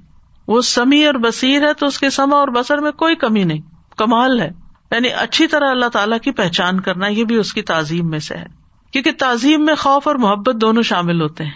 وہ 0.48 0.62
سمیع 0.62 1.06
اور 1.06 1.14
بصیر 1.14 1.68
ہے 1.68 1.74
تو 1.74 1.86
اس 1.86 2.00
کے 2.00 2.10
سما 2.10 2.38
اور 2.38 2.48
بسر 2.48 2.78
میں 2.78 2.92
کوئی 2.92 3.16
کمی 3.16 3.44
نہیں، 3.44 3.62
کمال 3.98 4.42
ہے۔ 4.42 4.50
یعنی 4.92 5.08
اچھی 5.18 5.48
طرح 5.48 5.70
اللہ 5.70 5.86
تعالیٰ 5.86 6.20
کی 6.20 6.32
پہچان 6.32 6.80
کرنا 6.80 7.08
یہ 7.08 7.24
بھی 7.24 7.36
اس 7.36 7.54
کی 7.54 7.62
تعظیم 7.62 8.10
میں 8.10 8.20
سے 8.20 8.38
ہے۔ 8.38 8.46
کیونکہ 8.92 9.12
تعظیم 9.20 9.66
میں 9.66 9.76
خوف 9.76 10.08
اور 10.08 10.16
محبت 10.16 10.56
دونوں 10.56 10.84
شامل 10.84 11.22
ہوتے 11.22 11.44
ہیں۔ 11.44 11.52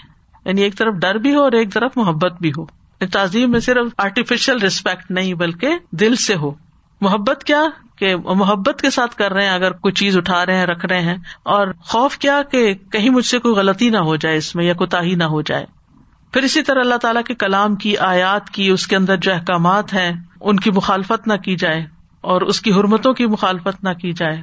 یعنی 0.46 0.62
ایک 0.62 0.78
طرف 0.78 0.94
ڈر 0.94 1.16
بھی 1.16 1.36
ہو 1.36 1.42
اور 1.42 1.52
ایک 1.52 1.74
طرف 1.74 1.92
محبت 1.96 2.34
بھی 2.42 2.50
ہو۔ 2.50 2.62
یعنی 2.62 3.08
تعظیم 3.08 3.52
میں 3.52 3.60
صرف 3.60 3.86
آرٹیفیشل 3.98 4.58
ریسپیکٹ 4.58 5.12
نہیں، 5.12 5.34
بلکہ 5.34 5.70
دل 5.92 6.16
سے 6.16 6.36
ہو۔ 6.36 6.52
محبت 7.02 7.44
کیا 7.44 7.64
کہ 7.96 8.16
محبت 8.16 8.82
کے 8.82 8.90
ساتھ 8.90 9.16
کر 9.16 9.34
رہے 9.34 9.46
ہیں، 9.46 9.54
اگر 9.54 9.72
کوئی 9.72 9.92
چیز 9.92 10.18
اٹھا 10.18 10.46
رہے 10.46 10.58
ہیں، 10.58 10.66
رکھ 10.66 10.86
رہے 10.86 11.02
ہیں۔ 11.02 11.16
اور 11.44 11.68
خوف 11.80 12.18
کیا 12.18 12.42
کہ 12.52 12.74
کہیں 12.74 13.10
مجھ 13.10 13.26
سے 13.26 13.40
کوئی 13.40 13.56
غلطی 13.56 13.90
نہ 13.90 13.98
ہو 13.98 14.16
جائے 14.16 14.38
اس 14.38 14.56
میں 14.56 14.66
یا 14.66 14.74
کوتا 14.74 15.02
ہی 15.02 15.16
نہ 15.16 15.24
ہو 15.24 15.42
جائے۔ 15.42 15.66
پھر 16.36 16.44
اسی 16.44 16.64
طرح 16.64 16.80
اللہ 16.80 16.96
تعالیٰ 16.96 17.24
کے 17.24 17.36
کلام 17.36 17.76
کی، 17.76 17.98
آیات 17.98 18.50
کی، 18.50 18.70
اس 18.70 18.88
کے 18.88 18.96
اندر 18.96 19.18
جو 19.18 19.34
احکامات 19.34 19.94
ہیں، 19.94 20.12
ان 20.42 20.56
کی 20.56 20.72
مخالفت 20.72 21.28
نہ 21.28 21.34
کی 21.34 21.56
جائے 21.56 21.86
اور 22.22 22.42
اس 22.42 22.62
کی 22.62 22.72
حرمتوں 22.72 23.14
کی 23.14 23.26
مخالفت 23.26 23.84
نہ 23.84 23.90
کی 23.90 24.14
جائے۔ 24.14 24.42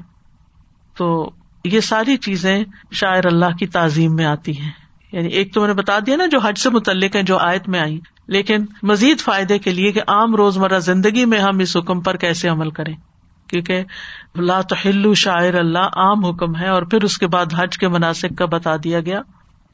تو 0.97 1.31
یہ 1.65 1.81
ساری 1.81 2.17
چیزیں 2.17 2.65
شاعر 2.93 3.27
اللہ 3.27 3.57
کی 3.59 3.67
تعظیم 3.67 4.15
میں 4.15 4.25
آتی 4.25 4.61
ہیں۔ 4.61 4.71
یعنی 5.13 5.29
ایک 5.29 5.55
تو 5.55 5.61
میں 5.61 5.69
نے 5.69 5.75
بتا 5.75 5.99
دیا 6.07 6.17
نا، 6.17 6.27
جو 6.27 6.39
حج 6.39 6.59
سے 6.59 6.71
متعلق 6.71 7.17
ہے 7.17 7.23
جو 7.23 7.39
آیت 7.39 7.69
میں 7.69 7.81
آئی 7.81 8.01
لیکن 8.27 8.65
مزید 8.83 9.21
فائدے 9.21 9.59
کے 9.59 9.71
لیے 9.71 9.93
کہ 9.93 10.01
عام 10.07 10.35
روزمرہ 10.35 10.79
زندگی 10.79 11.25
میں 11.25 11.39
ہم 11.39 11.59
اس 11.59 11.77
حکم 11.77 12.01
پر 12.01 12.17
کیسے 12.17 12.49
عمل 12.49 12.71
کریں۔ 12.71 12.95
کیونکہ 13.47 13.83
لا 14.37 14.61
تو 14.61 15.15
شاعر 15.15 15.55
اللہ 15.55 15.79
عام 15.79 16.25
حکم 16.25 16.57
ہے 16.57 16.69
اور 16.69 16.83
پھر 16.83 17.03
اس 17.03 17.19
کے 17.19 17.27
بعد 17.27 17.47
حج 17.57 17.79
کے 17.79 17.89
مناسب 17.89 18.37
کا 18.39 18.45
بتا 18.45 18.77
دیا 18.85 19.01
گیا۔ 19.01 19.21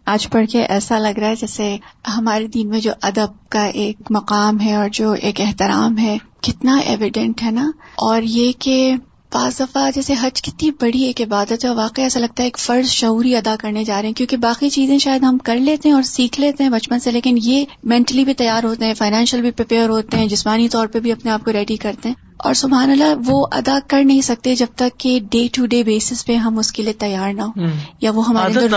آج 0.09 0.29
پڑھ 0.31 0.47
کے 0.47 0.63
ایسا 0.63 0.99
لگ 0.99 1.19
رہا 1.19 1.29
ہے 1.29 1.37
جیسے 1.37 1.77
ہمارے 2.17 2.47
دین 2.47 2.69
میں 2.69 2.81
جو 2.81 2.93
ادب 3.03 3.51
کا 3.51 3.65
ایک 3.65 3.97
مقام 4.11 4.61
ہے 4.61 4.75
اور 4.75 4.89
جو 4.93 5.13
ایک 5.13 5.41
احترام 5.41 5.99
ہے، 5.99 6.19
کتنا 6.41 6.77
ایویڈینٹ 6.77 7.43
ہے 7.43 7.51
نا؟ 7.51 7.71
اور 7.97 8.23
یہ 8.23 8.53
کہ 8.59 8.95
بعض 9.35 9.61
دفعہ 9.61 9.91
جیسے 9.95 10.15
حج 10.21 10.43
کتنی 10.43 10.71
بڑی 10.71 11.03
ایک 11.03 11.21
عبادت 11.21 11.65
ہے 11.65 11.71
واقعی 11.71 12.05
ایسا 12.05 12.21
لگتا 12.21 12.43
ہے 12.43 12.47
ایک 12.47 12.59
فرض 12.59 12.87
شعوری 12.87 13.37
ادا 13.37 13.57
کرنے 13.61 13.85
جا 13.85 14.03
رہے 14.03 14.09
ہیں، 14.09 14.15
کیونکہ 14.15 14.37
باقی 14.37 14.71
چیزیں 14.71 14.99
شاید 14.99 15.23
ہم 15.23 15.39
کر 15.39 15.57
لیتے 15.57 15.89
ہیں 15.89 15.95
اور 15.95 16.03
سیکھ 16.03 16.41
لیتے 16.41 16.65
ہیں 16.65 16.71
بچپن 16.71 17.01
سے، 17.01 17.11
لیکن 17.11 17.39
یہ 17.43 17.65
مینٹلی 17.85 18.25
بھی 18.25 18.35
تیار 18.35 18.65
ہوتے 18.65 18.85
ہیں 18.85 18.95
فائنینشیل 18.95 19.41
بھی 19.41 19.51
پریپیئر 19.51 19.89
ہوتے 19.89 20.17
ہیں، 20.17 20.29
جسمانی 20.29 20.69
طور 20.69 20.87
پہ 20.87 21.01
بھی 21.01 21.13
اپنے 21.13 21.31
آپ 21.31 21.45
کو 21.45 21.53
ریڈی 21.53 21.77
کرتے 21.77 22.09
ہیں۔ 22.09 22.28
اور 22.39 22.55
سبحان 22.55 22.91
اللہ 22.91 23.14
وہ 23.26 23.47
ادا 23.53 23.78
کر 23.86 24.05
نہیں 24.05 24.20
سکتے 24.20 24.55
جب 24.55 24.66
تک 24.76 24.99
کہ 24.99 25.20
ڈے 25.30 25.49
ٹو 25.53 25.66
ڈے 25.66 25.82
بیسس 25.82 26.26
پہ 26.26 26.36
ہم 26.36 26.59
اس 26.59 26.72
کے 26.72 26.82
لیے 26.82 26.93
تیار 26.93 27.32
نہ 27.32 27.43
ہو 27.43 27.66
یا 28.01 28.11
وہ 28.11 28.28
ہمارے 28.28 28.53
اندر 28.53 28.68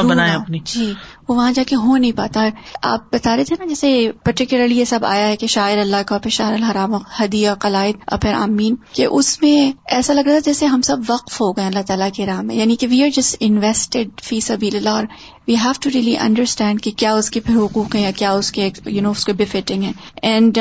جی 0.65 0.93
وہ 1.27 1.35
وہاں 1.35 1.51
جا 1.51 1.63
کے 1.67 1.75
ہو 1.75 1.97
نہیں 1.97 2.11
پاتا۔ 2.11 2.45
آپ 2.81 3.13
بتا 3.13 3.35
رہے 3.35 3.43
تھے 3.43 3.55
نا 3.59 3.65
جیسے 3.65 4.11
پرٹیکولرلی 4.25 4.79
یہ 4.79 4.85
سب 4.85 5.05
آیا 5.05 5.27
ہے 5.27 5.35
کہ 5.35 5.47
شاعر 5.47 5.77
اللہ 5.77 6.03
کا 6.05 6.17
پھر 6.17 6.31
شاعر 6.31 6.53
الحرام 6.53 6.95
حدیہ 7.19 7.51
قلائد 7.59 7.95
اور 8.05 8.19
پھر 8.19 8.33
آمین۔ 8.33 8.75
کہ 8.93 9.07
اس 9.11 9.41
میں 9.41 9.71
ایسا 9.91 10.13
لگ 10.13 10.21
رہا 10.21 10.33
ہے 10.33 10.39
جیسے 10.39 10.65
ہم 10.65 10.81
سب 10.81 10.97
وقف 11.09 11.41
ہو 11.41 11.51
گئے 11.51 11.65
اللہ 11.65 11.81
تعالیٰ 11.87 12.09
کے 12.13 12.25
راہ 12.25 12.41
میں۔ 12.41 12.55
یعنی 12.55 12.75
کہ 12.75 12.87
وی 12.87 13.03
آر 13.03 13.09
جسٹ 13.09 13.35
انویسٹڈ 13.39 14.21
فی 14.21 14.39
سبیل 14.39 14.75
اللہ 14.75 14.89
اور 14.89 15.03
we 15.47 15.55
have 15.55 15.71
to 15.81 15.89
really 15.93 16.17
understand 16.17 16.81
کہ 16.81 16.91
کیا 16.91 17.13
اس 17.13 17.29
کے 17.29 17.39
پھر 17.39 17.55
حقوق 17.55 17.95
ہیں 17.95 18.03
یا 18.03 18.11
کیا 18.11 18.31
اس 18.31 18.51
کے 18.51 18.69
یو 18.85 19.01
نو 19.01 19.11
اس 19.11 19.25
کے 19.25 19.33
بفٹنگ 19.33 19.83
ہے 19.83 19.91
اینڈ 20.21 20.57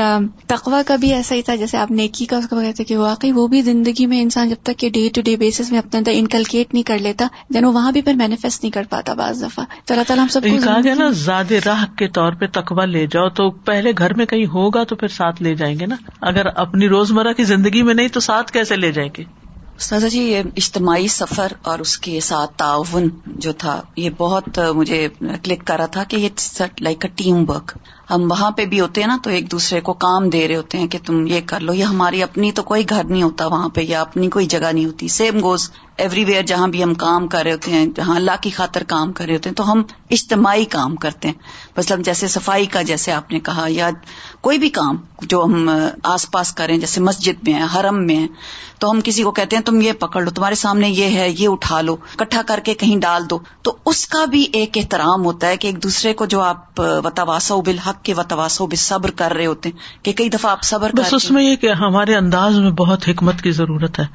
تقوا 0.46 0.82
کا 0.86 0.96
بھی 0.96 1.12
ایسا 1.14 1.34
ہی 1.34 1.42
تھا 1.42 1.54
جیسے 1.54 1.76
آپ 1.76 1.90
نیکی 1.90 2.24
کا 2.24 2.36
اس 2.36 2.48
کو 2.50 2.60
کہتے 2.60 2.84
کہ 2.90 2.96
واقعی 2.96 3.32
وہ 3.32 3.46
بھی 3.46 3.62
زندگی 3.62 4.06
میں 4.06 4.22
انسان 4.22 4.48
جب 4.48 4.56
تک 4.62 4.78
کہ 4.78 4.90
ڈے 4.90 5.08
ٹو 5.14 5.20
ڈے 5.22 5.36
بیسس 5.36 5.70
میں 5.70 5.78
اپنے 5.78 5.98
اندر 5.98 6.10
انکلکیٹ 6.14 6.74
نہیں 6.74 6.82
کر 6.82 6.98
لیتا 6.98 7.26
دین 7.54 7.64
وہ 7.64 7.72
وہاں 7.72 7.92
بھی 7.92 8.02
پھر 8.02 8.14
مینیفیسٹ 8.14 8.64
نہیں 8.64 8.70
کر 8.70 8.82
پاتا 8.90 9.14
بعض 9.14 9.42
دفعہ۔ 9.42 9.64
تو 9.84 9.94
اللہ 9.94 10.04
تعالیٰ 10.06 10.22
ہم 10.22 10.28
سب 10.28 10.40
گیا 10.84 10.94
نا 10.94 11.10
زیادہ 11.10 11.54
راہ 11.66 11.84
کے 11.98 12.08
طور 12.08 12.32
پہ 12.32 12.46
تقوا 12.52 12.84
لے 12.84 13.06
جاؤ 13.06 13.28
تو 13.28 13.50
پہلے 13.50 13.92
گھر 13.98 14.14
میں 14.14 14.26
کہیں 14.26 14.46
ہوگا 14.46 14.84
تو 14.84 14.96
پھر 14.96 15.08
ساتھ 15.08 15.42
لے 15.42 15.54
جائیں 15.54 15.80
گے 15.80 15.86
نا۔ 15.86 15.96
اگر 16.20 16.46
اپنی 16.46 16.88
روزمرہ 16.88 17.32
کی 17.32 17.44
زندگی 17.44 17.82
میں 17.82 17.94
نہیں 17.94 18.08
تو 18.08 18.20
ساتھ 18.20 18.52
کیسے 18.52 18.76
لے 18.76 18.92
جائیں 18.92 19.10
گے؟ 19.18 19.39
سازا 19.80 20.08
جی 20.08 20.20
یہ 20.20 20.42
اجتماعی 20.56 21.06
سفر 21.08 21.52
اور 21.62 21.78
اس 21.78 21.96
کے 21.98 22.18
ساتھ 22.20 22.56
تعاون 22.58 23.08
جو 23.26 23.52
تھا، 23.52 23.80
یہ 23.96 24.10
بہت 24.18 24.58
مجھے 24.76 25.06
کلک 25.20 25.66
کر 25.66 25.76
رہا 25.76 25.86
تھا 25.86 26.04
کہ 26.04 26.16
یہ 26.16 26.62
لائک 26.80 27.04
اے 27.04 27.10
ٹیم 27.14 27.48
ورک 27.50 27.72
ہم 28.10 28.30
وہاں 28.30 28.50
پہ 28.50 28.64
بھی 28.66 28.80
ہوتے 28.80 29.00
ہیں 29.00 29.08
نا، 29.08 29.16
تو 29.22 29.30
ایک 29.30 29.50
دوسرے 29.50 29.80
کو 29.80 29.92
کام 29.94 30.28
دے 30.30 30.46
رہے 30.48 30.56
ہوتے 30.56 30.78
ہیں 30.78 30.86
کہ 30.88 30.98
تم 31.06 31.26
یہ 31.26 31.40
کر 31.46 31.60
لو 31.60 31.74
یہ 31.74 31.84
ہماری 31.84 32.22
اپنی 32.22 32.50
تو 32.52 32.62
کوئی 32.62 32.88
گھر 32.88 33.04
نہیں 33.04 33.22
ہوتا 33.22 33.46
وہاں 33.46 33.68
پہ، 33.68 33.80
یا 33.80 34.00
اپنی 34.00 34.28
کوئی 34.28 34.46
جگہ 34.46 34.72
نہیں 34.72 34.84
ہوتی. 34.84 35.08
سیم 35.08 35.38
گوز 35.42 35.70
ایوری 35.96 36.24
ویئر 36.24 36.42
جہاں 36.42 36.66
بھی 36.68 36.82
ہم 36.82 36.94
کام 36.94 37.26
کر 37.28 37.42
رہے 37.42 37.52
ہوتے 37.52 37.70
ہیں، 37.70 37.84
جہاں 37.96 38.16
اللہ 38.16 38.40
کی 38.40 38.50
خاطر 38.50 38.84
کام 38.84 39.12
کر 39.12 39.24
رہے 39.24 39.34
ہوتے 39.34 39.48
ہیں، 39.48 39.56
تو 39.56 39.70
ہم 39.72 39.82
اجتماعی 40.10 40.64
کام 40.70 40.96
کرتے 40.96 41.28
ہیں. 41.28 41.34
مثلاً 41.76 42.02
جیسے 42.02 42.26
صفائی 42.28 42.66
کا، 42.66 42.82
جیسے 42.82 43.12
آپ 43.12 43.30
نے 43.32 43.40
کہا، 43.40 43.66
یا 43.68 43.90
کوئی 44.40 44.58
بھی 44.58 44.70
کام 44.70 44.96
جو 45.22 45.44
ہم 45.44 45.70
آس 46.04 46.30
پاس 46.30 46.52
کریں، 46.52 46.76
جیسے 46.78 47.00
مسجد 47.00 47.48
میں 47.48 47.54
ہیں، 47.54 47.66
حرم 47.74 48.04
میں 48.06 48.16
ہیں، 48.16 48.28
تو 48.78 48.90
ہم 48.90 49.00
کسی 49.04 49.22
کو 49.22 49.30
کہتے 49.30 49.56
ہیں 49.56 49.62
تم 49.70 49.80
یہ 49.80 49.92
پکڑ 49.92 50.22
لو 50.22 50.30
تمہارے 50.30 50.54
سامنے 50.54 50.88
یہ 50.88 51.18
ہے 51.18 51.28
یہ 51.38 51.48
اٹھا 51.48 51.80
لو 51.80 51.96
کٹھا 52.16 52.42
کر 52.46 52.60
کے 52.64 52.74
کہیں 52.74 52.96
ڈال 52.96 53.30
دو۔ 53.30 53.38
تو 53.62 53.76
اس 53.86 54.06
کا 54.06 54.24
بھی 54.24 54.46
ایک 54.52 54.78
احترام 54.78 55.24
ہوتا 55.24 55.46
ہے 55.46 55.56
کہ 55.56 55.66
ایک 55.66 55.82
دوسرے 55.82 56.12
کو 56.14 56.26
جو 56.26 56.40
آپ 56.40 56.80
وتواسو 56.80 57.60
بالحق 57.60 58.02
کے 58.02 58.14
وتواسو 58.14 58.66
بال 58.66 58.76
صبر 58.76 59.10
کر 59.10 59.32
رہے 59.32 59.46
ہوتے 59.46 59.68
ہیں 59.68 60.04
کہ 60.04 60.12
کئی 60.12 60.28
دفعہ 60.28 60.50
آپ 60.50 60.62
صبر 60.62 60.90
بس 60.94 61.14
اس 61.14 61.30
میں 61.30 61.42
یہ 61.42 61.56
کہ 61.56 61.72
ہمارے 61.72 62.14
انداز 62.16 62.58
میں 62.58 62.70
بہت 62.70 63.08
حکمت 63.08 63.42
کی 63.42 63.50
ضرورت 63.50 63.98
ہے۔ 63.98 64.06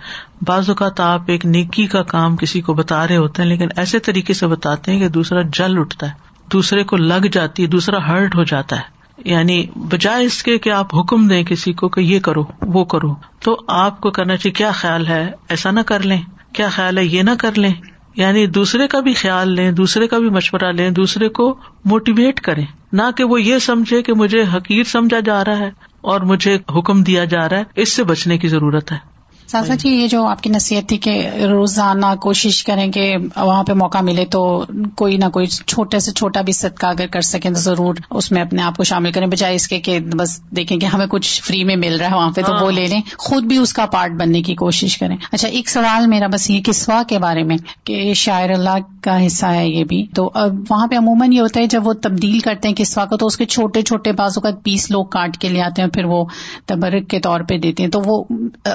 بعض 0.42 0.70
اوقات 0.70 1.00
آپ 1.00 1.22
ایک 1.28 1.46
نیکی 1.46 1.88
کا 1.88 2.04
کام 2.04 2.36
کسی 2.38 2.62
کو 2.62 2.74
بتا 2.74 3.08
رہے 3.08 3.18
ہوتے 3.18 3.42
ہیں 3.42 3.50
لیکن 3.50 3.68
ایسے 3.76 4.00
طریقے 4.00 4.34
سے 4.34 4.48
بتاتے 4.48 4.92
ہیں 4.92 5.00
کہ 5.00 5.08
دوسرا 5.10 5.42
جل 5.54 5.80
اٹھتا 5.80 6.08
ہے 6.08 6.14
دوسرے 6.54 6.84
کو 6.84 6.96
لگ 6.96 7.26
جاتی 7.32 7.64
ہے 7.64 7.68
دوسرا 7.68 7.98
ہرٹ 8.08 8.36
ہو 8.36 8.44
جاتا 8.44 8.76
ہے۔ 8.76 8.95
یعنی 9.18 9.66
بجائے 9.76 10.26
اس 10.26 10.44
کے 10.44 10.58
کہ 10.58 10.70
آپ 10.70 10.96
حکم 10.96 11.28
دیں 11.28 11.44
کسی 11.44 11.74
کو 11.74 11.90
کہ 11.90 12.00
یہ 12.00 12.20
کرو، 12.20 12.44
وہ 12.62 12.86
کرو، 12.86 13.16
تو 13.40 13.62
آپ 13.68 14.02
کو 14.02 14.12
کرنا 14.12 14.38
چاہیے، 14.38 14.54
کیا 14.54 14.72
خیال 14.72 15.08
ہے؟ 15.08 15.32
ایسا 15.50 15.72
نہ 15.72 15.80
کر 15.80 16.00
لیں۔ 16.00 16.22
کیا 16.54 16.70
خیال 16.70 16.98
ہے؟ 16.98 17.06
یہ 17.06 17.22
نہ 17.22 17.30
کر 17.40 17.58
لیں۔ 17.58 17.74
یعنی 18.16 18.48
دوسرے 18.48 18.88
کا 18.88 19.00
بھی 19.00 19.14
خیال 19.14 19.52
لیں، 19.52 19.72
دوسرے 19.72 20.08
کا 20.08 20.18
بھی 20.18 20.30
مشورہ 20.30 20.72
لیں، 20.72 20.90
دوسرے 20.90 21.30
کو 21.30 21.58
موٹیویٹ 21.86 22.42
کریں۔ 22.42 22.66
نہ 22.94 23.02
کہ 23.18 23.24
وہ 23.24 23.42
یہ 23.42 23.58
سمجھے 23.58 24.02
کہ 24.02 24.14
مجھے 24.14 24.42
حقیر 24.42 24.84
سمجھا 24.84 25.20
جا 25.20 25.46
رہا 25.46 25.58
ہے 25.58 25.72
اور 26.02 26.22
مجھے 26.22 26.58
حکم 26.76 27.04
دیا 27.04 27.26
جا 27.26 27.50
رہا 27.50 27.58
ہے، 27.58 27.64
اس 27.76 27.94
سے 27.94 28.04
بچنے 28.04 28.38
کی 28.38 28.48
ضرورت 28.48 28.92
ہے۔ 28.92 29.15
سازا 29.48 29.76
جی 29.76 29.90
یہ 29.90 30.08
جو 30.08 30.26
آپ 30.28 30.42
کی 30.44 30.50
نصیحت 30.50 30.88
تھی 30.90 30.98
کہ 30.98 31.12
روزانہ 31.44 32.06
کوشش 32.22 32.64
کریں 32.64 32.92
کہ 32.92 33.16
وہاں 33.38 33.64
پہ 33.64 33.74
موقع 33.74 33.98
ملے 34.02 34.26
تو 34.26 34.66
کوئی 34.96 35.18
نہ 35.18 35.30
کوئی 35.30 35.46
چھوٹے 35.46 36.00
سے 36.00 36.12
چھوٹا 36.12 36.42
بھی 36.42 36.54
صدقہ 36.54 36.86
اگر 36.86 37.08
کر 37.08 37.22
سکیں 37.22 37.50
تو 37.50 37.60
ضرور 37.60 37.96
اس 38.10 38.32
میں 38.32 38.42
اپنے 38.42 38.62
آپ 38.62 38.78
کو 38.78 38.84
شامل 38.84 39.12
کریں 39.12 39.28
بجائے 39.28 39.56
اس 39.56 39.68
کے 39.68 39.80
کہ 39.80 40.00
بس 40.00 40.40
دیکھیں 40.56 40.78
کہ 40.78 40.86
ہمیں 40.86 41.06
کچھ 41.08 41.42
فری 41.44 41.64
میں 41.64 41.76
مل 41.76 41.96
رہا 41.96 42.10
ہے 42.10 42.16
وہاں 42.16 42.32
پہ 42.32 42.42
تو 42.42 42.54
وہ 42.54 42.60
ہاں۔ 42.60 42.72
لے 42.72 42.86
لیں 42.86 43.02
خود 43.18 43.44
بھی 43.44 43.58
اس 43.58 43.74
کا 43.74 43.86
پارٹ 43.86 44.12
بننے 44.12 44.42
کی 44.42 44.56
کوشش 44.56 44.98
کریں۔ 44.98 45.18
اچھا 45.32 45.48
ایک 45.48 45.70
سوال 45.70 46.08
میرا 46.08 46.28
بس 46.28 46.50
یہ 46.50 46.62
کسوا 46.66 47.02
کے 47.08 47.20
بارے 47.20 47.44
میں 47.44 47.58
کہ 47.84 48.14
شاعر 48.14 48.50
اللہ 48.50 48.78
کا 49.02 49.26
حصہ 49.26 49.46
ہے 49.46 49.68
یہ 49.68 49.84
بھی۔ 49.84 50.06
تو 50.16 50.30
اب 50.34 50.60
وہاں 50.70 50.88
پہ 50.88 50.98
عموماً 50.98 51.34
یہ 51.34 51.42
ہوتا 51.42 51.60
ہے 51.60 51.68
جب 51.68 51.88
وہ 51.88 51.94
تبدیل 51.94 52.40
کرتے 52.40 52.68
ہیں 52.68 52.76
کسوا 52.76 53.06
کو 53.06 53.18
تو 53.18 53.26
اس 53.26 53.38
کے 53.38 53.46
چھوٹے 53.46 53.82
چھوٹے 53.82 54.12
بازو 54.12 54.42
کا 54.42 54.50
پیس 54.64 54.90
لوگ 54.92 55.06
کاٹ 55.06 55.38
کے 55.38 55.50
لے 55.50 55.62
آتے 55.62 55.82
ہیں 55.82 55.90
پھر 55.90 56.06
وہ 56.06 56.24
تبرک 56.66 57.10
کے 57.10 57.20
طور 57.20 57.40
پہ 57.40 57.58
دیتے 57.58 57.84
ہیں۔ 57.84 57.90
تو 57.90 58.02
وہ 58.06 58.24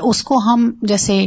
اس 0.02 0.22
کو 0.22 0.38
ہم 0.38 0.59
جیسے 0.82 1.26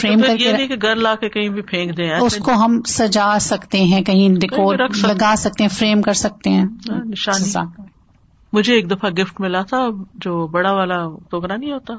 فریم 0.00 0.20
کر 0.20 0.36
کے 0.36 0.76
گھر 0.82 0.96
لا 0.96 1.14
کے 1.14 1.28
کہیں 1.28 1.48
بھی 1.48 1.62
پھینک 1.62 1.96
دیں 1.96 2.10
اس 2.14 2.36
کو 2.36 2.52
ہم 2.52 2.82
سجا 2.82 3.38
سکتے 3.40 3.82
ہیں 3.84 4.02
کہیں 4.02 4.34
ڈیکور 4.34 4.74
لگا 5.06 5.34
سکتے 5.36 5.64
ہیں 5.64 5.70
فریم 5.70 6.02
کر 6.02 6.12
سکتے 6.12 6.50
ہیں۔ 6.50 6.64
ہاں، 6.90 7.84
مجھے 8.52 8.74
ایک 8.74 8.90
دفعہ 8.90 9.10
گفٹ 9.10 9.40
ملا 9.40 9.62
تھا 9.62 9.88
جو 10.14 10.46
بڑا 10.46 10.72
والا 10.72 10.96
ٹوکرا 11.30 11.56
نہیں 11.56 11.72
ہوتا 11.72 11.94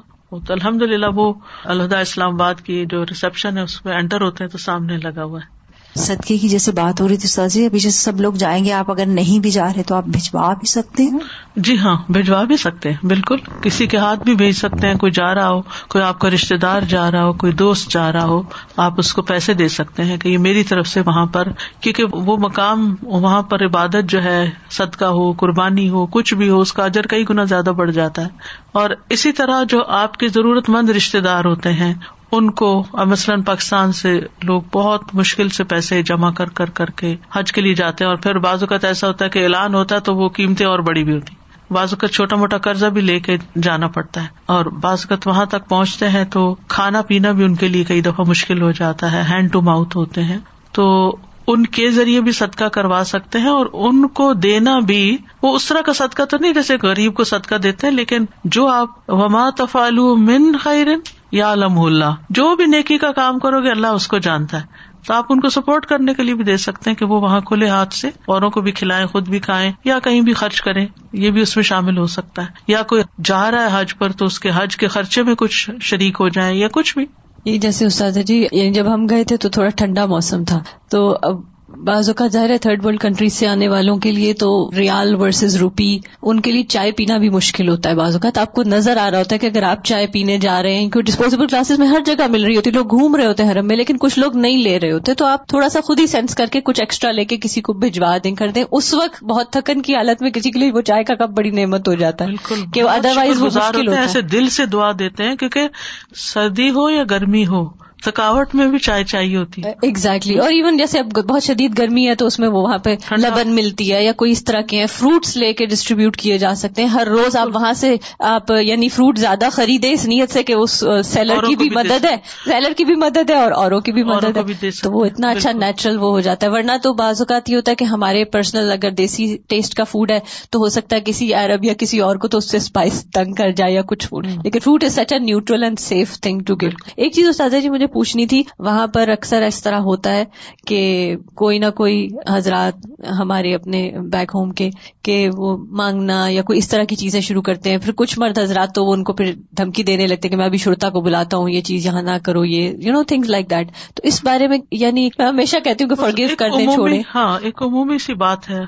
تو 0.46 0.52
الحمد 0.52 0.82
للہ 0.82 1.06
وہ 1.14 1.32
الہدا 1.64 1.98
اسلام 1.98 2.34
آباد 2.34 2.54
کی 2.54 2.86
جو 2.86 3.04
ریسپشن 3.04 3.56
ہے 3.56 3.62
اس 3.62 3.84
میں 3.84 3.94
انٹر 3.94 4.20
ہوتے 4.20 4.44
ہیں 4.44 4.48
تو 4.50 4.58
سامنے 4.58 4.96
لگا 4.96 5.24
ہوا 5.24 5.40
ہے۔ 5.40 5.59
صدقے 5.96 6.38
کی 6.38 6.48
جیسے 6.48 6.72
بات 6.72 7.00
ہو 7.00 7.08
رہی 7.08 7.16
تھی 7.16 7.28
سازی 7.28 7.60
جی، 7.60 7.66
ابھی 7.66 7.78
جیسے 7.78 8.02
سب 8.02 8.20
لوگ 8.20 8.32
جائیں 8.32 8.64
گے، 8.64 8.72
آپ 8.72 8.90
اگر 8.90 9.06
نہیں 9.06 9.38
بھی 9.38 9.50
جا 9.50 9.66
رہے 9.66 9.82
تو 9.82 9.94
آپ 9.94 10.04
بھجوا 10.04 10.54
بھی 10.54 10.66
سکتے 10.66 11.02
ہیں؟ 11.02 11.18
جی 11.56 11.78
ہاں 11.78 11.96
بھجوا 12.08 12.44
بھی 12.44 12.56
سکتے 12.56 12.90
ہیں، 12.90 13.06
بالکل۔ 13.06 13.36
کسی 13.60 13.86
کے 13.86 13.96
ہاتھ 13.96 14.20
بھی 14.20 14.34
بھیج 14.34 14.56
سکتے 14.56 14.86
ہیں، 14.86 14.94
کوئی 14.94 15.12
جا 15.12 15.34
رہا 15.34 15.48
ہو، 15.48 15.62
کوئی 15.88 16.04
آپ 16.04 16.18
کا 16.18 16.30
رشتے 16.30 16.56
دار 16.56 16.80
جا 16.80 17.10
رہا 17.10 17.24
ہو، 17.24 17.32
کوئی 17.32 17.52
دوست 17.52 17.90
جا 17.90 18.12
رہا 18.12 18.24
ہو، 18.24 18.42
آپ 18.76 18.94
اس 18.98 19.14
کو 19.14 19.22
پیسے 19.22 19.54
دے 19.54 19.68
سکتے 19.68 20.04
ہیں 20.04 20.16
کہ 20.16 20.28
یہ 20.28 20.38
میری 20.38 20.64
طرف 20.64 20.86
سے 20.86 21.00
وہاں 21.06 21.26
پر، 21.26 21.48
کیونکہ 21.80 22.04
وہ 22.12 22.36
مقام، 22.36 22.94
وہاں 23.02 23.42
پر 23.42 23.64
عبادت 23.64 24.04
جو 24.08 24.22
ہے، 24.22 24.50
صدقہ 24.70 25.04
ہو، 25.04 25.32
قربانی 25.32 25.88
ہو، 25.88 26.06
کچھ 26.06 26.34
بھی 26.34 26.50
ہو، 26.50 26.60
اس 26.60 26.72
کا 26.72 26.84
اجر 26.84 27.06
کئی 27.06 27.24
گنا 27.30 27.44
زیادہ 27.44 27.70
بڑھ 27.70 27.92
جاتا 27.92 28.22
ہے۔ 28.22 28.28
اور 28.72 28.90
اسی 29.08 29.32
طرح 29.32 29.62
جو 29.68 29.82
آپ 29.88 30.16
کے 30.16 30.28
ضرورت 30.28 30.68
مند 30.68 30.90
رشتے 30.90 31.20
دار 31.20 31.44
ہوتے 31.44 31.72
ہیں 31.72 31.94
ان 32.32 32.50
کو 32.50 32.84
مثلاً 32.92 33.42
پاکستان 33.42 33.92
سے 33.92 34.20
لوگ 34.42 34.62
بہت 34.72 35.14
مشکل 35.14 35.48
سے 35.48 35.64
پیسے 35.64 36.02
جمع 36.02 36.30
کر 36.30 36.48
کر 36.48 36.70
کر 36.70 36.90
کے 36.90 37.16
حج 37.32 37.52
کے 37.52 37.60
لیے 37.60 37.74
جاتے 37.74 38.04
ہیں 38.04 38.10
اور 38.10 38.18
پھر 38.18 38.38
بازو 38.38 38.66
کا 38.66 38.76
ایسا 38.82 39.06
ہوتا 39.06 39.24
ہے 39.24 39.30
کہ 39.30 39.42
اعلان 39.42 39.74
ہوتا 39.74 39.94
ہے 39.94 40.00
تو 40.00 40.14
وہ 40.14 40.28
قیمتیں 40.28 40.66
اور 40.66 40.78
بڑی 40.78 41.04
بھی 41.04 41.14
ہوتی 41.14 41.34
بازو 41.70 41.96
کا 41.96 42.08
چھوٹا 42.08 42.36
موٹا 42.36 42.58
قرضہ 42.58 42.86
بھی 42.86 43.00
لے 43.00 43.20
کے 43.20 43.36
جانا 43.62 43.88
پڑتا 43.88 44.22
ہے 44.22 44.26
اور 44.46 44.64
بعض 44.64 44.98
اوقات 45.00 45.26
وہاں 45.26 45.44
تک 45.46 45.68
پہنچتے 45.68 46.08
ہیں 46.08 46.24
تو 46.24 46.56
کھانا 46.68 47.02
پینا 47.02 47.32
بھی 47.32 47.44
ان 47.44 47.54
کے 47.54 47.68
لیے 47.68 47.84
کئی 47.84 48.00
دفعہ 48.00 48.24
مشکل 48.28 48.62
ہو 48.62 48.70
جاتا 48.70 49.12
ہے 49.12 49.22
ہینڈ 49.30 49.52
ٹو 49.52 49.60
ماؤتھ 49.60 49.96
ہوتے 49.96 50.22
ہیں۔ 50.22 50.38
تو 50.72 51.16
ان 51.46 51.66
کے 51.66 51.90
ذریعے 51.90 52.20
بھی 52.20 52.32
صدقہ 52.32 52.64
کروا 52.64 53.02
سکتے 53.06 53.38
ہیں 53.38 53.48
اور 53.48 53.66
ان 53.72 54.08
کو 54.08 54.32
دینا 54.32 54.78
بھی، 54.78 55.16
وہ 55.42 55.54
اس 55.54 55.66
طرح 55.66 55.80
کا 55.80 55.92
صدقہ 55.92 56.22
تو 56.22 56.36
نہیں، 56.40 56.52
جیسے 56.52 56.76
غریب 56.82 57.14
کو 57.14 57.24
صدقہ 57.24 57.54
دیتے 57.54 57.86
ہیں، 57.86 57.94
لیکن 57.94 58.24
جو 58.44 58.66
آپ 58.68 59.10
وما 59.10 59.50
تفالو 59.50 60.16
من 60.16 60.56
خیرن 60.64 60.98
یا 61.32 61.52
علم 61.52 61.80
اللہ۔ 61.80 62.14
جو 62.30 62.56
بھی 62.56 62.66
نیکی 62.66 62.98
کا 62.98 63.12
کام 63.12 63.38
کرو 63.38 63.62
گے 63.62 63.70
اللہ 63.70 63.86
اس 63.86 64.08
کو 64.08 64.18
جانتا 64.18 64.60
ہے۔ 64.60 64.90
تو 65.06 65.14
آپ 65.14 65.24
ان 65.30 65.40
کو 65.40 65.48
سپورٹ 65.48 65.86
کرنے 65.86 66.14
کے 66.14 66.22
لیے 66.22 66.34
بھی 66.34 66.44
دے 66.44 66.56
سکتے 66.56 66.90
ہیں 66.90 66.96
کہ 66.96 67.04
وہ 67.04 67.20
وہاں 67.20 67.40
کھلے 67.40 67.68
ہاتھ 67.68 67.94
سے 67.94 68.08
اوروں 68.08 68.50
کو 68.50 68.60
بھی 68.60 68.72
کھلائیں، 68.72 69.06
خود 69.06 69.28
بھی 69.28 69.38
کھائیں، 69.38 69.72
یا 69.84 69.98
کہیں 69.98 70.20
بھی 70.20 70.32
خرچ 70.32 70.62
کریں۔ 70.62 70.86
یہ 71.12 71.30
بھی 71.30 71.40
اس 71.40 71.56
میں 71.56 71.62
شامل 71.62 71.98
ہو 71.98 72.06
سکتا 72.06 72.42
ہے۔ 72.42 72.46
یا 72.68 72.82
کوئی 72.82 73.02
جا 73.24 73.50
رہا 73.50 73.62
ہے 73.62 73.80
حج 73.80 73.98
پر 73.98 74.12
تو 74.12 74.24
اس 74.24 74.40
کے 74.40 74.50
حج 74.54 74.76
کے 74.76 74.88
خرچے 74.88 75.22
میں 75.22 75.34
کچھ 75.34 75.70
شریک 75.80 76.16
ہو 76.20 76.28
جائیں 76.28 76.58
یا 76.58 76.68
کچھ 76.72 76.98
بھی۔ 76.98 77.06
یہ 77.44 77.58
جیسے 77.58 77.86
استاد 77.86 78.12
جی 78.26 78.46
یعنی 78.52 78.72
جب 78.72 78.94
ہم 78.94 79.06
گئے 79.10 79.24
تھے 79.24 79.36
تو 79.36 79.48
تھوڑا 79.48 79.68
ٹھنڈا 79.68 80.06
موسم 80.06 80.44
تھا۔ 80.44 80.62
تو 80.90 81.18
اب 81.22 81.49
بعض 81.70 82.08
اوقات 82.08 82.32
ظاہر 82.32 82.50
ہے 82.50 82.58
تھرڈ 82.58 82.84
ورلڈ 82.84 83.00
کنٹریز 83.00 83.32
سے 83.32 83.46
آنے 83.46 83.68
والوں 83.68 83.96
کے 83.96 84.10
لیے 84.12 84.32
تو 84.32 84.70
ریال 84.76 85.14
ورسز 85.14 85.56
روپی 85.56 85.98
ان 86.22 86.40
کے 86.40 86.52
لیے 86.52 86.62
چائے 86.62 86.92
پینا 86.92 87.16
بھی 87.16 87.28
مشکل 87.28 87.68
ہوتا 87.68 87.90
ہے 87.90 87.94
بعض 87.94 88.12
اوقات۔ 88.12 88.38
آپ 88.38 88.52
کو 88.52 88.62
نظر 88.62 88.96
آ 88.96 89.10
رہا 89.10 89.18
ہوتا 89.18 89.34
ہے 89.34 89.38
کہ 89.38 89.46
اگر 89.46 89.62
آپ 89.62 89.84
چائے 89.84 90.06
پینے 90.06 90.38
جا 90.38 90.62
رہے 90.62 90.72
ہیں 90.72 90.80
کیونکہ 90.80 91.02
ڈسپوزیبل 91.02 91.46
کلاسز 91.46 91.78
میں 91.78 91.86
ہر 91.86 92.00
جگہ 92.06 92.26
مل 92.30 92.44
رہی 92.44 92.56
ہوتی 92.56 92.70
ہے 92.70 92.74
لوگ 92.74 92.90
گھوم 92.90 93.16
رہے 93.16 93.26
ہوتے 93.26 93.42
ہیں 93.42 93.50
حرم 93.52 93.66
میں 93.66 93.76
لیکن 93.76 93.96
کچھ 94.00 94.18
لوگ 94.18 94.36
نہیں 94.36 94.62
لے 94.62 94.80
رہے 94.80 94.92
ہوتے۔ 94.92 95.14
تو 95.14 95.24
آپ 95.24 95.48
تھوڑا 95.48 95.68
سا 95.68 95.80
خود 95.80 96.00
ہی 96.00 96.06
سینس 96.06 96.34
کر 96.34 96.46
کے 96.46 96.60
کچھ 96.60 96.80
ایکسٹرا 96.80 97.10
لے 97.10 97.24
کے 97.24 97.36
کسی 97.36 97.60
کو 97.60 97.72
بھجوا 97.72 98.16
دیں 98.24 98.34
کر 98.34 98.48
دیں۔ 98.48 98.64
اس 98.72 98.94
وقت 98.94 99.24
بہت 99.24 99.52
تھکن 99.52 99.82
کی 99.82 99.94
حالت 99.94 100.22
میں 100.22 100.30
کسی 100.30 100.50
کے 100.50 100.58
لیے 100.58 100.72
وہ 100.72 100.80
چائے 100.80 101.04
کا 101.04 101.14
کپ 101.14 101.30
بڑی 101.30 101.50
نعمت 101.50 101.88
ہو 101.88 101.94
جاتا 101.94 102.24
ہے 102.24 102.54
کہ 102.74 102.82
ادر 102.82 103.16
وائز 103.16 103.42
وہ 103.42 103.48
ایسے 103.92 104.20
دل 104.20 104.48
سے 104.48 104.66
دعا 104.66 104.90
دیتے 104.98 105.24
ہیں 105.24 105.36
کیونکہ 105.36 105.68
سردی 106.14 106.70
ہو 106.70 106.90
یا 106.90 107.02
گرمی 107.10 107.46
ہو 107.46 107.89
تھکاوٹ 108.04 108.54
میں 108.54 108.66
بھی 108.66 108.78
چائے 108.78 109.04
چاہیے 109.04 109.36
ہوتی 109.36 109.64
ہے۔ 109.64 109.72
ایگزیکٹلی 109.82 110.38
اور 110.38 110.50
ایون 110.50 110.76
جیسے 110.76 110.98
اب 110.98 111.12
بہت 111.12 111.42
شدید 111.42 111.78
گرمی 111.78 112.08
ہے 112.08 112.14
تو 112.14 112.26
اس 112.26 112.38
میں 112.38 112.48
وہ 112.48 112.62
وہاں 112.62 112.78
پہ 112.78 112.94
لبن 113.18 113.48
ملتی 113.48 113.92
ہے 113.92 114.04
یا 114.04 114.12
کوئی 114.12 114.32
اس 114.32 114.44
طرح 114.44 114.60
کے 114.60 114.78
ہیں 114.78 114.86
فروٹس 114.86 115.36
لے 115.36 115.52
کے 115.52 115.66
ڈسٹریبیوٹ 115.66 116.16
کیے 116.16 116.38
جا 116.38 116.54
سکتے 116.54 116.82
ہیں۔ 116.82 116.88
ہر 116.88 117.06
روز 117.06 117.36
آپ 117.36 117.48
وہاں 117.54 117.72
سے 117.72 117.94
آپ 118.18 118.50
یعنی 118.60 118.88
فروٹ 118.88 119.18
زیادہ 119.18 119.48
خریدے 119.52 119.92
اس 119.92 120.06
نیت 120.06 120.30
سے 120.30 120.42
کہ 120.42 120.52
اس 120.52 120.84
سیلر 121.04 121.44
کی 121.46 121.56
بھی 121.56 121.70
مدد 121.70 122.04
ہے۔ 122.04 122.16
سیلر 122.44 122.72
کی 122.76 122.84
بھی 122.84 122.94
مدد 122.94 123.30
ہے 123.30 123.34
اور 123.34 123.52
اوروں 123.52 123.80
کی 123.80 123.92
بھی 123.92 124.02
مدد 124.02 124.36
ہے۔ 124.36 124.70
تو 124.82 124.92
وہ 124.92 125.04
اتنا 125.04 125.30
اچھا 125.30 125.52
نیچرل 125.52 125.98
وہ 125.98 126.10
ہو 126.10 126.20
جاتا 126.20 126.46
ہے۔ 126.46 126.50
ورنہ 126.50 126.72
تو 126.82 126.92
بعض 126.92 127.20
اوقات 127.20 127.50
یہ 127.50 127.56
ہوتا 127.56 127.70
ہے 127.70 127.76
کہ 127.76 127.84
ہمارے 127.84 128.24
پرسنل 128.24 128.72
اگر 128.72 128.90
دیسی 128.90 129.36
ٹیسٹ 129.48 129.74
کا 129.74 129.84
فوڈ 129.84 130.10
ہے 130.10 130.18
تو 130.50 130.58
ہو 130.58 130.68
سکتا 130.68 130.96
ہے 130.96 131.00
کسی 131.04 131.32
عرب 131.34 131.64
یا 131.64 131.74
کسی 131.74 131.98
اور 131.98 132.16
کو 132.16 132.28
تو 132.28 132.38
اس 132.38 132.50
سے 132.50 132.56
اسپائس 132.56 133.04
تنگ 133.14 133.34
کر 133.34 133.50
جائے 133.50 133.72
یا 133.72 133.82
کچھ 133.82 134.08
فوڈ 134.08 134.26
لیکن 134.44 134.58
fruit 134.58 134.84
is 134.84 134.94
such 134.94 135.12
a 135.12 135.18
neutral 135.18 135.62
and 135.62 135.78
safe 135.78 136.18
thing 136.20 136.40
to 136.40 136.54
give 136.54 136.70
ایک 136.96 137.12
چیز 137.12 137.28
استاذہ 137.28 137.56
جی 137.56 137.68
مجھے 137.68 137.86
پوچھنی 137.92 138.26
تھی 138.26 138.42
وہاں 138.58 138.86
پر 138.86 139.08
اکثر 139.08 139.42
اس 139.42 139.62
طرح 139.62 139.78
ہوتا 139.78 140.14
ہے 140.14 140.24
کہ 140.66 141.16
کوئی 141.34 141.58
نہ 141.58 141.70
کوئی 141.70 142.08
حضرات 142.28 142.86
ہمارے 143.20 143.54
اپنے 143.54 143.90
بیک 144.12 144.30
ہوم 144.34 144.50
کے 144.50 144.70
کہ 145.02 145.28
وہ 145.36 145.56
مانگنا 145.70 146.28
یا 146.28 146.42
کوئی 146.42 146.58
اس 146.58 146.68
طرح 146.68 146.84
کی 146.84 146.96
چیزیں 146.96 147.20
شروع 147.20 147.42
کرتے 147.42 147.70
ہیں۔ 147.70 147.78
پھر 147.78 147.92
کچھ 147.96 148.18
مرد 148.18 148.38
حضرات 148.38 148.74
تو 148.74 148.84
وہ 148.84 148.92
ان 148.92 149.04
کو 149.04 149.12
پھر 149.12 149.32
دھمکی 149.56 149.82
دینے 149.82 150.06
لگتے 150.06 150.28
کہ 150.28 150.36
میں 150.36 150.44
ابھی 150.44 150.58
شرتا 150.58 150.90
کو 150.90 151.00
بلاتا 151.00 151.36
ہوں 151.36 151.50
یہ 151.50 151.60
چیز 151.60 151.86
یہاں 151.86 152.02
نہ 152.02 152.18
کرو 152.22 152.44
یہ 152.44 152.72
you 152.78 152.92
know 152.92 153.02
things 153.02 153.28
like 153.28 153.50
that 153.50 153.72
تو 153.94 154.00
اس 154.02 154.24
بارے 154.24 154.48
میں 154.48 154.58
یعنی 154.70 155.08
میں 155.18 155.26
ہمیشہ 155.26 155.56
کہتی 155.64 155.84
ہوں 155.84 155.88
کہ 155.88 155.94
فرگیو 155.94 156.28
کرنے 156.38 156.66
چھوڑے 156.66 157.00
ہاں 157.14 157.38
ایک 157.42 157.62
عمومی 157.62 157.98
سی 157.98 158.14
بات 158.14 158.50
ہے۔ 158.50 158.64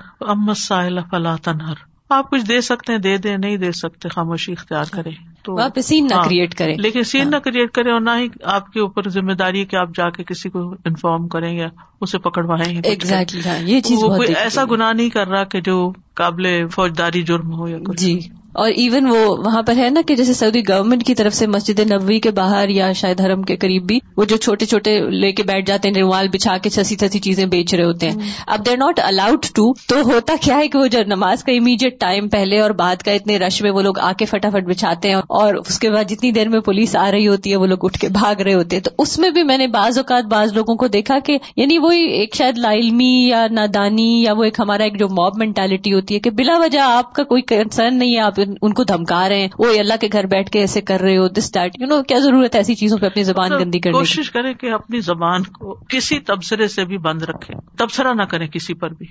فلا 1.11 1.37
تنہر 1.37 1.92
آپ 2.13 2.31
کچھ 2.31 2.43
دے 2.49 2.61
سکتے 2.61 2.93
ہیں 2.93 2.99
دے 2.99 3.17
دیں 3.17 3.37
نہیں 3.37 3.57
دے 3.57 3.73
سکتے 3.73 4.09
خاموشی 4.09 4.53
اختیار 4.53 4.85
کریں۔ 4.93 5.13
تو 5.43 5.61
آپ 5.61 5.79
سین 5.85 6.05
نہ 6.05 6.23
کریٹ 6.25 6.49
ہاں۔ 6.49 6.59
کریں۔ 6.59 6.77
لیکن 6.79 7.03
سین 7.03 7.31
نہ 7.31 7.37
کریٹ 7.37 7.71
کریں 7.71 7.93
اور 7.93 8.01
نہ 8.01 8.11
ہی 8.19 8.29
آپ 8.43 8.73
کے 8.73 8.81
اوپر 8.81 9.09
ذمہ 9.09 9.33
داری 9.33 9.65
کہ 9.65 9.77
آپ 9.77 9.89
جا 9.97 10.11
کے 10.11 10.25
کسی 10.25 10.49
کو 10.49 10.75
انفارم 10.85 11.29
کریں 11.29 11.59
یا 11.59 11.67
اسے 12.01 12.19
پکڑوائیں 12.19 12.81
ایگزیکٹلی 12.85 13.41
ہاں، 13.47 13.59
یہ 13.59 13.81
چیز 13.81 13.99
وہ 14.03 14.17
کوئی 14.17 14.35
ایسا 14.35 14.65
گنا 14.71 14.93
نہیں 14.93 15.11
کر 15.11 15.29
رہا 15.29 15.45
کہ 15.45 15.61
جو 15.61 15.93
قابل 16.15 16.69
فوجداری 16.69 17.23
جرم 17.23 17.53
ہو 17.53 17.69
یا 17.69 17.79
جی۔ 17.97 18.21
اور 18.53 18.71
ایون 18.71 19.07
وہ 19.07 19.37
وہاں 19.37 19.63
پر 19.63 19.77
ہے 19.77 19.91
نا 19.91 20.01
کہ 20.07 20.17
جیسے 20.17 20.35
سعودی 20.35 20.61
گورنمنٹ 20.69 21.05
کی 21.07 21.15
طرف 21.15 21.35
سے 21.35 21.47
مسجد 21.47 21.81
نبوی 21.81 22.19
کے 22.21 22.31
باہر 22.31 22.69
یا 22.69 22.93
شاید 22.93 23.21
حرم 23.21 23.43
کے 23.43 23.57
قریب 23.57 23.83
بھی 23.83 23.99
وہ 24.17 24.25
جو 24.25 24.37
چھوٹے 24.37 24.67
چھوٹے 24.67 25.01
لے 25.11 25.33
کے 25.33 25.43
بیٹھ 25.43 25.67
جاتے 25.67 25.89
ہیں 25.89 25.95
روال 25.95 26.29
بچھا 26.29 26.57
کے 26.59 26.71
چھسی 26.71 26.97
چھسی 26.97 27.19
چیزیں 27.19 27.47
بیچ 27.47 27.75
رہے 27.75 27.85
ہوتے 27.85 28.11
ہیں۔ 28.11 28.17
اب 28.47 28.67
دے 28.67 28.77
ناٹ 28.77 29.01
الاؤڈ 29.01 29.47
ٹو 29.55 29.73
تو 29.89 30.01
ہوتا 30.03 30.35
کیا 30.41 30.57
ہے 30.57 30.69
کہ 30.69 30.79
وہ 30.79 30.87
جو 30.87 30.99
نماز 31.07 31.45
کا 31.45 31.53
امیڈیٹ 31.53 32.01
ٹائم 32.01 32.29
پہلے 32.29 32.61
اور 32.61 32.71
بعد 32.71 32.97
کا 32.97 33.13
اتنے 33.13 33.39
رش 33.39 33.63
میں 33.63 33.71
وہ 33.71 33.83
لوگ 33.83 33.99
آ 33.99 34.13
کے 34.13 34.25
فٹافٹ 34.25 34.69
بچھاتے 34.69 35.09
ہیں 35.09 35.15
اور 35.15 35.55
اس 35.55 35.79
کے 35.79 35.91
بعد 35.91 36.05
جتنی 36.09 36.31
دیر 36.31 36.49
میں 36.49 36.61
پولیس 36.61 36.97
آ 36.97 37.11
رہی 37.11 37.29
ہوتی 37.29 37.51
ہے 37.51 37.57
وہ 37.57 37.67
لوگ 37.67 37.79
اٹھ 37.83 37.99
کے 37.99 38.09
بھاگ 38.09 38.41
رہے 38.41 38.55
ہوتے 38.55 38.77
ہیں۔ 38.77 38.83
تو 38.83 38.91
اس 38.99 39.19
میں 39.19 39.31
بھی 39.31 39.43
میں 39.43 39.59
نے 39.59 39.67
بعض 39.67 39.99
اوقات 39.99 40.25
بعض 40.25 40.53
لوگوں 40.53 40.75
کو 40.75 40.87
دیکھا 40.89 41.19
کہ 41.19 41.39
یعنی 41.57 41.79
وہی 41.79 42.05
ایک 42.05 42.35
شاید 42.35 42.59
لا 42.59 42.73
علمی 42.73 43.29
یا 43.29 43.47
نادانی 43.51 44.23
یا 44.23 44.33
وہ 44.33 44.45
ایک 44.45 44.61
ہمارا 44.61 44.85
ایک 44.85 44.99
جو 44.99 45.09
موب 45.09 45.39
مینٹالٹی 45.39 45.95
ہوتی 45.95 46.15
ہے 46.15 46.21
کہ 46.21 46.31
بلا 46.31 46.59
وجہ 46.59 46.79
آپ 46.79 47.13
کا 47.13 47.23
کوئی 47.25 47.43
کنسرن 47.43 47.99
نہیں 47.99 48.15
ہے 48.15 48.21
آپ 48.21 48.42
ان 48.63 48.73
کو 48.73 48.85
دھمکا 48.85 49.29
رہے 49.29 49.41
ہیں۔ 49.41 49.49
وہ 49.59 49.67
اللہ 49.79 49.95
کے 50.01 50.09
گھر 50.13 50.27
بیٹھ 50.27 50.51
کے 50.51 50.59
ایسے 50.61 50.81
کر 50.81 51.01
رہے 51.01 51.17
ہو 51.17 51.29
دس 51.29 51.53
ڈیٹ 51.53 51.73
یو 51.81 51.87
نو 51.87 52.03
کیا 52.03 52.19
ضرورت 52.19 52.55
ہے 52.55 52.61
ایسی 52.61 52.75
چیزوں 52.75 52.99
پہ 52.99 53.07
اپنی 53.07 53.23
زبان 53.23 53.51
گندی 53.51 53.81
کرنے 53.81 53.99
کوشش 53.99 54.31
کریں 54.31 54.55
کہ 54.55 54.71
اپنی 54.71 55.01
زبان 55.01 55.43
کو 55.43 55.75
کسی 55.75 56.19
تبصرے 56.19 56.69
سے 56.69 56.85
بھی 56.85 56.99
بند 56.99 57.23
رکھے 57.23 57.55
تبصرہ 57.79 58.15
نہ 58.15 58.23
کریں 58.23 58.47
کسی 58.47 58.75
پر 58.75 58.91
بھی۔ 58.91 59.07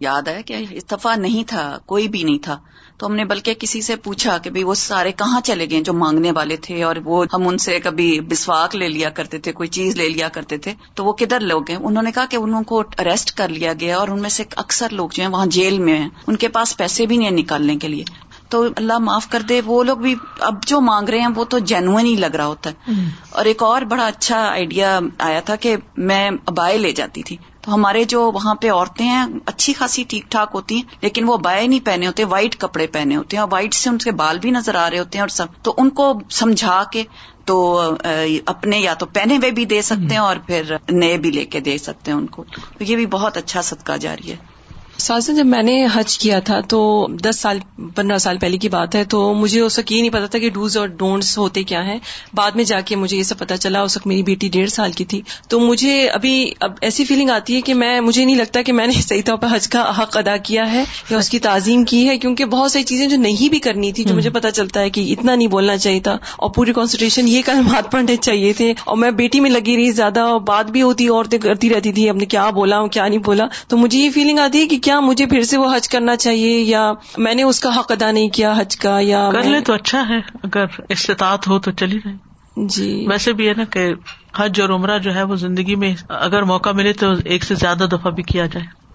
یاد 0.00 0.28
ہے 0.28 0.42
کہ 0.42 0.64
اتفاق 0.70 1.18
نہیں 1.18 1.44
تھا 1.48 1.78
کوئی 1.86 2.08
بھی 2.08 2.22
نہیں 2.22 2.38
تھا۔ 2.42 2.58
تو 2.98 3.06
ہم 3.06 3.14
نے 3.14 3.24
بلکہ 3.24 3.54
کسی 3.54 3.80
سے 3.80 3.96
پوچھا 3.96 4.38
کہ 4.38 4.64
وہ 4.64 4.74
سارے 4.74 5.12
کہاں 5.12 5.40
چلے 5.40 5.70
گئے 5.70 5.80
جو 5.80 5.92
مانگنے 5.92 6.32
والے 6.32 6.56
تھے 6.56 6.82
اور 6.82 6.96
وہ 7.04 7.24
ہم 7.34 7.48
ان 7.48 7.58
سے 7.58 7.80
کبھی 7.80 8.20
بسواک 8.20 8.76
لے 8.76 8.88
لیا 8.88 9.10
کرتے 9.10 9.38
تھے 9.38 9.52
کوئی 9.52 9.68
چیز 9.68 9.96
لے 9.96 10.08
لیا 10.08 10.28
کرتے 10.28 10.58
تھے۔ 10.58 10.72
تو 10.94 11.04
وہ 11.04 11.12
کدھر 11.12 11.40
لوگ 11.40 11.62
ہیں؟ 11.68 11.76
انہوں 11.76 12.02
نے 12.02 12.12
کہا 12.12 12.24
کہ 12.30 12.36
انہوں 12.36 12.62
کو 12.62 12.82
اریسٹ 12.98 13.32
کر 13.32 13.48
لیا 13.48 13.72
گیا 13.80 13.98
اور 13.98 14.08
ان 14.08 14.22
میں 14.22 14.30
سے 14.30 14.44
اکثر 14.56 14.86
لوگ 14.90 15.08
جو 15.12 15.22
ہیں 15.22 15.30
وہاں 15.30 15.46
جیل 15.46 15.78
میں 15.78 15.98
ہیں۔ 15.98 16.08
ان 16.26 16.36
کے 16.36 16.48
پاس 16.48 16.76
پیسے 16.76 17.06
بھی 17.06 17.16
نہیں 17.16 17.28
ہیں 17.28 17.36
نکالنے 17.36 17.76
کے 17.76 17.88
لیے۔ 17.88 18.04
تو 18.56 18.68
اللہ 18.76 18.98
معاف 18.98 19.28
کر 19.28 19.40
دے 19.40 19.60
وہ 19.66 19.84
لوگ 19.84 19.96
بھی 19.96 20.14
اب 20.40 20.62
جو 20.66 20.80
مانگ 20.80 21.08
رہے 21.08 21.18
ہیں 21.20 21.28
وہ 21.36 21.44
تو 21.44 21.58
جینوئن 21.58 22.06
ہی 22.06 22.14
لگ 22.16 22.36
رہا 22.36 22.46
ہوتا 22.46 22.70
ہے۔ 22.70 22.92
اور 23.30 23.44
ایک 23.44 23.62
اور 23.62 23.82
بڑا 23.82 24.06
اچھا 24.06 24.48
آئیڈیا 24.48 25.00
آیا 25.18 25.40
تھا 25.40 25.56
کہ 25.56 25.76
میں 25.96 26.30
ابائے 26.46 26.78
لے 26.78 26.92
جاتی 26.92 27.22
تھی۔ 27.22 27.36
تو 27.60 27.74
ہمارے 27.74 28.04
جو 28.04 28.32
وہاں 28.32 28.54
پہ 28.54 28.70
عورتیں 28.70 29.06
ہیں 29.06 29.26
اچھی 29.46 29.72
خاصی 29.72 30.04
ٹھیک 30.08 30.24
ٹھاک 30.30 30.50
ہوتی 30.54 30.74
ہیں 30.74 30.82
لیکن 31.00 31.24
وہ 31.28 31.36
بائے 31.36 31.66
نہیں 31.66 31.86
پہنے 31.86 32.06
ہوتے 32.06 32.24
وائٹ 32.24 32.56
کپڑے 32.56 32.86
پہنے 32.86 33.16
ہوتے 33.16 33.36
ہیں 33.36 33.42
اور 33.42 33.48
وائٹ 33.52 33.74
سے 33.74 33.90
ان 33.90 33.98
کے 33.98 34.10
بال 34.10 34.38
بھی 34.38 34.50
نظر 34.50 34.74
آ 34.74 34.90
رہے 34.90 34.98
ہوتے 34.98 35.18
ہیں 35.18 35.22
اور 35.22 35.28
سب۔ 35.28 35.46
تو 35.62 35.74
ان 35.78 35.90
کو 35.90 36.18
سمجھا 36.30 36.84
کے 36.92 37.02
تو 37.44 37.90
اپنے 38.46 38.78
یا 38.78 38.94
تو 38.94 39.06
پہنے 39.06 39.36
ہوئے 39.36 39.50
بھی 39.50 39.64
دے 39.64 39.82
سکتے 39.82 40.10
ہیں 40.10 40.16
اور 40.16 40.36
پھر 40.46 40.76
نئے 40.88 41.16
بھی 41.16 41.30
لے 41.30 41.44
کے 41.44 41.60
دے 41.60 41.78
سکتے 41.78 42.10
ہیں 42.10 42.18
ان 42.18 42.26
کو۔ 42.26 42.44
تو 42.78 42.84
یہ 42.84 42.96
بھی 42.96 43.06
بہت 43.06 43.36
اچھا 43.36 43.62
صدقہ 43.62 43.96
جاری 43.96 44.30
ہے۔ 44.30 44.55
سازن 44.98 45.34
جب 45.36 45.46
میں 45.46 45.62
نے 45.62 45.86
حج 45.92 46.18
کیا 46.18 46.38
تھا 46.40 46.60
تو 46.60 47.06
دس 47.24 47.38
سال 47.38 47.58
پندرہ 47.94 48.18
سال 48.18 48.38
پہلے 48.38 48.58
کی 48.58 48.68
بات 48.68 48.94
ہے 48.94 49.04
تو 49.04 49.34
مجھے 49.34 49.60
اس 49.60 49.78
وقت 49.78 49.92
یہ 49.92 50.00
نہیں 50.00 50.10
پتا 50.10 50.26
تھا 50.26 50.38
کہ 50.38 50.50
ڈوز 50.50 50.76
اور 50.76 50.88
ڈونٹس 50.88 51.38
ہوتے 51.38 51.62
کیا 51.62 51.84
ہیں۔ 51.84 51.98
بعد 52.34 52.50
میں 52.50 52.64
جا 52.64 52.80
کے 52.80 52.96
مجھے 52.96 53.16
یہ 53.16 53.22
سب 53.22 53.38
پتا 53.38 53.56
چلا 53.56 53.82
اس 53.82 53.96
وقت 53.96 54.06
میری 54.06 54.22
بیٹی 54.22 54.48
ڈیڑھ 54.48 54.70
سال 54.70 54.92
کی 54.92 55.04
تھی۔ 55.04 55.20
تو 55.48 55.60
مجھے 55.60 56.08
ابھی 56.08 56.52
اب 56.60 56.72
ایسی 56.80 57.04
فیلنگ 57.04 57.30
آتی 57.30 57.56
ہے 57.56 57.60
کہ 57.60 57.74
میں 57.74 58.00
مجھے 58.00 58.24
نہیں 58.24 58.36
لگتا 58.36 58.62
کہ 58.62 58.72
میں 58.72 58.86
نے 58.86 58.92
صحیح 59.08 59.22
طور 59.24 59.36
پر 59.36 59.48
حج 59.52 59.68
کا 59.68 60.02
حق 60.02 60.16
ادا 60.16 60.36
کیا 60.36 60.72
ہے 60.72 60.84
یا 61.10 61.18
اس 61.18 61.30
کی 61.30 61.38
تعظیم 61.38 61.84
کی 61.84 62.08
ہے 62.08 62.18
کیونکہ 62.18 62.44
بہت 62.44 62.72
ساری 62.72 62.84
چیزیں 62.84 63.06
جو 63.06 63.16
نہیں 63.16 63.48
بھی 63.48 63.58
کرنی 63.58 63.92
تھی 63.92 64.04
جو 64.04 64.14
مجھے 64.14 64.30
پتا 64.30 64.50
چلتا 64.50 64.80
ہے 64.80 64.90
کہ 64.90 65.14
اتنا 65.18 65.34
نہیں 65.34 65.48
بولنا 65.48 65.76
چاہیے 65.76 66.00
تھا۔ 66.00 66.16
اور 66.36 66.50
پوری 66.50 66.72
کانسنٹریشن 66.72 67.28
یہ 67.28 67.42
کلمات 67.46 67.92
پڑھنے 67.92 68.16
چاہیے 68.16 68.52
تھے۔ 68.52 68.74
اور 68.84 68.96
میں 68.96 69.10
بیٹی 69.10 69.40
میں 69.40 69.50
لگی 69.50 69.76
رہی 69.76 69.90
زیادہ 69.92 70.20
اور 70.20 70.40
بات 70.40 70.70
بھی 70.70 70.82
ہوتی 70.82 71.08
عورتیں 71.08 71.38
کرتی 71.38 71.70
رہتی 71.70 71.92
تھی 71.92 72.08
اب 72.08 72.16
نے 72.16 72.26
کیا 72.26 72.50
بولا 72.50 72.86
کیا 72.86 73.08
نہیں 73.08 73.18
بولا۔ 73.18 73.44
تو 73.68 73.76
مجھے 73.76 73.98
یہ 73.98 74.10
فیلنگ 74.10 74.38
آتی 74.38 74.60
ہے 74.60 74.66
کہ 74.66 74.76
کیا 74.86 75.00
مجھے 75.00 75.26
پھر 75.26 75.42
سے 75.42 75.58
وہ 75.58 75.76
حج 75.76 75.88
کرنا 75.88 76.16
چاہیے؟ 76.16 76.58
یا 76.58 76.92
میں 77.18 77.34
نے 77.34 77.42
اس 77.42 77.60
کا 77.60 77.80
حق 77.80 77.92
ادا 77.92 78.10
نہیں 78.10 78.28
کیا 78.28 78.54
حج 78.56 78.76
کا؟ 78.76 78.98
یا 79.00 79.30
کر 79.32 79.42
لے 79.42 79.60
تو 79.60 79.72
اچھا 79.72 80.08
ہے 80.08 80.18
اگر 80.42 80.64
استطاعت 80.88 81.48
ہو 81.48 81.58
تو 81.58 81.70
چلی 81.70 81.98
رہے 82.04 82.12
جی۔ 82.56 83.06
ویسے 83.08 83.32
بھی 83.32 83.48
ہے 83.48 83.54
نا 83.56 83.64
کہ 83.64 83.92
حج 84.36 84.60
اور 84.60 84.70
عمرہ 84.70 84.98
جو 84.98 85.14
ہے 85.14 85.22
وہ 85.22 85.36
زندگی 85.36 85.74
میں 85.74 85.94
اگر 86.08 86.42
موقع 86.42 86.70
ملے 86.70 86.92
تو 86.92 87.06
ایک 87.24 87.44
سے 87.44 87.54
زیادہ 87.54 87.86
دفعہ 87.92 88.10
بھی 88.10 88.22
کیا 88.22 88.46
جائے۔ 88.46 88.85